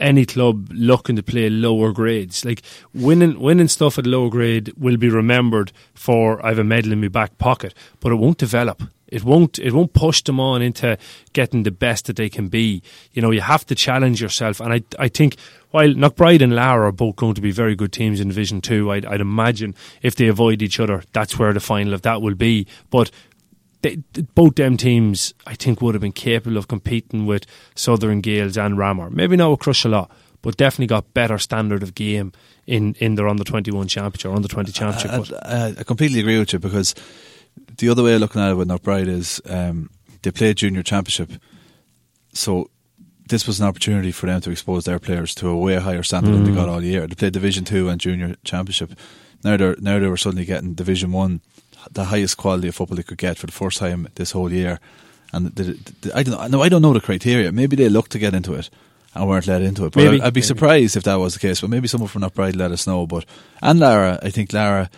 any 0.00 0.24
club 0.24 0.68
looking 0.72 1.16
to 1.16 1.22
play 1.22 1.50
lower 1.50 1.92
grades. 1.92 2.44
Like 2.44 2.62
winning 2.94 3.40
winning 3.40 3.68
stuff 3.68 3.98
at 3.98 4.06
lower 4.06 4.30
grade 4.30 4.72
will 4.76 4.96
be 4.96 5.08
remembered 5.08 5.72
for 5.94 6.44
I 6.44 6.50
have 6.50 6.58
a 6.58 6.64
medal 6.64 6.92
in 6.92 7.00
my 7.00 7.08
back 7.08 7.38
pocket, 7.38 7.74
but 8.00 8.12
it 8.12 8.16
won't 8.16 8.38
develop. 8.38 8.82
It 9.08 9.24
won't 9.24 9.58
it 9.58 9.72
won't 9.72 9.94
push 9.94 10.22
them 10.22 10.38
on 10.38 10.60
into 10.60 10.98
getting 11.32 11.62
the 11.62 11.70
best 11.70 12.06
that 12.06 12.16
they 12.16 12.28
can 12.28 12.48
be. 12.48 12.82
You 13.12 13.22
know, 13.22 13.30
you 13.30 13.40
have 13.40 13.64
to 13.66 13.74
challenge 13.74 14.20
yourself 14.20 14.60
and 14.60 14.72
I 14.72 14.82
I 14.98 15.08
think 15.08 15.36
while 15.70 15.88
Knockbride 15.88 16.42
and 16.42 16.52
Laragh 16.52 16.88
are 16.88 16.92
both 16.92 17.16
going 17.16 17.34
to 17.34 17.40
be 17.40 17.50
very 17.50 17.74
good 17.74 17.92
teams 17.92 18.20
in 18.20 18.28
Division 18.28 18.60
Two, 18.60 18.90
I'd, 18.90 19.04
I'd 19.04 19.20
imagine 19.20 19.74
if 20.02 20.14
they 20.14 20.28
avoid 20.28 20.62
each 20.62 20.80
other, 20.80 21.02
that's 21.12 21.38
where 21.38 21.52
the 21.52 21.60
final 21.60 21.92
of 21.92 22.02
that 22.02 22.22
will 22.22 22.34
be. 22.34 22.66
But 22.90 23.10
they, 23.82 23.96
both 24.34 24.56
them 24.56 24.76
teams, 24.76 25.34
I 25.46 25.54
think, 25.54 25.80
would 25.80 25.94
have 25.94 26.02
been 26.02 26.12
capable 26.12 26.56
of 26.56 26.68
competing 26.68 27.26
with 27.26 27.46
Southern 27.74 28.20
Gaels 28.20 28.56
and 28.56 28.76
Ramor. 28.76 29.10
Maybe 29.10 29.36
not 29.36 29.50
with 29.50 29.60
Crosserlough, 29.60 30.10
but 30.42 30.56
definitely 30.56 30.86
got 30.86 31.14
better 31.14 31.38
standard 31.38 31.82
of 31.82 31.94
game 31.94 32.32
in, 32.66 32.94
in 32.98 33.14
their 33.14 33.28
under 33.28 33.44
21 33.44 33.88
championship 33.88 34.30
or 34.30 34.34
under 34.34 34.48
20 34.48 34.72
championship. 34.72 35.36
I, 35.42 35.48
I, 35.48 35.66
I, 35.78 35.82
completely 35.84 36.20
agree 36.20 36.38
with 36.38 36.52
you 36.52 36.58
because 36.58 36.94
the 37.78 37.88
other 37.88 38.02
way 38.02 38.14
of 38.14 38.20
looking 38.20 38.40
at 38.40 38.50
it 38.50 38.54
with 38.54 38.68
Knockbride 38.68 39.08
is 39.08 39.40
um, 39.46 39.90
they 40.22 40.30
played 40.30 40.56
junior 40.56 40.82
championship. 40.82 41.40
So 42.32 42.70
this 43.28 43.46
was 43.46 43.60
an 43.60 43.66
opportunity 43.66 44.10
for 44.10 44.26
them 44.26 44.40
to 44.40 44.50
expose 44.50 44.84
their 44.84 44.98
players 44.98 45.34
to 45.36 45.48
a 45.48 45.56
way 45.56 45.76
higher 45.76 46.02
standard 46.02 46.30
mm. 46.30 46.34
than 46.34 46.44
they 46.44 46.50
mm. 46.50 46.56
got 46.56 46.68
all 46.68 46.82
year. 46.82 47.06
They 47.06 47.14
played 47.14 47.32
Division 47.32 47.64
Two 47.64 47.88
and 47.88 48.00
Junior 48.00 48.36
Championship. 48.44 48.98
Now 49.44 49.56
they 49.56 49.74
now 49.78 49.98
they 49.98 50.08
were 50.08 50.16
suddenly 50.16 50.44
getting 50.44 50.74
Division 50.74 51.12
One 51.12 51.40
the 51.90 52.04
highest 52.04 52.36
quality 52.36 52.68
of 52.68 52.74
football 52.74 52.96
they 52.96 53.02
could 53.02 53.18
get 53.18 53.38
for 53.38 53.46
the 53.46 53.52
first 53.52 53.78
time 53.78 54.08
this 54.14 54.32
whole 54.32 54.52
year. 54.52 54.80
And 55.32 55.46
the, 55.54 55.62
the, 55.62 55.92
the, 56.00 56.16
I 56.16 56.22
don't 56.22 56.50
know. 56.50 56.62
I 56.62 56.68
don't 56.68 56.82
know 56.82 56.92
the 56.92 57.00
criteria. 57.00 57.52
Maybe 57.52 57.76
they 57.76 57.88
looked 57.88 58.12
to 58.12 58.18
get 58.18 58.34
into 58.34 58.54
it 58.54 58.70
and 59.14 59.28
weren't 59.28 59.46
let 59.46 59.62
into 59.62 59.84
it. 59.84 59.92
But 59.92 60.04
maybe, 60.04 60.20
I, 60.20 60.26
would 60.26 60.34
be 60.34 60.40
maybe. 60.40 60.46
surprised 60.46 60.96
if 60.96 61.04
that 61.04 61.16
was 61.16 61.34
the 61.34 61.40
case. 61.40 61.60
But 61.60 61.70
maybe 61.70 61.88
someone 61.88 62.08
from 62.08 62.22
Knockbride 62.22 62.56
let 62.56 62.72
us 62.72 62.86
know. 62.86 63.06
But 63.06 63.26
and 63.62 63.80
Laragh, 63.80 64.20
I 64.22 64.30
think 64.30 64.50
Laragh, 64.50 64.88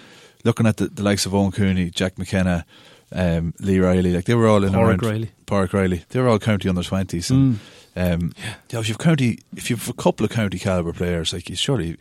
looking 0.45 0.67
at 0.67 0.77
the, 0.77 0.87
the 0.87 1.03
likes 1.03 1.27
of 1.27 1.35
Owen 1.35 1.53
Cooney, 1.53 1.91
Jack 1.91 2.19
McKenna, 2.19 2.65
um, 3.13 3.55
Lee 3.59 3.81
Riley, 3.81 4.15
like 4.15 4.25
they 4.25 4.35
were 4.35 4.47
all 4.47 4.63
in 4.63 4.73
Park 4.73 5.03
Riley, 5.03 5.31
Park 5.47 5.73
Riley. 5.73 6.05
They 6.11 6.21
were 6.21 6.29
all 6.29 6.39
county 6.39 6.69
under 6.69 6.83
twenties. 6.83 7.29
Mm. 7.29 7.57
Um, 7.97 8.33
yeah. 8.71 8.79
if 8.79 8.89
you've 8.89 8.99
county, 8.99 9.41
if 9.57 9.69
you've 9.69 9.89
a 9.89 9.93
couple 9.95 10.25
of 10.25 10.31
county 10.31 10.59
caliber 10.59 10.93
players, 10.93 11.33
like 11.33 11.51
you 11.51 11.57
surely 11.57 11.97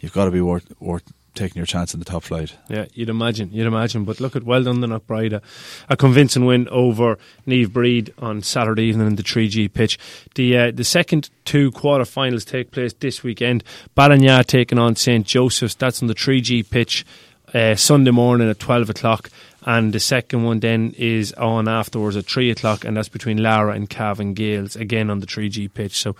you've 0.00 0.12
got 0.12 0.26
to 0.26 0.30
be 0.30 0.42
worth 0.42 0.70
worth 0.80 1.10
taking 1.40 1.58
your 1.58 1.66
chance 1.66 1.94
in 1.94 2.00
the 2.00 2.06
top 2.06 2.22
flight. 2.22 2.56
Yeah, 2.68 2.84
you'd 2.92 3.08
imagine, 3.08 3.50
you'd 3.52 3.66
imagine. 3.66 4.04
But 4.04 4.20
look 4.20 4.36
at 4.36 4.44
well 4.44 4.62
done 4.62 4.80
the 4.80 4.86
Knockbride, 4.86 5.32
a, 5.32 5.42
a 5.88 5.96
convincing 5.96 6.44
win 6.44 6.68
over 6.68 7.18
Naomh 7.46 7.66
Bríd 7.68 8.10
on 8.18 8.42
Saturday 8.42 8.84
evening 8.84 9.06
in 9.06 9.16
the 9.16 9.22
3G 9.22 9.72
pitch. 9.72 9.98
The 10.34 10.56
uh, 10.56 10.70
the 10.70 10.84
second 10.84 11.30
two 11.44 11.72
quarter-finals 11.72 12.44
take 12.44 12.70
place 12.70 12.92
this 12.92 13.22
weekend. 13.22 13.64
Ballinagh 13.96 14.46
taking 14.46 14.78
on 14.78 14.96
St 14.96 15.26
Joseph's. 15.26 15.74
That's 15.74 16.02
on 16.02 16.08
the 16.08 16.14
3G 16.14 16.68
pitch 16.68 17.06
uh, 17.54 17.74
Sunday 17.74 18.10
morning 18.10 18.48
at 18.48 18.58
12 18.58 18.90
o'clock. 18.90 19.30
And 19.66 19.92
the 19.92 20.00
second 20.00 20.44
one 20.44 20.60
then 20.60 20.94
is 20.96 21.32
on 21.34 21.68
afterwards 21.68 22.16
at 22.16 22.24
3 22.24 22.50
o'clock, 22.50 22.84
and 22.84 22.96
that's 22.96 23.10
between 23.10 23.38
Laragh 23.38 23.76
and 23.76 23.90
Cavan 23.90 24.34
Gaels, 24.34 24.74
again 24.74 25.10
on 25.10 25.20
the 25.20 25.26
3G 25.26 25.72
pitch. 25.72 25.98
So 25.98 26.16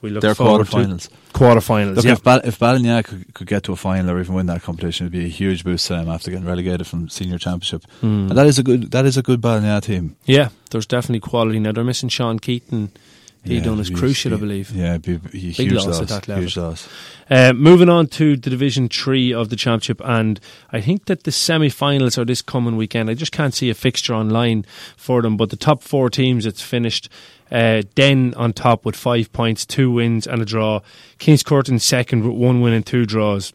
we 0.00 0.10
look 0.10 0.22
They're 0.22 0.34
forward 0.34 0.66
quarterfinals. 0.66 1.08
to 1.08 1.14
quarterfinals. 1.32 1.96
Look, 1.96 2.04
yeah. 2.04 2.12
if, 2.12 2.22
Bal- 2.22 2.40
if 2.44 2.58
Ballinagh 2.58 3.04
could, 3.04 3.34
could, 3.34 3.46
get 3.46 3.64
to 3.64 3.72
a 3.72 3.76
final 3.76 4.10
or 4.10 4.20
even 4.20 4.34
win 4.34 4.46
that 4.46 4.62
competition, 4.62 5.06
it'd 5.06 5.12
be 5.12 5.26
a 5.26 5.28
huge 5.28 5.64
boost 5.64 5.86
to 5.88 5.94
them 5.94 6.08
after 6.08 6.30
getting 6.30 6.46
relegated 6.46 6.86
from 6.86 7.08
senior 7.08 7.38
championship. 7.38 7.82
Mm. 8.02 8.30
And 8.30 8.38
that 8.38 8.46
is 8.46 8.58
a 8.58 8.62
good 8.62 8.90
that 8.92 9.04
is 9.04 9.16
a 9.16 9.22
good 9.22 9.40
Ballinagh 9.40 9.82
team. 9.82 10.16
Yeah, 10.24 10.48
there's 10.70 10.86
definitely 10.86 11.20
quality 11.20 11.58
now. 11.60 11.72
They're 11.72 11.84
missing 11.84 12.08
Sean 12.08 12.38
Keaton. 12.38 12.92
He 13.42 13.56
yeah, 13.56 13.62
done 13.62 13.78
his 13.78 13.88
crucial, 13.88 14.30
be, 14.30 14.36
I 14.36 14.38
believe. 14.38 14.70
Yeah, 14.70 14.98
be, 14.98 15.16
be 15.16 15.54
big 15.54 15.72
loss, 15.72 15.86
loss, 15.86 16.02
at 16.02 16.08
that 16.08 16.28
level. 16.28 16.42
Huge 16.42 16.58
loss. 16.58 16.88
Uh, 17.30 17.54
moving 17.54 17.88
on 17.88 18.06
to 18.08 18.36
the 18.36 18.50
Division 18.50 18.90
Three 18.90 19.32
of 19.32 19.48
the 19.48 19.56
Championship, 19.56 20.02
and 20.04 20.38
I 20.72 20.82
think 20.82 21.06
that 21.06 21.24
the 21.24 21.32
semi-finals 21.32 22.18
are 22.18 22.26
this 22.26 22.42
coming 22.42 22.76
weekend. 22.76 23.08
I 23.08 23.14
just 23.14 23.32
can't 23.32 23.54
see 23.54 23.70
a 23.70 23.74
fixture 23.74 24.14
online 24.14 24.66
for 24.94 25.22
them, 25.22 25.38
but 25.38 25.48
the 25.48 25.56
top 25.56 25.82
four 25.82 26.10
teams 26.10 26.44
it's 26.44 26.60
finished 26.60 27.08
uh, 27.50 27.82
Denn 27.94 28.34
on 28.34 28.52
top 28.52 28.84
with 28.84 28.96
five 28.96 29.32
points, 29.32 29.66
two 29.66 29.90
wins 29.90 30.26
and 30.26 30.42
a 30.42 30.44
draw. 30.44 30.80
Kingscourt 31.18 31.68
in 31.68 31.78
second 31.78 32.24
with 32.24 32.36
one 32.36 32.60
win 32.60 32.72
and 32.72 32.86
two 32.86 33.06
draws. 33.06 33.52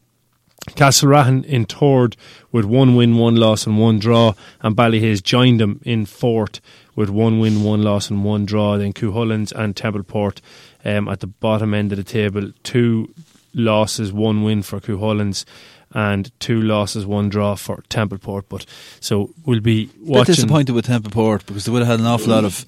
Castlerahan 0.72 1.46
in 1.46 1.66
third 1.66 2.18
with 2.52 2.66
one 2.66 2.96
win, 2.96 3.18
one 3.18 3.36
loss 3.36 3.68
and 3.68 3.80
one 3.80 4.00
draw. 4.00 4.34
And 4.62 4.76
Ballyhaise 4.76 5.22
joined 5.22 5.60
them 5.60 5.80
in 5.84 6.06
fourth 6.06 6.60
with 6.96 7.10
one 7.10 7.40
win, 7.40 7.64
one 7.64 7.84
loss 7.84 8.10
and 8.10 8.24
one 8.24 8.46
draw. 8.46 8.78
Then 8.78 8.94
Cuchulains 8.94 9.52
and 9.52 9.76
Templeport 9.76 10.42
um, 10.84 11.08
at 11.08 11.20
the 11.20 11.28
bottom 11.28 11.74
end 11.74 11.92
of 11.92 11.98
the 11.98 12.04
table. 12.04 12.52
Two 12.64 13.14
losses, 13.54 14.12
one 14.12 14.44
win 14.44 14.64
for 14.64 14.80
Cuchulains 14.80 15.46
and 15.92 16.32
two 16.40 16.62
losses, 16.62 17.06
one 17.06 17.30
draw 17.30 17.56
for 17.56 17.84
Templeport. 17.90 18.44
But 18.50 18.66
so 19.00 19.34
we'll 19.46 19.62
be 19.62 19.90
watching. 20.02 20.22
Bit 20.22 20.36
disappointed 20.36 20.72
with 20.74 20.88
Templeport 20.88 21.46
because 21.46 21.66
they 21.66 21.72
would 21.72 21.84
have 21.84 21.88
had 21.88 22.00
an 22.00 22.08
awful 22.08 22.32
lot 22.32 22.44
of 22.44 22.66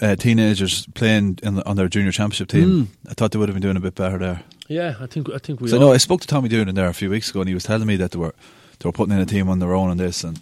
uh, 0.00 0.16
teenagers 0.16 0.86
playing 0.94 1.34
the, 1.34 1.62
on 1.66 1.76
their 1.76 1.88
junior 1.88 2.12
championship 2.12 2.48
team. 2.48 2.68
Mm. 2.86 3.10
I 3.10 3.14
thought 3.14 3.32
they 3.32 3.38
would 3.38 3.48
have 3.48 3.54
been 3.54 3.62
doing 3.62 3.76
a 3.76 3.80
bit 3.80 3.94
better 3.94 4.18
there. 4.18 4.42
Yeah, 4.68 4.94
I 5.00 5.06
think 5.06 5.30
I 5.30 5.38
think 5.38 5.60
we. 5.60 5.68
So 5.68 5.78
no, 5.78 5.92
I 5.92 5.98
spoke 5.98 6.20
to 6.22 6.26
Tommy 6.26 6.48
Doonan 6.48 6.74
there 6.74 6.88
a 6.88 6.94
few 6.94 7.10
weeks 7.10 7.30
ago, 7.30 7.40
and 7.40 7.48
he 7.48 7.54
was 7.54 7.64
telling 7.64 7.86
me 7.86 7.96
that 7.96 8.12
they 8.12 8.18
were 8.18 8.34
they 8.78 8.88
were 8.88 8.92
putting 8.92 9.14
in 9.14 9.20
a 9.20 9.26
team 9.26 9.48
on 9.48 9.58
their 9.58 9.74
own 9.74 9.90
on 9.90 9.96
this, 9.96 10.24
and 10.24 10.40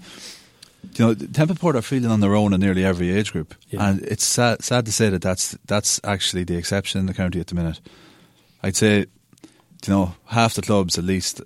you 0.97 1.07
know, 1.07 1.15
Templeport 1.15 1.75
are 1.75 1.83
feeling 1.83 2.11
on 2.11 2.21
their 2.21 2.35
own 2.35 2.53
in 2.53 2.61
nearly 2.61 2.85
every 2.85 3.11
age 3.11 3.33
group, 3.33 3.55
yeah. 3.69 3.89
and 3.89 4.03
it's 4.03 4.25
sad, 4.25 4.63
sad 4.63 4.87
to 4.87 4.93
say 4.93 5.09
that 5.11 5.23
that's 5.23 5.57
that's 5.67 6.01
actually 6.05 6.45
the 6.45 6.57
exception 6.57 7.01
in 7.01 7.07
the 7.07 7.15
county 7.15 7.41
at 7.41 7.49
the 7.49 7.55
minute. 7.55 7.81
I'd 8.63 8.77
say, 8.77 8.99
you 9.01 9.09
know, 9.89 10.15
half 10.27 10.55
the 10.55 10.63
clubs 10.63 10.99
at 10.99 11.05
least 11.05 11.41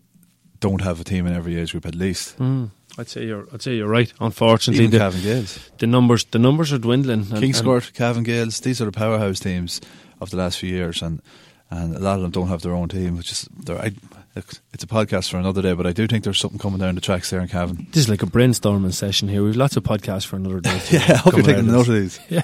don't 0.60 0.82
have 0.82 1.00
a 1.00 1.04
team 1.04 1.26
in 1.26 1.34
every 1.34 1.56
age 1.58 1.72
group 1.72 1.86
at 1.86 1.94
least. 1.94 2.38
Mm. 2.38 2.70
I'd 2.98 3.08
say 3.08 3.24
you're. 3.26 3.46
I'd 3.52 3.62
say 3.62 3.74
you're 3.76 3.88
right. 3.88 4.12
Unfortunately, 4.20 4.84
Even 4.84 4.92
the, 4.92 4.98
Cavan 4.98 5.20
Gaels. 5.20 5.70
the 5.78 5.86
numbers 5.86 6.24
the 6.24 6.38
numbers 6.38 6.72
are 6.72 6.78
dwindling. 6.78 7.24
Kingscourt, 7.24 7.92
Cavan 7.94 8.24
Gaels, 8.24 8.60
these 8.60 8.80
are 8.80 8.84
the 8.86 8.92
powerhouse 8.92 9.40
teams 9.40 9.80
of 10.20 10.30
the 10.30 10.36
last 10.36 10.58
few 10.58 10.70
years, 10.70 11.02
and 11.02 11.20
and 11.70 11.96
a 11.96 11.98
lot 11.98 12.16
of 12.16 12.22
them 12.22 12.30
don't 12.30 12.48
have 12.48 12.62
their 12.62 12.74
own 12.74 12.88
team, 12.88 13.16
which 13.16 13.32
is 13.32 13.48
I, 13.68 13.92
it's 14.74 14.82
a 14.82 14.88
podcast 14.88 15.30
for 15.30 15.36
another 15.36 15.62
day, 15.62 15.72
but 15.72 15.86
I 15.86 15.92
do 15.92 16.08
think 16.08 16.24
there's 16.24 16.40
something 16.40 16.58
coming 16.58 16.80
down 16.80 16.96
the 16.96 17.00
tracks 17.00 17.30
there 17.30 17.40
in 17.40 17.46
Cavan. 17.46 17.86
This 17.92 18.02
is 18.02 18.08
like 18.08 18.24
a 18.24 18.26
brainstorming 18.26 18.92
session 18.92 19.28
here. 19.28 19.44
We've 19.44 19.54
lots 19.54 19.76
of 19.76 19.84
podcasts 19.84 20.26
for 20.26 20.34
another 20.34 20.58
day. 20.58 20.80
yeah, 20.90 21.04
I 21.08 21.16
hope 21.18 21.34
you're 21.34 21.44
taking 21.44 21.68
note 21.68 21.88
of 21.88 21.94
these. 21.94 22.18
Yeah, 22.28 22.42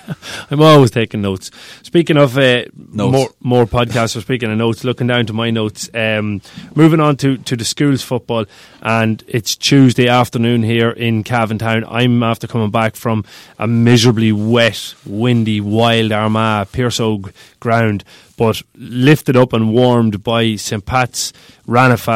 I'm 0.51 0.63
always 0.63 0.93
taking 0.93 1.23
notes. 1.23 1.51
Speaking 1.83 2.17
of 2.17 2.39
uh, 2.39 2.67
more 2.77 3.31
more 3.41 3.67
podcasts, 3.67 4.17
or 4.17 4.21
speaking 4.21 4.53
of 4.53 4.59
notes, 4.59 4.85
looking 4.85 5.09
down 5.09 5.27
to 5.27 5.33
my 5.33 5.51
notes. 5.51 5.91
Um, 5.93 6.43
moving 6.77 7.01
on 7.01 7.17
to, 7.17 7.39
to 7.39 7.57
the 7.57 7.65
schools 7.65 8.03
football, 8.03 8.45
and 8.83 9.25
it's 9.27 9.57
Tuesday 9.57 10.07
afternoon 10.07 10.63
here 10.63 10.91
in 10.91 11.25
Cavan 11.25 11.59
Town. 11.59 11.85
I'm 11.89 12.23
after 12.23 12.47
coming 12.47 12.71
back 12.71 12.95
from 12.95 13.25
a 13.59 13.67
miserably 13.67 14.31
wet, 14.31 14.95
windy, 15.05 15.61
wild 15.61 16.13
Armagh 16.13 16.71
Pearse 16.71 17.01
ground 17.59 18.05
but 18.41 18.63
lifted 18.75 19.37
up 19.37 19.53
and 19.53 19.71
warmed 19.71 20.25
by 20.25 20.57
St 20.57 20.87
Pat's 20.87 21.31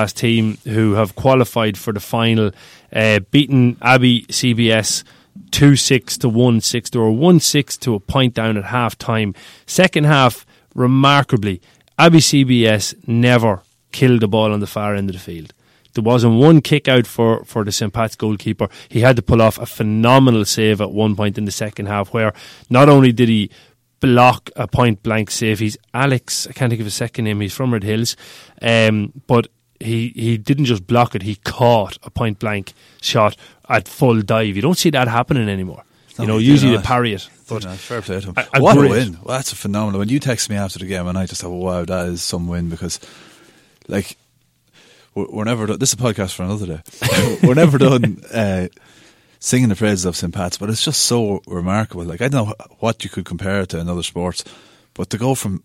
Ranafast 0.05 0.15
team 0.15 0.59
who 0.65 0.95
have 0.95 1.15
qualified 1.15 1.77
for 1.79 1.93
the 1.93 2.01
final, 2.01 2.51
uh, 2.93 3.21
beaten 3.31 3.77
Abbey 3.83 4.23
CBS 4.27 5.05
2 5.51 5.77
6 5.77 6.19
to 6.19 6.29
1 6.29 6.61
6 6.61 6.97
or 6.97 7.13
1 7.13 7.41
6 7.41 7.77
to 7.79 7.95
a 7.95 8.01
point 8.01 8.35
down 8.35 8.57
at 8.57 8.65
half 8.65 8.97
time. 8.97 9.35
Second 9.67 10.05
half, 10.05 10.47
remarkably, 10.75 11.61
Abbey 11.99 12.19
CBS 12.19 12.95
never 13.07 13.63
killed 13.93 14.21
the 14.21 14.29
ball 14.29 14.53
on 14.53 14.61
the 14.61 14.67
far 14.67 14.95
end 14.95 15.11
of 15.11 15.15
the 15.15 15.21
field. 15.21 15.53
There 15.95 16.03
wasn't 16.03 16.41
one 16.41 16.61
kick 16.61 16.89
out 16.89 17.07
for, 17.07 17.45
for 17.45 17.63
the 17.63 17.71
St. 17.71 17.93
Pat's 17.93 18.17
goalkeeper. 18.17 18.69
He 18.89 19.01
had 19.01 19.15
to 19.15 19.23
pull 19.23 19.41
off 19.41 19.59
a 19.59 19.67
phenomenal 19.67 20.45
save 20.45 20.81
at 20.81 20.91
one 20.91 21.15
point 21.15 21.39
in 21.39 21.45
the 21.45 21.53
second 21.53 21.87
half 21.87 22.13
where 22.13 22.33
not 22.69 22.89
only 22.89 23.13
did 23.13 23.29
he 23.29 23.51
block 24.05 24.51
a 24.55 24.69
point 24.69 25.03
blank 25.03 25.31
save. 25.31 25.61
He's 25.61 25.79
Alex. 25.95 26.47
I 26.47 26.53
can't 26.53 26.69
think 26.69 26.81
of 26.81 26.85
his 26.85 26.95
second 26.95 27.25
name. 27.25 27.41
He's 27.41 27.55
from 27.55 27.73
Red 27.73 27.85
Hills, 27.85 28.17
um, 28.61 29.15
but 29.27 29.49
he 29.81 30.09
he 30.11 30.39
didn't 30.39 30.67
just 30.67 30.87
block 30.87 31.15
it. 31.15 31.23
He 31.23 31.37
caught 31.37 31.99
a 32.03 32.11
point 32.11 32.39
blank 32.39 32.73
shot 33.01 33.37
at 33.69 33.89
full 33.89 34.23
dive. 34.23 34.57
You 34.57 34.63
don't 34.63 34.79
see 34.79 34.91
that 34.91 35.09
happening 35.09 35.49
anymore. 35.49 35.85
you 36.19 36.27
know, 36.27 36.39
usually 36.39 36.77
they 36.77 36.83
parry 36.83 37.13
it. 37.15 37.29
But 37.49 37.65
fair 37.65 38.01
play 38.01 38.21
to 38.21 38.29
him. 38.29 38.35
A, 38.37 38.47
a 38.55 38.61
what 38.63 38.77
great. 38.77 38.91
a 38.91 38.91
win! 38.91 39.19
Well, 39.23 39.37
that's 39.37 39.53
a 39.53 39.57
phenomenal. 39.57 39.99
When 39.99 40.09
you 40.09 40.19
text 40.19 40.49
me 40.49 40.57
after 40.57 40.79
the 40.79 40.87
game, 40.87 41.07
and 41.07 41.19
I 41.19 41.27
just 41.27 41.43
thought, 41.43 41.51
wow, 41.51 41.85
that 41.85 42.07
is 42.09 42.23
some 42.23 42.49
win 42.49 42.71
because, 42.71 43.01
like, 43.87 44.17
we're, 45.15 45.31
we're 45.31 45.45
never 45.45 45.67
done. 45.67 45.79
This 45.79 45.91
is 45.91 45.95
a 45.95 46.03
podcast 46.03 46.35
for 46.35 46.45
another 46.45 46.67
day. 46.67 47.39
we're 47.47 47.55
never 47.55 47.79
done. 47.79 48.23
Uh, 48.35 48.69
singing 49.39 49.69
the 49.69 49.77
praises 49.77 50.07
of 50.07 50.17
St. 50.17 50.33
Pat's, 50.33 50.57
but 50.57 50.71
it's 50.71 50.83
just 50.83 51.03
so 51.03 51.43
remarkable. 51.47 52.05
Like 52.05 52.23
I 52.23 52.29
don't 52.29 52.49
know 52.49 52.55
what 52.81 53.05
you 53.05 53.11
could 53.11 53.27
compare 53.27 53.61
it 53.61 53.69
to 53.71 53.79
in 53.79 53.91
other 53.91 54.03
sports, 54.03 54.43
but 54.95 55.11
to 55.11 55.19
go 55.19 55.35
from 55.35 55.63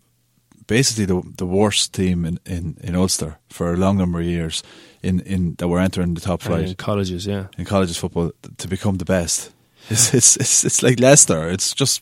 basically 0.70 1.06
the 1.06 1.22
the 1.38 1.46
worst 1.46 1.94
team 1.94 2.26
in, 2.26 2.40
in, 2.46 2.78
in 2.82 2.96
Ulster 2.96 3.38
for 3.50 3.74
a 3.74 3.78
long 3.78 3.98
number 3.98 4.20
of 4.20 4.26
years 4.26 4.64
in, 5.02 5.20
in 5.22 5.56
that 5.56 5.68
were 5.68 5.80
entering 5.80 6.14
the 6.14 6.22
top 6.22 6.46
And 6.46 6.68
in 6.68 6.76
colleges, 6.76 7.26
yeah. 7.26 7.48
in 7.58 7.66
colleges 7.66 7.98
football 7.98 8.32
to 8.58 8.68
become 8.68 8.98
the 8.98 9.06
best. 9.06 9.52
It's 9.90 10.14
it's 10.14 10.38
it's, 10.38 10.64
it's 10.64 10.84
like 10.84 11.00
Leicester. 11.00 11.50
It's 11.50 11.74
just 11.74 12.02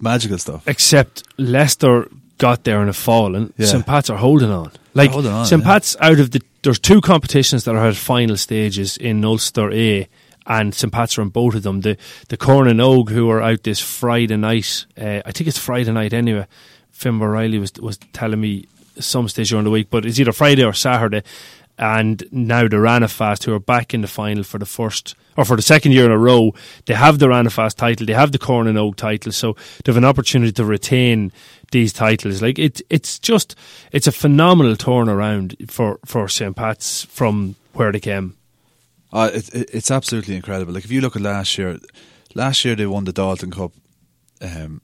magical 0.00 0.38
stuff. 0.38 0.62
Except 0.66 1.22
Leicester 1.36 2.08
got 2.38 2.62
there 2.64 2.82
in 2.82 2.88
a 2.88 2.92
fall, 2.92 3.34
and 3.34 3.52
Yeah. 3.56 3.66
St 3.66 3.86
Pat's 3.86 4.10
are 4.10 4.18
holding 4.18 4.50
on. 4.50 4.70
Like 4.94 5.10
holding 5.10 5.32
on, 5.32 5.46
St 5.46 5.62
yeah. 5.62 5.68
Pat's 5.68 5.96
out 6.00 6.20
of 6.20 6.30
the 6.30 6.40
there's 6.62 6.78
two 6.78 7.00
competitions 7.00 7.64
that 7.64 7.74
are 7.74 7.88
at 7.88 7.96
final 7.96 8.36
stages 8.36 8.96
in 8.96 9.24
Ulster 9.24 9.72
A, 9.72 10.08
and 10.46 10.74
St 10.74 10.92
Pat's 10.92 11.18
are 11.18 11.22
in 11.22 11.30
both 11.30 11.54
of 11.54 11.62
them. 11.62 11.80
The 11.80 11.96
the 12.28 12.36
Corn 12.36 12.68
na 12.68 12.84
nÓg 12.84 13.10
who 13.10 13.30
are 13.30 13.42
out 13.42 13.62
this 13.62 13.80
Friday 13.80 14.36
night. 14.36 14.86
Uh, 14.96 15.20
I 15.26 15.32
think 15.32 15.48
it's 15.48 15.58
Friday 15.58 15.92
night 15.92 16.12
anyway. 16.12 16.46
Finn 16.96 17.22
O'Reilly 17.22 17.58
was 17.58 17.72
was 17.74 17.98
telling 18.12 18.40
me 18.40 18.66
some 18.98 19.28
stage 19.28 19.50
during 19.50 19.64
the 19.64 19.70
week, 19.70 19.88
but 19.90 20.06
it's 20.06 20.18
either 20.18 20.32
Friday 20.32 20.64
or 20.64 20.72
Saturday. 20.72 21.22
And 21.78 22.24
now 22.32 22.62
the 22.62 22.76
Ranafast, 22.76 23.44
who 23.44 23.52
are 23.52 23.60
back 23.60 23.92
in 23.92 24.00
the 24.00 24.08
final 24.08 24.44
for 24.44 24.58
the 24.58 24.64
first 24.64 25.14
or 25.36 25.44
for 25.44 25.56
the 25.56 25.62
second 25.62 25.92
year 25.92 26.06
in 26.06 26.10
a 26.10 26.16
row, 26.16 26.54
they 26.86 26.94
have 26.94 27.18
the 27.18 27.26
Ranafast 27.26 27.76
title, 27.76 28.06
they 28.06 28.14
have 28.14 28.32
the 28.32 28.38
Corn 28.38 28.66
na 28.66 28.80
nÓg 28.80 28.96
title, 28.96 29.30
so 29.30 29.52
they 29.84 29.92
have 29.92 29.98
an 29.98 30.04
opportunity 30.04 30.52
to 30.52 30.64
retain 30.64 31.32
these 31.72 31.92
titles. 31.92 32.40
Like 32.40 32.58
it, 32.58 32.80
it's 32.88 33.18
just 33.18 33.54
it's 33.92 34.06
a 34.06 34.12
phenomenal 34.12 34.74
turnaround 34.76 35.70
for 35.70 35.98
for 36.06 36.28
St 36.28 36.56
Pat's 36.56 37.04
from 37.04 37.56
where 37.74 37.92
they 37.92 38.00
came. 38.00 38.36
Uh, 39.12 39.30
it, 39.34 39.54
it, 39.54 39.70
it's 39.74 39.90
absolutely 39.90 40.34
incredible. 40.34 40.72
Like 40.72 40.84
if 40.84 40.90
you 40.90 41.02
look 41.02 41.14
at 41.14 41.22
last 41.22 41.58
year, 41.58 41.78
last 42.34 42.64
year 42.64 42.74
they 42.74 42.86
won 42.86 43.04
the 43.04 43.12
Dalton 43.12 43.50
Cup. 43.50 43.72
Um, 44.40 44.80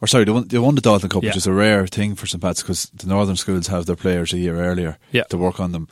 or 0.00 0.06
sorry, 0.08 0.24
they 0.24 0.32
won, 0.32 0.48
they 0.48 0.58
won 0.58 0.74
the 0.74 0.80
Dalton 0.80 1.08
Cup, 1.08 1.22
Yeah. 1.22 1.30
which 1.30 1.36
is 1.36 1.46
a 1.46 1.52
rare 1.52 1.86
thing 1.86 2.14
for 2.14 2.26
St 2.26 2.42
Pat's 2.42 2.62
because 2.62 2.86
the 2.94 3.06
northern 3.06 3.36
schools 3.36 3.66
have 3.68 3.86
their 3.86 3.96
players 3.96 4.32
a 4.32 4.38
year 4.38 4.56
earlier 4.60 4.98
Yeah. 5.12 5.24
to 5.30 5.38
work 5.38 5.58
on 5.60 5.72
them. 5.72 5.88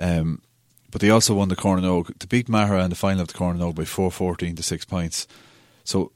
Um, 0.00 0.40
but 0.90 1.00
they 1.00 1.10
also 1.10 1.34
won 1.34 1.48
the 1.48 1.56
Corn 1.56 1.82
na 1.82 1.88
nÓg 1.88 2.18
to 2.18 2.26
beat 2.26 2.48
Mahara 2.48 2.82
in 2.84 2.90
the 2.90 2.96
final 2.96 3.20
of 3.22 3.28
the 3.28 3.34
Corn 3.34 3.58
na 3.58 3.66
nÓg 3.66 3.74
by 3.74 3.84
four 3.84 4.10
fourteen 4.10 4.54
to 4.56 4.62
six 4.62 4.84
points. 4.84 5.26
So 5.84 6.12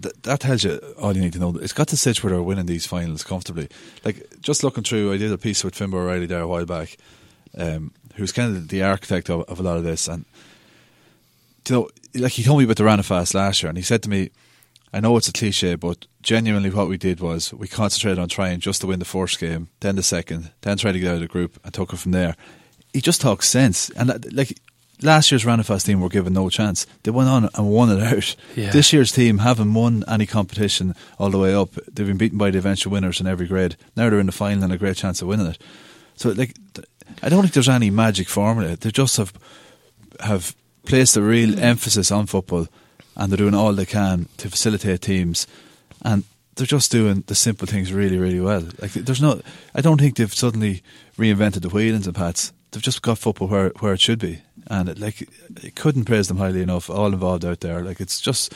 th- 0.00 0.14
that 0.22 0.40
tells 0.40 0.64
you 0.64 0.78
all 0.98 1.14
you 1.14 1.20
need 1.22 1.32
to 1.34 1.38
know. 1.38 1.56
It's 1.60 1.72
got 1.74 1.88
to 1.88 1.96
stage 1.96 2.22
where 2.22 2.32
they're 2.32 2.42
winning 2.42 2.66
these 2.66 2.86
finals 2.86 3.22
comfortably. 3.24 3.68
Like 4.04 4.24
just 4.40 4.62
looking 4.64 4.84
through, 4.84 5.12
I 5.12 5.18
did 5.18 5.32
a 5.32 5.36
piece 5.38 5.62
with 5.64 5.74
Fimbo 5.74 5.94
O'Reilly 5.94 6.26
there 6.26 6.40
a 6.40 6.48
while 6.48 6.64
back, 6.64 6.96
um, 7.58 7.90
who's 8.14 8.32
kind 8.32 8.56
of 8.56 8.68
the 8.68 8.82
architect 8.82 9.28
of, 9.28 9.42
of 9.42 9.60
a 9.60 9.62
lot 9.62 9.76
of 9.76 9.84
this. 9.84 10.08
And 10.08 10.24
you 11.68 11.74
know, 11.74 11.88
like 12.14 12.32
he 12.32 12.42
told 12.44 12.58
me 12.58 12.64
about 12.64 12.76
the 12.76 12.84
Ranafast 12.84 13.34
last 13.34 13.62
year, 13.62 13.68
and 13.68 13.76
he 13.78 13.84
said 13.84 14.02
to 14.04 14.08
me, 14.10 14.30
"I 14.94 15.00
know 15.00 15.16
it's 15.16 15.28
a 15.28 15.32
cliche, 15.32 15.74
but 15.74 16.06
genuinely, 16.22 16.70
what 16.70 16.88
we 16.88 16.96
did 16.96 17.20
was 17.20 17.52
we 17.52 17.68
concentrated 17.68 18.18
on 18.18 18.28
trying 18.28 18.60
just 18.60 18.80
to 18.80 18.86
win 18.86 18.98
the 18.98 19.04
first 19.04 19.38
game, 19.38 19.68
then 19.80 19.96
the 19.96 20.02
second, 20.02 20.52
then 20.62 20.78
try 20.78 20.92
to 20.92 20.98
get 20.98 21.08
out 21.08 21.14
of 21.14 21.20
the 21.20 21.26
group, 21.26 21.58
and 21.64 21.74
took 21.74 21.92
it 21.92 21.98
from 21.98 22.12
there." 22.12 22.36
He 22.92 23.00
just 23.00 23.20
talks 23.20 23.48
sense, 23.48 23.90
and 23.90 24.10
uh, 24.10 24.18
like 24.32 24.58
last 25.02 25.30
year's 25.30 25.44
Ranafast 25.44 25.86
team 25.86 26.00
were 26.00 26.08
given 26.08 26.32
no 26.32 26.48
chance. 26.48 26.86
They 27.02 27.10
went 27.10 27.28
on 27.28 27.48
and 27.54 27.70
won 27.70 27.90
it 27.90 28.02
out. 28.02 28.36
Yeah. 28.56 28.70
This 28.70 28.92
year's 28.92 29.12
team 29.12 29.38
haven't 29.38 29.74
won 29.74 30.04
any 30.08 30.26
competition 30.26 30.94
all 31.18 31.30
the 31.30 31.38
way 31.38 31.54
up. 31.54 31.74
They've 31.92 32.06
been 32.06 32.16
beaten 32.16 32.38
by 32.38 32.50
the 32.50 32.58
eventual 32.58 32.92
winners 32.92 33.20
in 33.20 33.26
every 33.26 33.46
grade. 33.46 33.76
Now 33.96 34.08
they're 34.08 34.20
in 34.20 34.26
the 34.26 34.32
final 34.32 34.64
and 34.64 34.72
a 34.72 34.78
great 34.78 34.96
chance 34.96 35.20
of 35.22 35.28
winning 35.28 35.48
it. 35.48 35.58
So, 36.16 36.30
like, 36.30 36.54
I 37.22 37.28
don't 37.28 37.42
think 37.42 37.54
there's 37.54 37.68
any 37.68 37.90
magic 37.90 38.28
formula. 38.28 38.76
They 38.76 38.90
just 38.90 39.16
have 39.16 39.32
have 40.20 40.54
placed 40.86 41.16
a 41.16 41.22
real 41.22 41.58
emphasis 41.58 42.12
on 42.12 42.26
football, 42.26 42.68
and 43.16 43.30
they're 43.30 43.36
doing 43.36 43.54
all 43.54 43.72
they 43.72 43.86
can 43.86 44.28
to 44.38 44.50
facilitate 44.50 45.02
teams, 45.02 45.46
and 46.02 46.24
they're 46.54 46.66
just 46.66 46.92
doing 46.92 47.24
the 47.26 47.34
simple 47.34 47.66
things 47.66 47.92
really, 47.92 48.18
really 48.18 48.40
well. 48.40 48.62
Like, 48.80 48.92
there's 48.92 49.22
no, 49.22 49.40
I 49.74 49.80
don't 49.80 50.00
think 50.00 50.16
they've 50.16 50.32
suddenly 50.32 50.82
reinvented 51.18 51.62
the 51.62 51.68
wheel 51.68 52.00
St. 52.00 52.14
Pat's. 52.14 52.52
They've 52.70 52.82
just 52.82 53.02
got 53.02 53.18
football 53.18 53.48
where 53.48 53.68
where 53.80 53.94
it 53.94 54.00
should 54.00 54.18
be, 54.18 54.40
and 54.68 54.88
it, 54.88 54.98
like, 54.98 55.28
I 55.62 55.70
couldn't 55.70 56.04
praise 56.04 56.28
them 56.28 56.38
highly 56.38 56.62
enough. 56.62 56.90
All 56.90 57.12
involved 57.12 57.44
out 57.44 57.60
there, 57.60 57.82
like, 57.82 58.00
it's 58.00 58.20
just. 58.20 58.52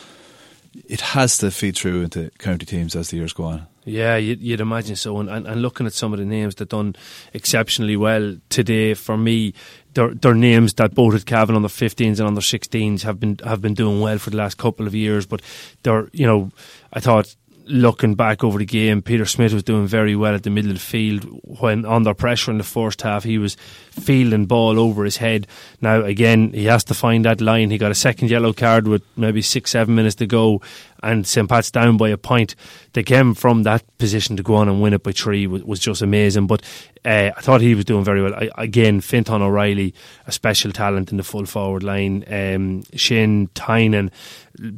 It 0.87 1.01
has 1.01 1.39
to 1.39 1.51
feed 1.51 1.77
through 1.77 2.03
into 2.03 2.31
county 2.39 2.67
teams 2.67 2.95
as 2.95 3.09
the 3.09 3.17
years 3.17 3.33
go 3.33 3.45
on. 3.45 3.67
Yeah, 3.85 4.17
you'd, 4.17 4.41
you'd 4.41 4.61
imagine 4.61 4.97
so. 4.97 5.19
And, 5.19 5.29
and, 5.29 5.47
and 5.47 5.63
looking 5.63 5.87
at 5.87 5.95
some 5.95 6.13
of 6.13 6.19
the 6.19 6.27
names 6.27 6.57
that 6.57 6.69
done 6.69 6.95
exceptionally 7.33 7.97
well 7.97 8.37
today, 8.51 8.93
for 8.93 9.17
me, 9.17 9.55
they're, 9.99 10.15
they're 10.15 10.35
names 10.35 10.75
that 10.75 10.95
both 10.95 11.17
at 11.17 11.27
Cavan 11.27 11.57
on 11.57 11.63
the 11.63 11.69
15s 11.69 12.21
and 12.21 12.21
on 12.21 12.35
the 12.35 12.41
16s 12.41 13.03
have 13.03 13.19
been 13.19 13.37
have 13.45 13.61
been 13.61 13.75
doing 13.75 14.01
well 14.01 14.19
for 14.19 14.31
the 14.31 14.37
last 14.37 14.57
couple 14.57 14.87
of 14.87 14.95
years. 14.95 15.27
But 15.27 15.43
they're, 15.83 16.09
you 16.13 16.25
know, 16.25 16.53
I 16.93 17.01
thought 17.01 17.35
looking 17.67 18.15
back 18.15 18.45
over 18.45 18.61
the 18.61 18.65
game, 18.65 19.03
Peter 19.03 19.27
Smith 19.27 19.53
was 19.53 19.65
doing 19.65 19.89
very 19.89 20.15
well 20.15 20.37
at 20.37 20.45
the 20.45 20.51
middle 20.51 20.71
of 20.71 20.77
the 20.77 20.83
field 20.83 21.25
when 21.43 21.85
under 21.85 22.15
pressure 22.15 22.53
in 22.53 22.59
the 22.59 22.65
first 22.65 23.03
half. 23.03 23.25
He 23.25 23.39
was 23.39 23.57
fielding 23.91 24.47
ball 24.47 24.79
over 24.79 25.05
his 25.05 25.17
head. 25.17 25.49
Now 25.81 26.05
again, 26.05 26.53
he 26.53 26.67
has 26.67 26.85
to 26.85 26.95
find 26.95 27.25
that 27.25 27.41
line. 27.41 27.71
He 27.71 27.77
got 27.77 27.91
a 27.91 27.97
second 27.97 28.31
yellow 28.31 28.53
card 28.53 28.87
with 28.87 29.03
maybe 29.17 29.43
six, 29.43 29.73
seven 29.73 29.97
minutes 29.97 30.15
to 30.17 30.27
go, 30.27 30.63
and 31.03 31.27
St 31.27 31.49
Pat's 31.49 31.71
down 31.71 31.97
by 31.97 32.09
a 32.09 32.17
point. 32.17 32.55
They 32.93 33.03
came 33.03 33.35
from 33.35 33.63
that 33.63 33.85
position 33.99 34.37
to 34.37 34.43
go 34.43 34.55
on 34.55 34.69
and 34.69 34.81
win 34.81 34.95
it 34.95 35.03
by 35.03 35.13
three 35.13 35.47
was, 35.47 35.65
was 35.65 35.81
just 35.81 36.03
amazing. 36.03 36.47
But 36.47 36.63
uh, 37.05 37.31
I 37.37 37.41
thought 37.41 37.61
he 37.61 37.75
was 37.75 37.85
doing 37.85 38.05
very 38.05 38.23
well. 38.23 38.35
I, 38.35 38.51
again, 38.59 39.01
Finton 39.01 39.43
O'Reilly, 39.43 39.95
a 40.27 40.33
special 40.33 40.73
talent 40.73 41.11
in 41.11 41.17
the 41.17 41.25
full 41.25 41.47
forward 41.47 41.83
line. 41.83 42.25
Um, 42.29 42.83
Shane 42.95 43.49
Tynan, 43.55 44.11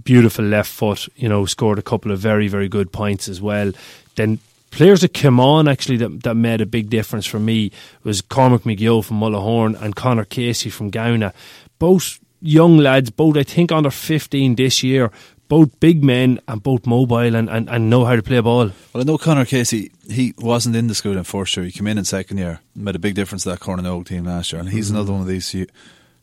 beautiful 0.05 0.45
left 0.45 0.71
foot. 0.71 1.09
You 1.17 1.29
know, 1.29 1.47
scored 1.47 1.79
a 1.79 1.83
couple 1.83 2.13
of 2.13 2.19
very, 2.19 2.49
very 2.49 2.69
good 2.69 2.93
points 2.93 3.29
as 3.29 3.41
well. 3.41 3.73
Then 4.17 4.39
players 4.71 5.01
that 5.01 5.15
came 5.15 5.41
on 5.41 5.69
actually 5.69 5.97
that, 5.99 6.23
that 6.23 6.35
made 6.35 6.61
a 6.61 6.67
big 6.67 6.91
difference 6.91 7.27
for 7.27 7.39
me 7.39 7.71
was 8.05 8.23
Cormac 8.23 8.63
McGill 8.63 9.05
from 9.05 9.21
Mullahoran 9.21 9.81
and 9.81 9.97
Connor 9.97 10.25
Casey 10.25 10.71
from 10.71 10.91
Gowna. 10.91 11.33
Both 11.79 12.21
young 12.41 12.79
lads, 12.79 13.11
both 13.11 13.37
I 13.37 13.43
think 13.43 13.73
under 13.73 13.91
15 13.91 14.57
this 14.57 14.83
year, 14.83 15.11
both 15.51 15.81
big 15.81 16.03
men 16.05 16.41
and 16.47 16.63
both 16.63 16.87
mobile 16.87 17.35
and, 17.35 17.51
and, 17.51 17.69
and 17.69 17.91
know 17.91 18.05
how 18.05 18.15
to 18.15 18.23
play 18.23 18.41
ball. 18.41 18.71
Well, 18.95 19.03
I 19.03 19.03
know 19.03 19.19
Connor 19.19 19.45
Casey. 19.45 19.91
He 20.09 20.33
wasn't 20.39 20.77
in 20.77 20.87
the 20.87 20.95
school 20.95 21.19
in 21.19 21.25
first 21.25 21.57
year. 21.57 21.67
He 21.67 21.73
came 21.73 21.89
in 21.89 21.99
in 21.99 22.05
second 22.05 22.39
year. 22.39 22.61
Made 22.77 22.95
a 22.95 23.01
big 23.01 23.17
difference 23.17 23.43
to 23.43 23.51
that 23.51 23.69
Oak 23.69 24.07
team 24.07 24.25
last 24.25 24.53
year, 24.53 24.61
and 24.61 24.71
he's 24.71 24.87
mm-hmm. 24.87 24.97
another 24.97 25.13
one 25.13 25.23
of 25.23 25.27
these 25.27 25.53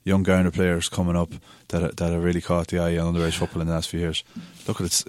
young 0.06 0.24
Gowna 0.24 0.52
players 0.52 0.88
coming 0.88 1.18
up 1.18 1.34
that 1.68 1.98
that 1.98 2.12
have 2.12 2.24
really 2.24 2.42
caught 2.42 2.68
the 2.68 2.80
eye 2.80 2.98
on 2.98 3.14
underage 3.14 3.36
football 3.36 3.62
in 3.62 3.68
the 3.68 3.74
last 3.74 3.90
few 3.90 4.00
years. 4.00 4.24
Look, 4.66 4.80
at 4.80 4.88
it's 4.88 5.04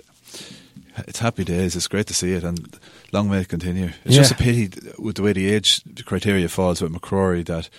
it's 1.07 1.21
happy 1.21 1.45
days. 1.45 1.77
It's 1.77 1.87
great 1.87 2.09
to 2.09 2.15
see 2.15 2.33
it, 2.33 2.43
and 2.43 2.77
long 3.13 3.31
may 3.31 3.43
it 3.43 3.49
continue. 3.49 3.91
It's 4.05 4.17
just 4.17 4.33
a 4.33 4.35
pity 4.35 4.69
with 4.99 5.15
the 5.15 5.23
way 5.23 5.33
the 5.33 5.49
age 5.49 5.81
criteria 6.05 6.49
falls 6.49 6.83
with 6.83 6.93
MacRory 6.93 7.47
that 7.47 7.71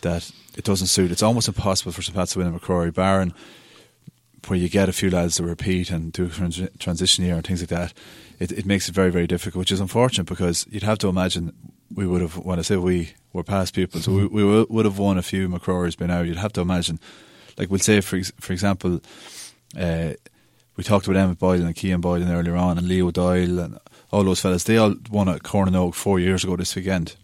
that 0.00 0.32
it 0.56 0.64
doesn't 0.64 0.88
suit. 0.88 1.12
It's 1.12 1.22
almost 1.22 1.46
impossible 1.46 1.92
for 1.92 2.02
St 2.02 2.16
Pat's 2.16 2.32
to 2.32 2.40
win 2.40 2.48
at 2.48 2.60
MacRory, 2.60 2.92
barring 2.92 3.32
where 4.48 4.58
you 4.58 4.68
get 4.68 4.88
a 4.88 4.92
few 4.92 5.10
lads 5.10 5.36
to 5.36 5.42
repeat 5.42 5.90
and 5.90 6.12
do 6.12 6.26
a 6.26 6.28
trans- 6.28 6.68
transition 6.78 7.24
year 7.24 7.36
and 7.36 7.46
things 7.46 7.60
like 7.60 7.70
that, 7.70 7.92
it, 8.38 8.52
it 8.52 8.66
makes 8.66 8.88
it 8.88 8.94
very, 8.94 9.10
very 9.10 9.26
difficult, 9.26 9.60
which 9.60 9.72
is 9.72 9.80
unfortunate 9.80 10.26
because 10.26 10.66
you'd 10.70 10.82
have 10.82 10.98
to 10.98 11.08
imagine 11.08 11.52
we 11.94 12.06
would 12.06 12.20
have, 12.20 12.36
when 12.36 12.58
I 12.58 12.62
say 12.62 12.76
we, 12.76 13.14
were 13.34 13.42
past 13.42 13.74
pupils, 13.74 14.04
so 14.04 14.12
we, 14.12 14.26
we 14.26 14.64
would 14.64 14.84
have 14.84 14.98
won 14.98 15.18
a 15.18 15.22
few 15.22 15.48
MacRory's 15.48 15.96
by 15.96 16.06
now. 16.06 16.20
You'd 16.22 16.36
have 16.36 16.52
to 16.54 16.60
imagine, 16.60 17.00
like 17.58 17.68
we'll 17.68 17.80
say, 17.80 18.00
for, 18.00 18.16
ex- 18.16 18.32
for 18.40 18.52
example, 18.52 19.00
uh, 19.78 20.12
we 20.76 20.84
talked 20.84 21.06
about 21.06 21.18
Emmett 21.18 21.38
Boylan 21.40 21.66
and 21.66 21.76
Kean 21.76 22.00
Boylan 22.00 22.30
earlier 22.30 22.56
on 22.56 22.78
and 22.78 22.86
Leo 22.86 23.10
Doyle 23.10 23.58
and 23.58 23.78
all 24.12 24.22
those 24.22 24.40
fellas. 24.40 24.64
They 24.64 24.76
all 24.76 24.94
won 25.10 25.28
at 25.28 25.42
Corn 25.42 25.70
na 25.70 25.78
nÓg 25.78 25.94
four 25.94 26.20
years 26.20 26.44
ago 26.44 26.56
this 26.56 26.74
weekend. 26.76 27.16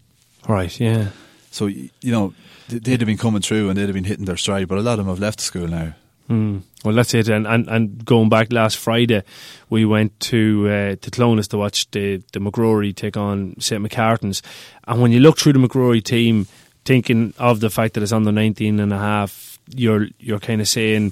Right, 0.47 0.77
yeah. 0.79 1.09
So, 1.49 1.67
you 1.67 1.91
know, 2.03 2.33
they'd 2.67 2.99
have 2.99 3.07
been 3.07 3.17
coming 3.17 3.41
through 3.41 3.69
and 3.69 3.77
they'd 3.77 3.83
have 3.85 3.93
been 3.93 4.03
hitting 4.03 4.25
their 4.25 4.37
stride, 4.37 4.67
but 4.67 4.77
a 4.77 4.81
lot 4.81 4.99
of 4.99 5.05
them 5.05 5.07
have 5.07 5.19
left 5.19 5.39
the 5.39 5.45
school 5.45 5.67
now. 5.67 5.93
Hmm. 6.31 6.59
Well, 6.85 6.95
that's 6.95 7.13
it. 7.13 7.27
And, 7.27 7.45
and 7.45 7.67
and 7.67 8.05
going 8.05 8.29
back 8.29 8.53
last 8.53 8.77
Friday, 8.77 9.21
we 9.69 9.83
went 9.83 10.17
to 10.31 10.69
uh, 10.69 10.95
to 10.95 11.11
Clones 11.11 11.49
to 11.49 11.57
watch 11.57 11.91
the 11.91 12.23
the 12.31 12.39
MacRory 12.39 12.95
take 12.95 13.17
on 13.17 13.59
St 13.59 13.81
Macartan's. 13.81 14.41
And 14.87 15.01
when 15.01 15.11
you 15.11 15.19
look 15.19 15.37
through 15.37 15.51
the 15.51 15.59
MacRory 15.59 16.01
team, 16.01 16.47
thinking 16.85 17.33
of 17.37 17.59
the 17.59 17.69
fact 17.69 17.95
that 17.95 18.03
it's 18.03 18.13
under 18.13 18.31
19 18.31 18.79
and 18.79 18.93
a 18.93 18.97
half, 18.97 19.59
you're 19.75 20.07
you're 20.19 20.39
kind 20.39 20.61
of 20.61 20.69
saying, 20.69 21.11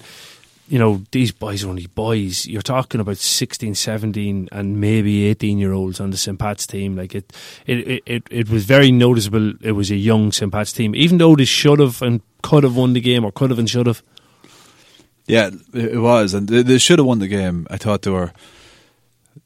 you 0.69 0.79
know, 0.79 1.03
these 1.11 1.33
boys 1.33 1.65
are 1.65 1.69
only 1.69 1.87
boys. 1.87 2.45
You're 2.45 2.61
talking 2.61 3.01
about 3.01 3.17
16, 3.17 3.75
17, 3.75 4.47
and 4.53 4.79
maybe 4.79 5.25
18 5.25 5.57
year 5.57 5.73
olds 5.73 5.99
on 5.99 6.11
the 6.11 6.17
St 6.17 6.39
Pat's 6.39 6.65
team. 6.65 6.95
Like 6.95 7.13
it, 7.13 7.33
it, 7.67 8.01
it, 8.05 8.23
it 8.31 8.49
was 8.49 8.63
very 8.63 8.89
noticeable. 8.89 9.51
It 9.59 9.73
was 9.73 9.91
a 9.91 9.97
young 9.97 10.31
St 10.31 10.49
Pat's 10.49 10.71
team, 10.71 10.95
even 10.95 11.17
though 11.17 11.35
they 11.35 11.43
should 11.43 11.79
have 11.79 12.01
and 12.01 12.21
could 12.41 12.63
have 12.63 12.77
won 12.77 12.93
the 12.93 13.01
game, 13.01 13.25
or 13.25 13.33
could 13.33 13.49
have 13.49 13.59
and 13.59 13.69
should 13.69 13.87
have. 13.87 14.01
Yeah, 15.29 15.51
it 15.73 15.99
was, 16.01 16.33
and 16.33 16.47
they, 16.47 16.63
they 16.63 16.77
should 16.79 16.99
have 16.99 17.05
won 17.05 17.19
the 17.19 17.27
game. 17.27 17.67
I 17.69 17.77
thought 17.77 18.01
they 18.01 18.11
were, 18.11 18.31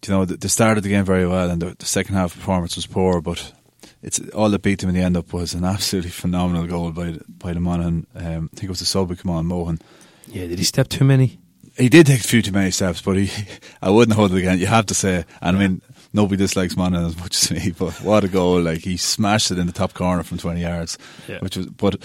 you 0.07 0.13
know, 0.13 0.25
they 0.25 0.47
started 0.47 0.81
the 0.83 0.89
game 0.89 1.05
very 1.05 1.27
well, 1.27 1.49
and 1.49 1.61
the, 1.61 1.75
the 1.77 1.85
second 1.85 2.15
half 2.15 2.33
performance 2.33 2.75
was 2.75 2.87
poor. 2.87 3.21
But 3.21 3.53
it's 4.01 4.19
all 4.29 4.49
that 4.49 4.61
beat 4.61 4.79
them 4.79 4.89
in 4.89 4.95
the 4.95 5.01
end 5.01 5.17
up 5.17 5.33
was 5.33 5.53
an 5.53 5.65
absolutely 5.75 6.11
phenomenal 6.11 6.65
goal 6.67 6.91
by 6.91 7.11
the- 7.11 7.23
by 7.27 7.53
the 7.53 7.59
Monaghan. 7.59 8.07
Um, 8.15 8.49
I 8.53 8.55
think 8.55 8.63
it 8.63 8.69
was 8.69 8.79
the 8.79 8.85
sub 8.85 9.09
who 9.09 9.15
came 9.15 9.31
on 9.31 9.45
Mohan. 9.45 9.79
Yeah, 10.27 10.47
did 10.47 10.57
he 10.57 10.65
step 10.65 10.87
too 10.87 11.03
many? 11.03 11.39
He 11.77 11.89
did 11.89 12.05
take 12.05 12.19
a 12.21 12.27
few 12.27 12.41
too 12.41 12.51
many 12.51 12.71
steps, 12.71 13.01
but 13.01 13.17
he, 13.17 13.29
I 13.81 13.89
wouldn't 13.89 14.15
hold 14.15 14.31
it 14.33 14.37
again. 14.37 14.59
You 14.59 14.67
have 14.67 14.85
to 14.85 14.93
say, 14.93 15.25
and 15.41 15.57
I 15.57 15.59
mean, 15.59 15.81
nobody 16.13 16.37
dislikes 16.37 16.77
Monaghan 16.77 17.07
as 17.07 17.17
much 17.17 17.35
as 17.43 17.51
me, 17.51 17.71
but 17.77 17.91
what 18.01 18.23
a 18.23 18.27
goal! 18.29 18.61
Like 18.61 18.79
he 18.83 18.95
smashed 18.95 19.51
it 19.51 19.57
in 19.59 19.67
the 19.67 19.73
top 19.73 19.93
corner 19.93 20.23
from 20.23 20.37
twenty 20.37 20.61
yards, 20.61 20.97
Yeah. 21.27 21.39
which 21.39 21.57
was 21.57 21.65
but. 21.67 22.01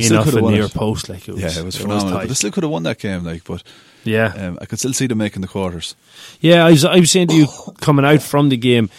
They 0.00 0.06
In 0.16 0.22
still 0.22 0.24
could 0.24 0.34
have 0.34 0.42
won 0.42 0.54
near 0.54 0.64
it. 0.64 0.74
post, 0.74 1.08
like 1.08 1.28
it 1.28 1.32
was. 1.32 1.42
Yeah, 1.42 1.60
it 1.60 1.64
was 1.64 1.76
it 1.76 1.82
phenomenal. 1.82 2.10
but 2.12 2.18
tight. 2.20 2.28
they 2.28 2.34
still 2.34 2.50
could 2.50 2.62
have 2.64 2.70
won 2.72 2.82
that 2.84 2.98
game, 2.98 3.24
like. 3.24 3.44
But 3.44 3.62
yeah, 4.04 4.32
um, 4.36 4.58
I 4.60 4.66
could 4.66 4.78
still 4.78 4.92
see 4.92 5.06
them 5.06 5.18
making 5.18 5.42
the 5.42 5.48
quarters. 5.48 5.94
Yeah, 6.40 6.64
I 6.66 6.70
was, 6.70 6.84
I 6.84 6.98
was 6.98 7.10
saying 7.10 7.28
to 7.28 7.34
you 7.36 7.46
coming 7.80 8.04
out 8.04 8.22
from 8.22 8.48
the 8.48 8.56
game, 8.56 8.90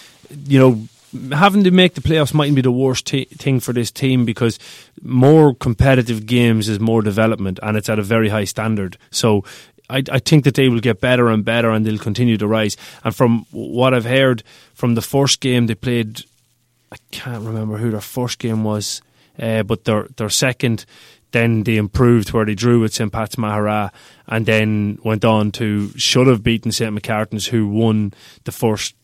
you 0.46 0.60
know, 0.60 1.36
having 1.36 1.64
to 1.64 1.72
make 1.72 1.96
the 1.96 2.02
playoffs 2.02 2.34
mightn't 2.34 2.56
be 2.56 2.62
the 2.62 2.72
worst 2.72 3.06
t- 3.08 3.26
thing 3.26 3.60
for 3.60 3.74
this 3.74 3.92
team 3.92 4.26
because 4.26 4.58
more 5.02 5.54
competitive 5.56 6.26
games 6.26 6.70
is 6.70 6.80
more 6.80 7.02
development 7.02 7.60
and 7.64 7.76
it's 7.78 7.90
at 7.90 8.00
a 8.00 8.04
very 8.04 8.30
high 8.30 8.46
standard. 8.46 8.98
So 9.10 9.44
I, 9.90 10.04
I 10.12 10.20
think 10.20 10.46
that 10.46 10.54
they 10.54 10.70
will 10.70 10.80
get 10.80 11.02
better 11.02 11.28
and 11.30 11.44
better 11.44 11.70
and 11.72 11.86
they'll 11.86 11.98
continue 11.98 12.38
to 12.38 12.48
rise. 12.48 12.78
And 13.04 13.14
from 13.14 13.46
what 13.52 13.94
I've 13.94 14.06
heard 14.06 14.44
from 14.74 14.96
the 14.96 15.02
first 15.02 15.42
game 15.42 15.68
they 15.68 15.76
played, 15.76 16.22
I 16.94 16.98
can't 17.12 17.44
remember 17.46 17.78
who 17.78 17.92
their 17.92 18.00
first 18.02 18.40
game 18.40 18.64
was, 18.64 19.02
uh, 19.40 19.64
but 19.64 19.86
their 19.86 20.08
their 20.18 20.30
second, 20.30 20.86
then 21.32 21.64
they 21.64 21.78
improved 21.78 22.32
where 22.32 22.46
they 22.46 22.56
drew 22.56 22.82
with 22.82 22.94
St 22.94 23.12
Pat's 23.12 23.36
Mahara, 23.36 23.92
and 24.28 24.46
then 24.46 25.00
went 25.04 25.26
on 25.26 25.52
to 25.54 25.90
should 25.98 26.28
have 26.28 26.44
beaten 26.44 26.72
St 26.72 26.94
Macartan's, 26.94 27.48
who 27.48 27.68
won 27.68 28.14
the 28.44 28.52
first. 28.52 28.96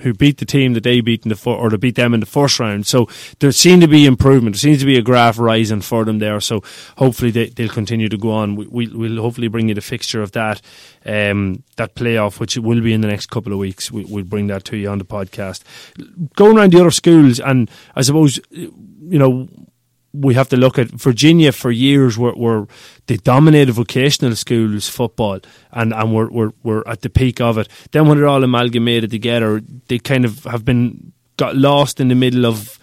Who 0.00 0.12
beat 0.12 0.36
the 0.36 0.44
team 0.44 0.74
that 0.74 0.82
they 0.82 1.00
beat 1.00 1.24
in 1.24 1.30
the 1.30 1.42
or 1.50 1.70
to 1.70 1.78
beat 1.78 1.94
them 1.94 2.12
in 2.12 2.20
the 2.20 2.26
first 2.26 2.60
round? 2.60 2.86
So 2.86 3.08
there 3.38 3.50
seemed 3.50 3.80
to 3.80 3.88
be 3.88 4.04
improvement. 4.04 4.56
There 4.56 4.60
seems 4.60 4.80
to 4.80 4.84
be 4.84 4.98
a 4.98 5.02
graph 5.02 5.38
rising 5.38 5.80
for 5.80 6.04
them 6.04 6.18
there. 6.18 6.38
So 6.40 6.62
hopefully 6.98 7.30
they, 7.30 7.46
they'll 7.46 7.70
continue 7.70 8.10
to 8.10 8.18
go 8.18 8.30
on. 8.30 8.56
We, 8.56 8.66
we, 8.66 8.88
we'll 8.88 9.22
hopefully 9.22 9.48
bring 9.48 9.70
you 9.70 9.74
the 9.74 9.80
fixture 9.80 10.20
of 10.20 10.32
that 10.32 10.60
um, 11.06 11.62
that 11.76 11.94
playoff, 11.94 12.40
which 12.40 12.58
will 12.58 12.82
be 12.82 12.92
in 12.92 13.00
the 13.00 13.08
next 13.08 13.30
couple 13.30 13.54
of 13.54 13.58
weeks. 13.58 13.90
We, 13.90 14.04
we'll 14.04 14.24
bring 14.24 14.48
that 14.48 14.64
to 14.66 14.76
you 14.76 14.90
on 14.90 14.98
the 14.98 15.06
podcast. 15.06 15.62
Going 16.36 16.58
around 16.58 16.74
the 16.74 16.80
other 16.80 16.90
schools, 16.90 17.40
and 17.40 17.70
I 17.96 18.02
suppose 18.02 18.38
you 18.50 19.18
know 19.18 19.48
we 20.14 20.34
have 20.34 20.48
to 20.48 20.56
look 20.56 20.78
at 20.78 20.88
Virginia 20.88 21.50
for 21.50 21.70
years 21.72 22.16
were, 22.16 22.34
were 22.34 22.68
they 23.06 23.16
dominated 23.16 23.72
vocational 23.72 24.36
schools 24.36 24.88
football 24.88 25.40
and, 25.72 25.92
and 25.92 26.14
were, 26.14 26.30
were, 26.30 26.52
were 26.62 26.88
at 26.88 27.02
the 27.02 27.10
peak 27.10 27.40
of 27.40 27.58
it. 27.58 27.68
Then 27.90 28.06
when 28.06 28.18
it 28.18 28.24
all 28.24 28.44
amalgamated 28.44 29.10
together, 29.10 29.60
they 29.88 29.98
kind 29.98 30.24
of 30.24 30.44
have 30.44 30.64
been 30.64 31.12
got 31.36 31.56
lost 31.56 32.00
in 32.00 32.08
the 32.08 32.14
middle 32.14 32.46
of 32.46 32.78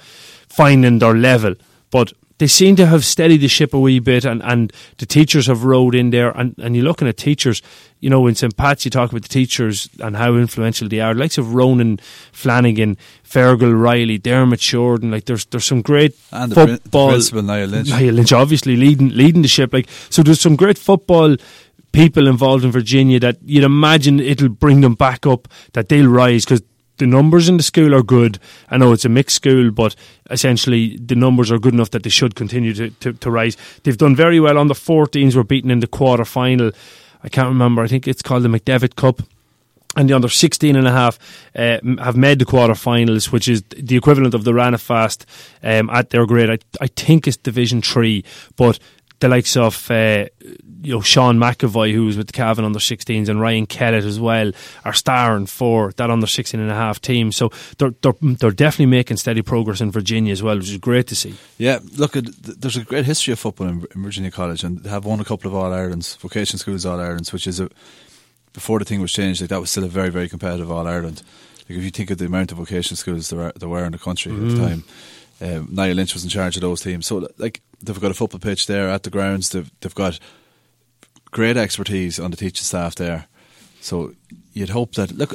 finding 0.50 1.00
their 1.00 1.16
level. 1.16 1.56
But 1.90 2.12
they 2.42 2.48
seem 2.48 2.76
to 2.76 2.88
have 2.88 3.06
steadied 3.06 3.42
the 3.42 3.48
ship 3.48 3.72
a 3.72 3.80
wee 3.80 4.00
bit 4.00 4.26
and, 4.26 4.42
and 4.42 4.74
the 4.98 5.06
teachers 5.06 5.46
have 5.46 5.64
rode 5.64 5.94
in 5.94 6.10
there 6.10 6.32
and, 6.32 6.56
and 6.58 6.76
you're 6.76 6.84
looking 6.84 7.08
at 7.08 7.16
teachers, 7.16 7.62
you 8.00 8.10
know, 8.10 8.26
in 8.26 8.34
St. 8.34 8.58
Pat's 8.58 8.84
you 8.84 8.90
talk 8.90 9.12
about 9.12 9.22
the 9.22 9.30
teachers 9.30 9.88
and 10.00 10.18
how 10.18 10.34
influential 10.34 10.90
they 10.90 11.00
are. 11.02 11.14
The 11.14 11.20
likes 11.20 11.38
of 11.38 11.54
Ronan 11.54 12.00
Flanagan, 12.32 12.98
Fergal 13.24 13.80
Riley, 13.80 14.18
Dermot 14.18 14.60
Shorten, 14.60 15.12
like 15.12 15.26
there's 15.26 15.46
there's 15.46 15.66
some 15.66 15.84
great 15.84 16.18
And 16.32 16.52
the, 16.52 16.56
prin- 16.56 16.68
the 16.70 16.78
football 16.78 17.10
principal 17.10 17.44
Niall 17.44 17.68
Lynch. 17.68 17.90
Niall 17.90 18.14
Lynch 18.16 18.34
obviously 18.34 18.76
leading 18.76 19.10
leading 19.10 19.44
the 19.44 19.48
ship. 19.48 19.72
Like 19.72 19.88
so, 20.10 20.24
there's 20.24 20.42
some 20.42 20.56
great 20.56 20.80
football 20.80 21.36
people 21.92 22.26
involved 22.26 22.66
in 22.66 22.72
Virginia 22.72 23.20
that 23.20 23.38
you'd 23.44 23.64
imagine 23.64 24.20
it'll 24.20 24.50
bring 24.50 24.82
them 24.82 24.96
back 24.96 25.28
up, 25.28 25.48
that 25.74 25.90
they'll 25.90 26.10
rise 26.10 26.44
because 26.44 26.64
the 27.02 27.08
numbers 27.08 27.50
in 27.50 27.58
the 27.58 27.64
school 27.64 27.96
are 27.96 28.04
good. 28.04 28.38
I 28.70 28.78
know 28.78 28.92
it's 28.92 29.06
a 29.06 29.10
mixed 29.10 29.36
school, 29.36 29.72
but 29.72 29.96
essentially 30.30 30.98
the 30.98 31.16
numbers 31.16 31.52
are 31.52 31.58
good 31.58 31.74
enough 31.74 31.90
that 31.92 32.04
they 32.04 32.12
should 32.12 32.36
continue 32.36 32.76
to, 32.76 32.92
to, 32.92 33.14
to 33.14 33.32
rise. 33.32 33.58
They've 33.82 33.98
done 33.98 34.16
very 34.16 34.40
well 34.40 34.60
on 34.60 34.68
the 34.68 34.76
14s. 34.76 35.36
Were 35.36 35.44
beaten 35.44 35.72
in 35.72 35.80
the 35.80 35.88
quarter 35.88 36.26
final. 36.26 36.72
I 37.24 37.30
can't 37.30 37.48
remember. 37.48 37.82
I 37.82 37.88
think 37.88 38.08
it's 38.08 38.22
called 38.22 38.44
the 38.44 38.50
McDevitt 38.50 38.96
Cup 38.96 39.24
and 39.96 40.08
the 40.08 40.14
under 40.14 40.30
16 40.30 40.76
and 40.76 40.88
a 40.88 40.92
half 40.92 41.18
uh, 41.56 41.80
have 41.98 42.16
made 42.16 42.38
the 42.38 42.46
quarterfinals, 42.46 43.32
which 43.32 43.48
is 43.48 43.64
the 43.76 43.98
equivalent 43.98 44.36
of 44.36 44.44
the 44.44 44.52
Rannafast 44.52 45.26
um, 45.64 45.90
at 45.90 46.12
their 46.12 46.28
grade. 46.28 46.52
I, 46.52 46.60
I 46.80 46.88
think 46.88 47.28
it's 47.28 47.38
Division 47.38 47.82
3, 47.82 48.24
but 48.56 48.78
the 49.22 49.30
likes 49.30 49.56
of 49.56 49.90
uh, 49.90 50.26
you 50.82 50.94
know 50.94 51.02
Sean 51.02 51.38
McAvoy, 51.38 51.94
who 51.94 52.06
was 52.06 52.18
with 52.18 52.28
the 52.28 52.34
Cavan 52.34 52.66
under 52.66 52.80
16s, 52.80 53.30
and 53.30 53.40
Ryan 53.40 53.66
Kellett 53.66 54.04
as 54.04 54.20
well, 54.20 54.52
are 54.84 54.94
starring 54.94 55.46
for 55.46 55.94
that 55.94 56.10
under 56.12 56.28
16 56.28 56.60
and 56.60 56.70
a 56.70 56.76
half 56.76 57.00
team. 57.00 57.32
So 57.32 57.52
they're, 57.78 57.94
they're, 58.02 58.14
they're 58.22 58.52
definitely 58.52 58.88
making 58.88 59.18
steady 59.18 59.42
progress 59.42 59.80
in 59.80 59.92
Virginia 59.92 60.34
as 60.34 60.44
well, 60.44 60.58
which 60.58 60.70
is 60.70 60.78
great 60.78 61.08
to 61.08 61.16
see. 61.16 61.36
Yeah, 61.58 61.80
look, 61.98 62.14
there's 62.14 62.78
a 62.78 62.84
great 62.84 63.06
history 63.06 63.32
of 63.32 63.40
football 63.40 63.68
in, 63.68 63.86
in 63.96 64.04
Virginia 64.04 64.32
College, 64.32 64.64
and 64.64 64.80
they 64.80 64.90
have 64.90 65.06
won 65.06 65.20
a 65.20 65.26
couple 65.26 65.50
of 65.50 65.56
All 65.56 65.72
Irelands, 65.72 66.16
vocation 66.18 66.60
schools 66.60 66.86
All 66.86 67.00
Irelands, 67.00 67.32
which 67.32 67.48
is 67.48 67.60
a 67.60 67.70
before 68.54 68.80
the 68.80 68.86
thing 68.86 69.00
was 69.00 69.14
changed. 69.14 69.40
Like 69.42 69.50
that 69.50 69.62
was 69.62 69.72
still 69.72 69.86
a 69.86 69.88
very, 69.88 70.10
very 70.10 70.28
competitive 70.28 70.70
All 70.70 70.88
Ireland. 70.88 71.24
Like 71.70 71.78
if 71.78 71.84
you 71.84 71.92
think 71.92 72.12
of 72.12 72.18
the 72.18 72.26
amount 72.26 72.52
of 72.52 72.58
vocation 72.58 72.98
schools 72.98 73.30
there 73.30 73.40
were, 73.40 73.54
there 73.56 73.70
were 73.70 73.86
in 73.86 73.94
the 73.94 73.98
country 73.98 74.34
at 74.34 74.40
the 74.40 74.58
time, 74.58 74.84
um, 75.42 75.68
Niall 75.72 75.96
Lynch 75.96 76.14
was 76.14 76.24
in 76.24 76.30
charge 76.30 76.56
of 76.56 76.62
those 76.62 76.82
teams. 76.82 77.08
So 77.08 77.28
like 77.38 77.62
they've 77.82 78.00
got 78.00 78.12
a 78.12 78.16
football 78.16 78.40
pitch 78.40 78.68
there 78.68 78.90
at 78.90 79.04
the 79.04 79.10
grounds. 79.10 79.50
They've 79.50 79.70
they've 79.82 79.96
got 79.96 80.20
great 81.32 81.58
expertise 81.58 82.20
on 82.20 82.32
the 82.32 82.38
teaching 82.38 82.64
staff 82.64 82.96
there. 82.96 83.28
So 83.82 84.14
you'd 84.54 84.70
hope 84.70 84.94
that 84.94 85.12
look 85.12 85.34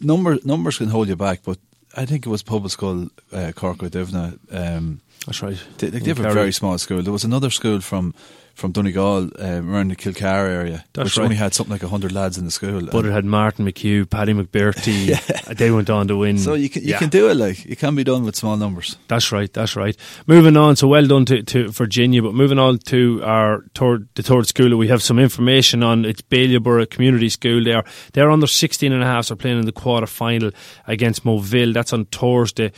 number 0.00 0.38
numbers 0.44 0.78
can 0.78 0.88
hold 0.88 1.08
you 1.08 1.16
back, 1.16 1.40
but 1.44 1.58
I 1.96 2.06
think 2.06 2.26
it 2.26 2.30
was 2.30 2.42
public 2.42 2.72
school 2.72 3.08
uh, 3.32 3.52
Cork 3.54 3.82
with 3.82 3.92
Divna. 3.92 4.38
Um, 4.50 5.00
That's 5.26 5.42
right. 5.42 5.58
they, 5.78 5.90
they 5.90 5.98
In 5.98 6.04
have 6.04 6.20
a 6.20 6.32
very 6.32 6.52
small 6.52 6.78
school. 6.78 7.02
There 7.02 7.12
was 7.12 7.24
another 7.24 7.50
school 7.50 7.80
from 7.80 8.14
from 8.60 8.72
Donegal, 8.72 9.30
um, 9.38 9.74
around 9.74 9.90
the 9.90 9.96
Kilcar 9.96 10.46
area, 10.48 10.84
That's 10.92 11.06
which 11.06 11.16
right. 11.18 11.24
only 11.24 11.36
had 11.36 11.54
something 11.54 11.72
like 11.72 11.82
hundred 11.82 12.12
lads 12.12 12.36
in 12.38 12.44
the 12.44 12.50
school. 12.50 12.82
But 12.92 13.06
it 13.06 13.12
had 13.12 13.24
Martin 13.24 13.64
McHugh, 13.66 14.08
Paddy 14.08 14.34
McBurty. 14.34 15.16
They 15.60 15.70
went 15.72 15.90
on 15.90 16.06
to 16.08 16.16
win. 16.16 16.38
so 16.38 16.54
you 16.54 16.68
can 16.70 16.82
you 16.82 16.90
Yeah. 16.90 16.98
can 16.98 17.08
do 17.08 17.28
it 17.28 17.34
like 17.36 17.66
it 17.66 17.78
can 17.78 17.94
be 17.96 18.04
done 18.04 18.24
with 18.24 18.36
small 18.36 18.56
numbers. 18.56 18.96
That's 19.08 19.32
right. 19.32 19.52
That's 19.52 19.74
right. 19.74 19.96
Moving 20.26 20.56
on, 20.56 20.76
so 20.76 20.86
well 20.88 21.06
done 21.06 21.24
to, 21.26 21.42
to 21.42 21.68
Virginia. 21.70 22.22
But 22.22 22.34
moving 22.34 22.58
on 22.58 22.78
to 22.92 23.20
our 23.24 23.64
third, 23.74 24.08
the 24.14 24.22
third 24.22 24.46
school 24.46 24.76
we 24.76 24.88
have 24.88 25.02
some 25.02 25.18
information 25.18 25.82
on. 25.82 26.04
It's 26.04 26.22
Bailieborough 26.22 26.88
Community 26.90 27.28
School. 27.30 27.64
There, 27.64 27.82
they're 28.12 28.30
under 28.30 28.46
16 28.46 28.92
and 28.92 29.02
a 29.02 29.06
half. 29.06 29.24
So 29.26 29.34
playing 29.36 29.58
in 29.58 29.66
the 29.66 29.72
quarter 29.72 30.06
final 30.06 30.50
against 30.86 31.24
Moville. 31.24 31.72
That's 31.74 31.92
on 31.92 32.04
Thursday 32.06 32.70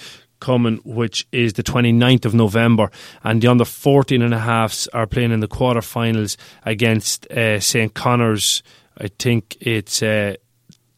coming, 0.43 0.81
which 0.85 1.27
is 1.31 1.53
the 1.53 1.63
29th 1.63 2.27
of 2.27 2.35
November. 2.35 2.91
And 3.23 3.41
the 3.41 3.49
under 3.49 3.65
14 3.65 4.21
and 4.21 4.35
a 4.35 4.41
halfs 4.41 4.89
are 4.89 5.07
playing 5.07 5.33
in 5.33 5.41
the 5.41 5.49
quarter 5.49 5.81
finals 5.81 6.37
against 6.65 7.31
uh, 7.31 7.61
St 7.61 7.95
Conor's. 7.95 8.63
I 8.99 9.09
think 9.19 9.57
it's 9.61 10.03
uh, 10.03 10.35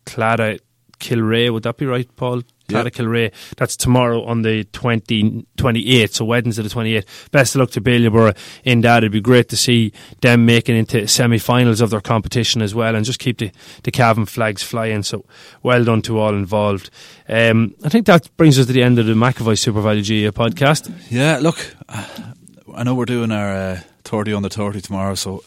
Clara 0.07 0.59
Kilrea. 0.98 1.52
Would 1.52 1.62
that 1.64 1.76
be 1.76 1.87
right, 1.87 2.09
Paul? 2.16 2.42
Clara 2.68 2.85
Yep. 2.87 2.92
Kilrea. 2.94 3.33
That's 3.57 3.77
tomorrow 3.77 4.24
on 4.24 4.42
the 4.42 4.64
20, 4.64 5.46
28th, 5.57 6.12
so 6.12 6.24
Wednesday 6.24 6.62
the 6.62 6.68
28th. 6.68 7.31
Best 7.31 7.55
of 7.55 7.61
luck 7.61 7.70
to 7.72 7.81
Bailieborough 7.81 8.37
in 8.64 8.81
that. 8.83 8.98
It'd 8.98 9.12
be 9.12 9.20
great 9.20 9.48
to 9.50 9.57
see 9.57 9.92
them 10.20 10.46
making 10.46 10.77
into 10.77 11.07
semi-finals 11.07 11.81
of 11.81 11.90
their 11.90 12.00
competition 12.00 12.62
as 12.62 12.74
well 12.74 12.94
and 12.94 13.05
just 13.05 13.18
keep 13.18 13.38
the, 13.38 13.50
the 13.83 13.90
Cavan 13.90 14.27
flags 14.27 14.62
flying. 14.62 15.03
So 15.03 15.24
well 15.62 15.85
done 15.85 16.03
to 16.03 16.18
all 16.18 16.35
involved. 16.35 16.90
Um, 17.29 17.74
I 17.85 17.88
think 17.88 18.07
that 18.07 18.29
brings 18.37 18.59
us 18.59 18.66
to 18.66 18.72
the 18.72 18.83
end 18.83 18.98
of 18.98 19.07
the 19.07 19.14
McAvoy 19.14 19.55
SuperValu 19.57 20.03
GA 20.03 20.31
podcast. 20.31 20.92
Yeah, 21.11 21.38
look, 21.40 21.74
I 21.88 22.83
know 22.83 22.94
we're 22.94 23.05
doing 23.05 23.31
our 23.31 23.53
uh, 23.55 23.81
thirty 24.05 24.33
on 24.33 24.42
the 24.42 24.50
thirty 24.50 24.81
tomorrow, 24.81 25.14
so. 25.14 25.42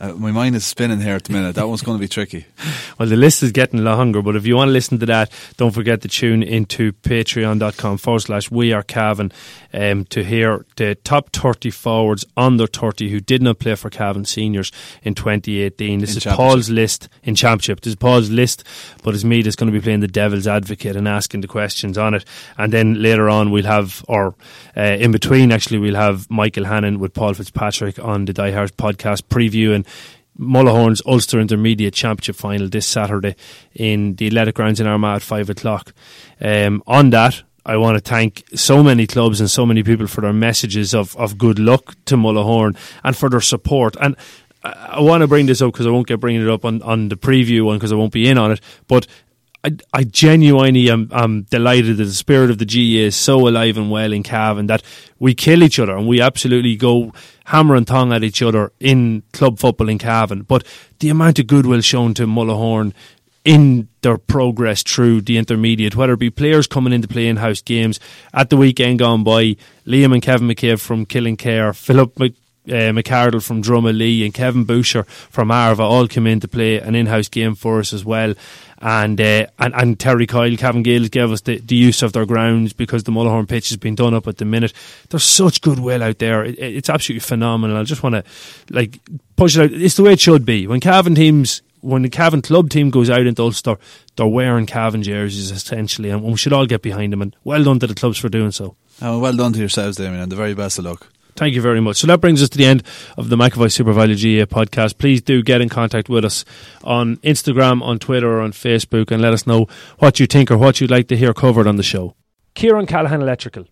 Uh, 0.00 0.12
my 0.14 0.32
mind 0.32 0.56
is 0.56 0.66
spinning 0.66 1.00
here 1.00 1.14
at 1.14 1.24
the 1.24 1.32
minute. 1.32 1.54
That 1.54 1.68
one's 1.68 1.82
going 1.82 1.98
to 1.98 2.02
be 2.02 2.08
tricky. 2.08 2.46
Well, 2.96 3.08
the 3.08 3.16
list 3.16 3.42
is 3.42 3.50
getting 3.50 3.82
longer, 3.82 4.22
but 4.22 4.36
if 4.36 4.46
you 4.46 4.54
want 4.54 4.68
to 4.68 4.72
listen 4.72 5.00
to 5.00 5.06
that, 5.06 5.32
don't 5.56 5.72
forget 5.72 6.00
to 6.02 6.08
tune 6.08 6.44
into 6.44 6.92
patreon.com 6.92 7.98
forward 7.98 8.20
slash 8.20 8.52
we 8.52 8.72
are 8.72 8.84
Cavan 8.84 9.32
um, 9.72 10.04
to 10.06 10.22
hear 10.22 10.64
the 10.76 10.94
top 10.94 11.30
30 11.32 11.70
forwards 11.70 12.24
under 12.36 12.68
30 12.68 13.10
who 13.10 13.18
did 13.18 13.42
not 13.42 13.58
play 13.58 13.74
for 13.74 13.90
Cavan 13.90 14.24
seniors 14.24 14.70
in 15.02 15.16
2018. 15.16 15.98
This 15.98 16.12
In 16.12 16.30
is. 16.30 16.36
Paul's 16.36 16.70
list 16.70 17.08
in 17.24 17.34
championship. 17.34 17.80
This 17.80 17.92
is 17.92 17.96
Paul's 17.96 18.30
list, 18.30 18.62
but 19.02 19.12
it's 19.12 19.24
me 19.24 19.42
that's 19.42 19.56
going 19.56 19.72
to 19.72 19.76
be 19.76 19.82
playing 19.82 19.98
the 19.98 20.06
devil's 20.06 20.46
advocate 20.46 20.94
and 20.94 21.08
asking 21.08 21.40
the 21.40 21.48
questions 21.48 21.98
on 21.98 22.14
it. 22.14 22.24
And 22.56 22.72
then 22.72 23.02
later 23.02 23.28
on, 23.28 23.50
we'll 23.50 23.64
have, 23.64 24.04
or 24.06 24.36
uh, 24.76 24.82
in 24.82 25.10
between, 25.10 25.50
actually, 25.50 25.78
we'll 25.78 25.96
have 25.96 26.30
Michael 26.30 26.64
Hannon 26.64 27.00
with 27.00 27.12
Paul 27.12 27.34
Fitzpatrick 27.34 27.98
on 27.98 28.26
the 28.26 28.32
Die 28.32 28.52
Hard 28.52 28.76
podcast 28.76 29.24
previewing 29.24 29.84
Mullahoran's 30.38 31.02
Ulster 31.06 31.38
Intermediate 31.38 31.94
Championship 31.94 32.36
final 32.36 32.68
this 32.68 32.86
Saturday 32.86 33.36
in 33.74 34.16
the 34.16 34.26
Athletic 34.26 34.56
Grounds 34.56 34.80
in 34.80 34.86
Armagh 34.86 35.16
at 35.16 35.22
5 35.22 35.50
o'clock. 35.50 35.94
Um, 36.40 36.82
on 36.86 37.10
that, 37.10 37.42
I 37.66 37.76
want 37.76 37.96
to 37.96 38.00
thank 38.00 38.44
so 38.54 38.82
many 38.82 39.06
clubs 39.06 39.40
and 39.40 39.48
so 39.48 39.64
many 39.64 39.82
people 39.82 40.06
for 40.06 40.20
their 40.20 40.32
messages 40.32 40.94
of, 40.94 41.16
of 41.16 41.38
good 41.38 41.58
luck 41.58 41.94
to 42.06 42.16
Mullahorn 42.16 42.76
and 43.02 43.16
for 43.16 43.30
their 43.30 43.40
support. 43.40 43.96
And 44.00 44.16
I, 44.62 44.96
I 44.96 45.00
want 45.00 45.22
to 45.22 45.28
bring 45.28 45.46
this 45.46 45.62
up 45.62 45.72
because 45.72 45.86
I 45.86 45.90
won't 45.90 46.06
get 46.06 46.20
bringing 46.20 46.42
it 46.42 46.48
up 46.48 46.64
on, 46.64 46.82
on 46.82 47.08
the 47.08 47.16
preview 47.16 47.64
one 47.64 47.78
because 47.78 47.92
I 47.92 47.96
won't 47.96 48.12
be 48.12 48.28
in 48.28 48.36
on 48.36 48.52
it. 48.52 48.60
But 48.86 49.06
I, 49.64 49.76
I 49.94 50.04
genuinely 50.04 50.90
am, 50.90 51.08
am 51.10 51.42
delighted 51.44 51.96
that 51.96 52.04
the 52.04 52.12
spirit 52.12 52.50
of 52.50 52.58
the 52.58 52.66
GA 52.66 53.06
is 53.06 53.16
so 53.16 53.48
alive 53.48 53.78
and 53.78 53.90
well 53.90 54.12
in 54.12 54.22
Cavan 54.22 54.66
that 54.66 54.82
we 55.18 55.34
kill 55.34 55.62
each 55.62 55.78
other 55.78 55.96
and 55.96 56.06
we 56.06 56.20
absolutely 56.20 56.76
go 56.76 57.12
hammer 57.46 57.74
and 57.74 57.86
tong 57.86 58.12
at 58.12 58.22
each 58.22 58.42
other 58.42 58.72
in 58.78 59.22
club 59.32 59.58
football 59.58 59.88
in 59.88 59.98
Cavan. 59.98 60.42
But 60.42 60.66
the 60.98 61.08
amount 61.08 61.38
of 61.38 61.46
goodwill 61.46 61.80
shown 61.80 62.12
to 62.14 62.26
Mullahoran 62.26 62.92
in 63.44 63.88
their 64.02 64.18
progress 64.18 64.82
through 64.82 65.22
the 65.22 65.38
intermediate, 65.38 65.96
whether 65.96 66.14
it 66.14 66.18
be 66.18 66.30
players 66.30 66.66
coming 66.66 66.92
in 66.92 67.02
to 67.02 67.08
play 67.08 67.26
in 67.26 67.36
house 67.36 67.62
games. 67.62 68.00
At 68.32 68.50
the 68.50 68.56
weekend 68.56 68.98
gone 68.98 69.24
by, 69.24 69.56
Liam 69.86 70.12
and 70.12 70.22
Kevin 70.22 70.48
McCabe 70.48 70.80
from 70.80 71.06
Killinkere, 71.06 71.74
Philip 71.74 72.18
Mc, 72.18 72.34
uh, 72.66 73.40
from 73.40 73.62
Drumalee, 73.62 74.24
and 74.24 74.32
Kevin 74.32 74.64
Boucher 74.64 75.04
from 75.04 75.50
Arva 75.50 75.82
all 75.82 76.08
came 76.08 76.26
in 76.26 76.40
to 76.40 76.48
play 76.48 76.80
an 76.80 76.94
in 76.94 77.06
house 77.06 77.28
game 77.28 77.54
for 77.54 77.80
us 77.80 77.92
as 77.92 78.04
well. 78.04 78.34
And, 78.86 79.18
uh, 79.18 79.46
and 79.58 79.74
and 79.74 79.98
Terry 79.98 80.26
Kyle, 80.26 80.54
Cavan 80.58 80.84
Gaels 80.84 81.10
gave 81.10 81.32
us 81.32 81.40
the, 81.40 81.58
the 81.58 81.74
use 81.74 82.02
of 82.02 82.12
their 82.12 82.26
grounds 82.26 82.74
because 82.74 83.04
the 83.04 83.12
Mullahoran 83.12 83.48
pitch 83.48 83.70
has 83.70 83.78
been 83.78 83.94
done 83.94 84.12
up 84.12 84.26
at 84.28 84.36
the 84.36 84.44
minute. 84.44 84.74
There's 85.08 85.24
such 85.24 85.62
goodwill 85.62 86.02
out 86.02 86.18
there. 86.18 86.44
It, 86.44 86.58
it's 86.58 86.90
absolutely 86.90 87.20
phenomenal. 87.20 87.78
I 87.78 87.84
just 87.84 88.02
want 88.02 88.14
to 88.14 88.24
like 88.68 89.00
push 89.36 89.56
it 89.56 89.62
out. 89.62 89.72
It's 89.72 89.96
the 89.96 90.02
way 90.02 90.12
it 90.12 90.20
should 90.20 90.44
be. 90.44 90.66
When 90.66 90.80
Cavan 90.80 91.14
teams 91.14 91.62
when 91.80 92.02
the 92.02 92.10
Cavan 92.10 92.42
club 92.42 92.70
team 92.70 92.90
goes 92.90 93.10
out 93.10 93.26
into 93.26 93.42
Ulster, 93.42 93.76
they're 94.16 94.26
wearing 94.26 94.66
Cavan 94.66 95.02
jerseys 95.02 95.50
essentially, 95.50 96.10
and 96.10 96.22
we 96.22 96.36
should 96.36 96.52
all 96.52 96.66
get 96.66 96.82
behind 96.82 97.12
them. 97.12 97.22
And 97.22 97.34
well 97.42 97.64
done 97.64 97.78
to 97.80 97.86
the 97.86 97.94
clubs 97.94 98.18
for 98.18 98.28
doing 98.28 98.50
so. 98.50 98.76
Oh, 99.00 99.18
well 99.18 99.36
done 99.36 99.52
to 99.54 99.58
yourselves, 99.58 99.96
Damien, 99.96 100.20
and 100.20 100.32
the 100.32 100.36
very 100.36 100.54
best 100.54 100.78
of 100.78 100.84
luck. 100.84 101.08
Thank 101.36 101.54
you 101.54 101.60
very 101.60 101.80
much. 101.80 101.96
So 101.96 102.06
that 102.06 102.20
brings 102.20 102.40
us 102.42 102.48
to 102.50 102.58
the 102.58 102.64
end 102.64 102.84
of 103.16 103.28
the 103.28 103.34
McAvoy 103.36 103.66
SuperValu 103.66 104.14
GAA 104.14 104.46
podcast. 104.46 104.98
Please 104.98 105.20
do 105.20 105.42
get 105.42 105.60
in 105.60 105.68
contact 105.68 106.08
with 106.08 106.24
us 106.24 106.44
on 106.84 107.16
Instagram, 107.18 107.82
on 107.82 107.98
Twitter, 107.98 108.28
or 108.28 108.40
on 108.40 108.52
Facebook 108.52 109.10
and 109.10 109.20
let 109.20 109.32
us 109.32 109.44
know 109.46 109.66
what 109.98 110.20
you 110.20 110.26
think 110.26 110.48
or 110.50 110.58
what 110.58 110.80
you'd 110.80 110.92
like 110.92 111.08
to 111.08 111.16
hear 111.16 111.34
covered 111.34 111.66
on 111.66 111.74
the 111.76 111.82
show. 111.82 112.14
Kieran 112.54 112.86
Callaghan 112.86 113.20
Electrical. 113.20 113.64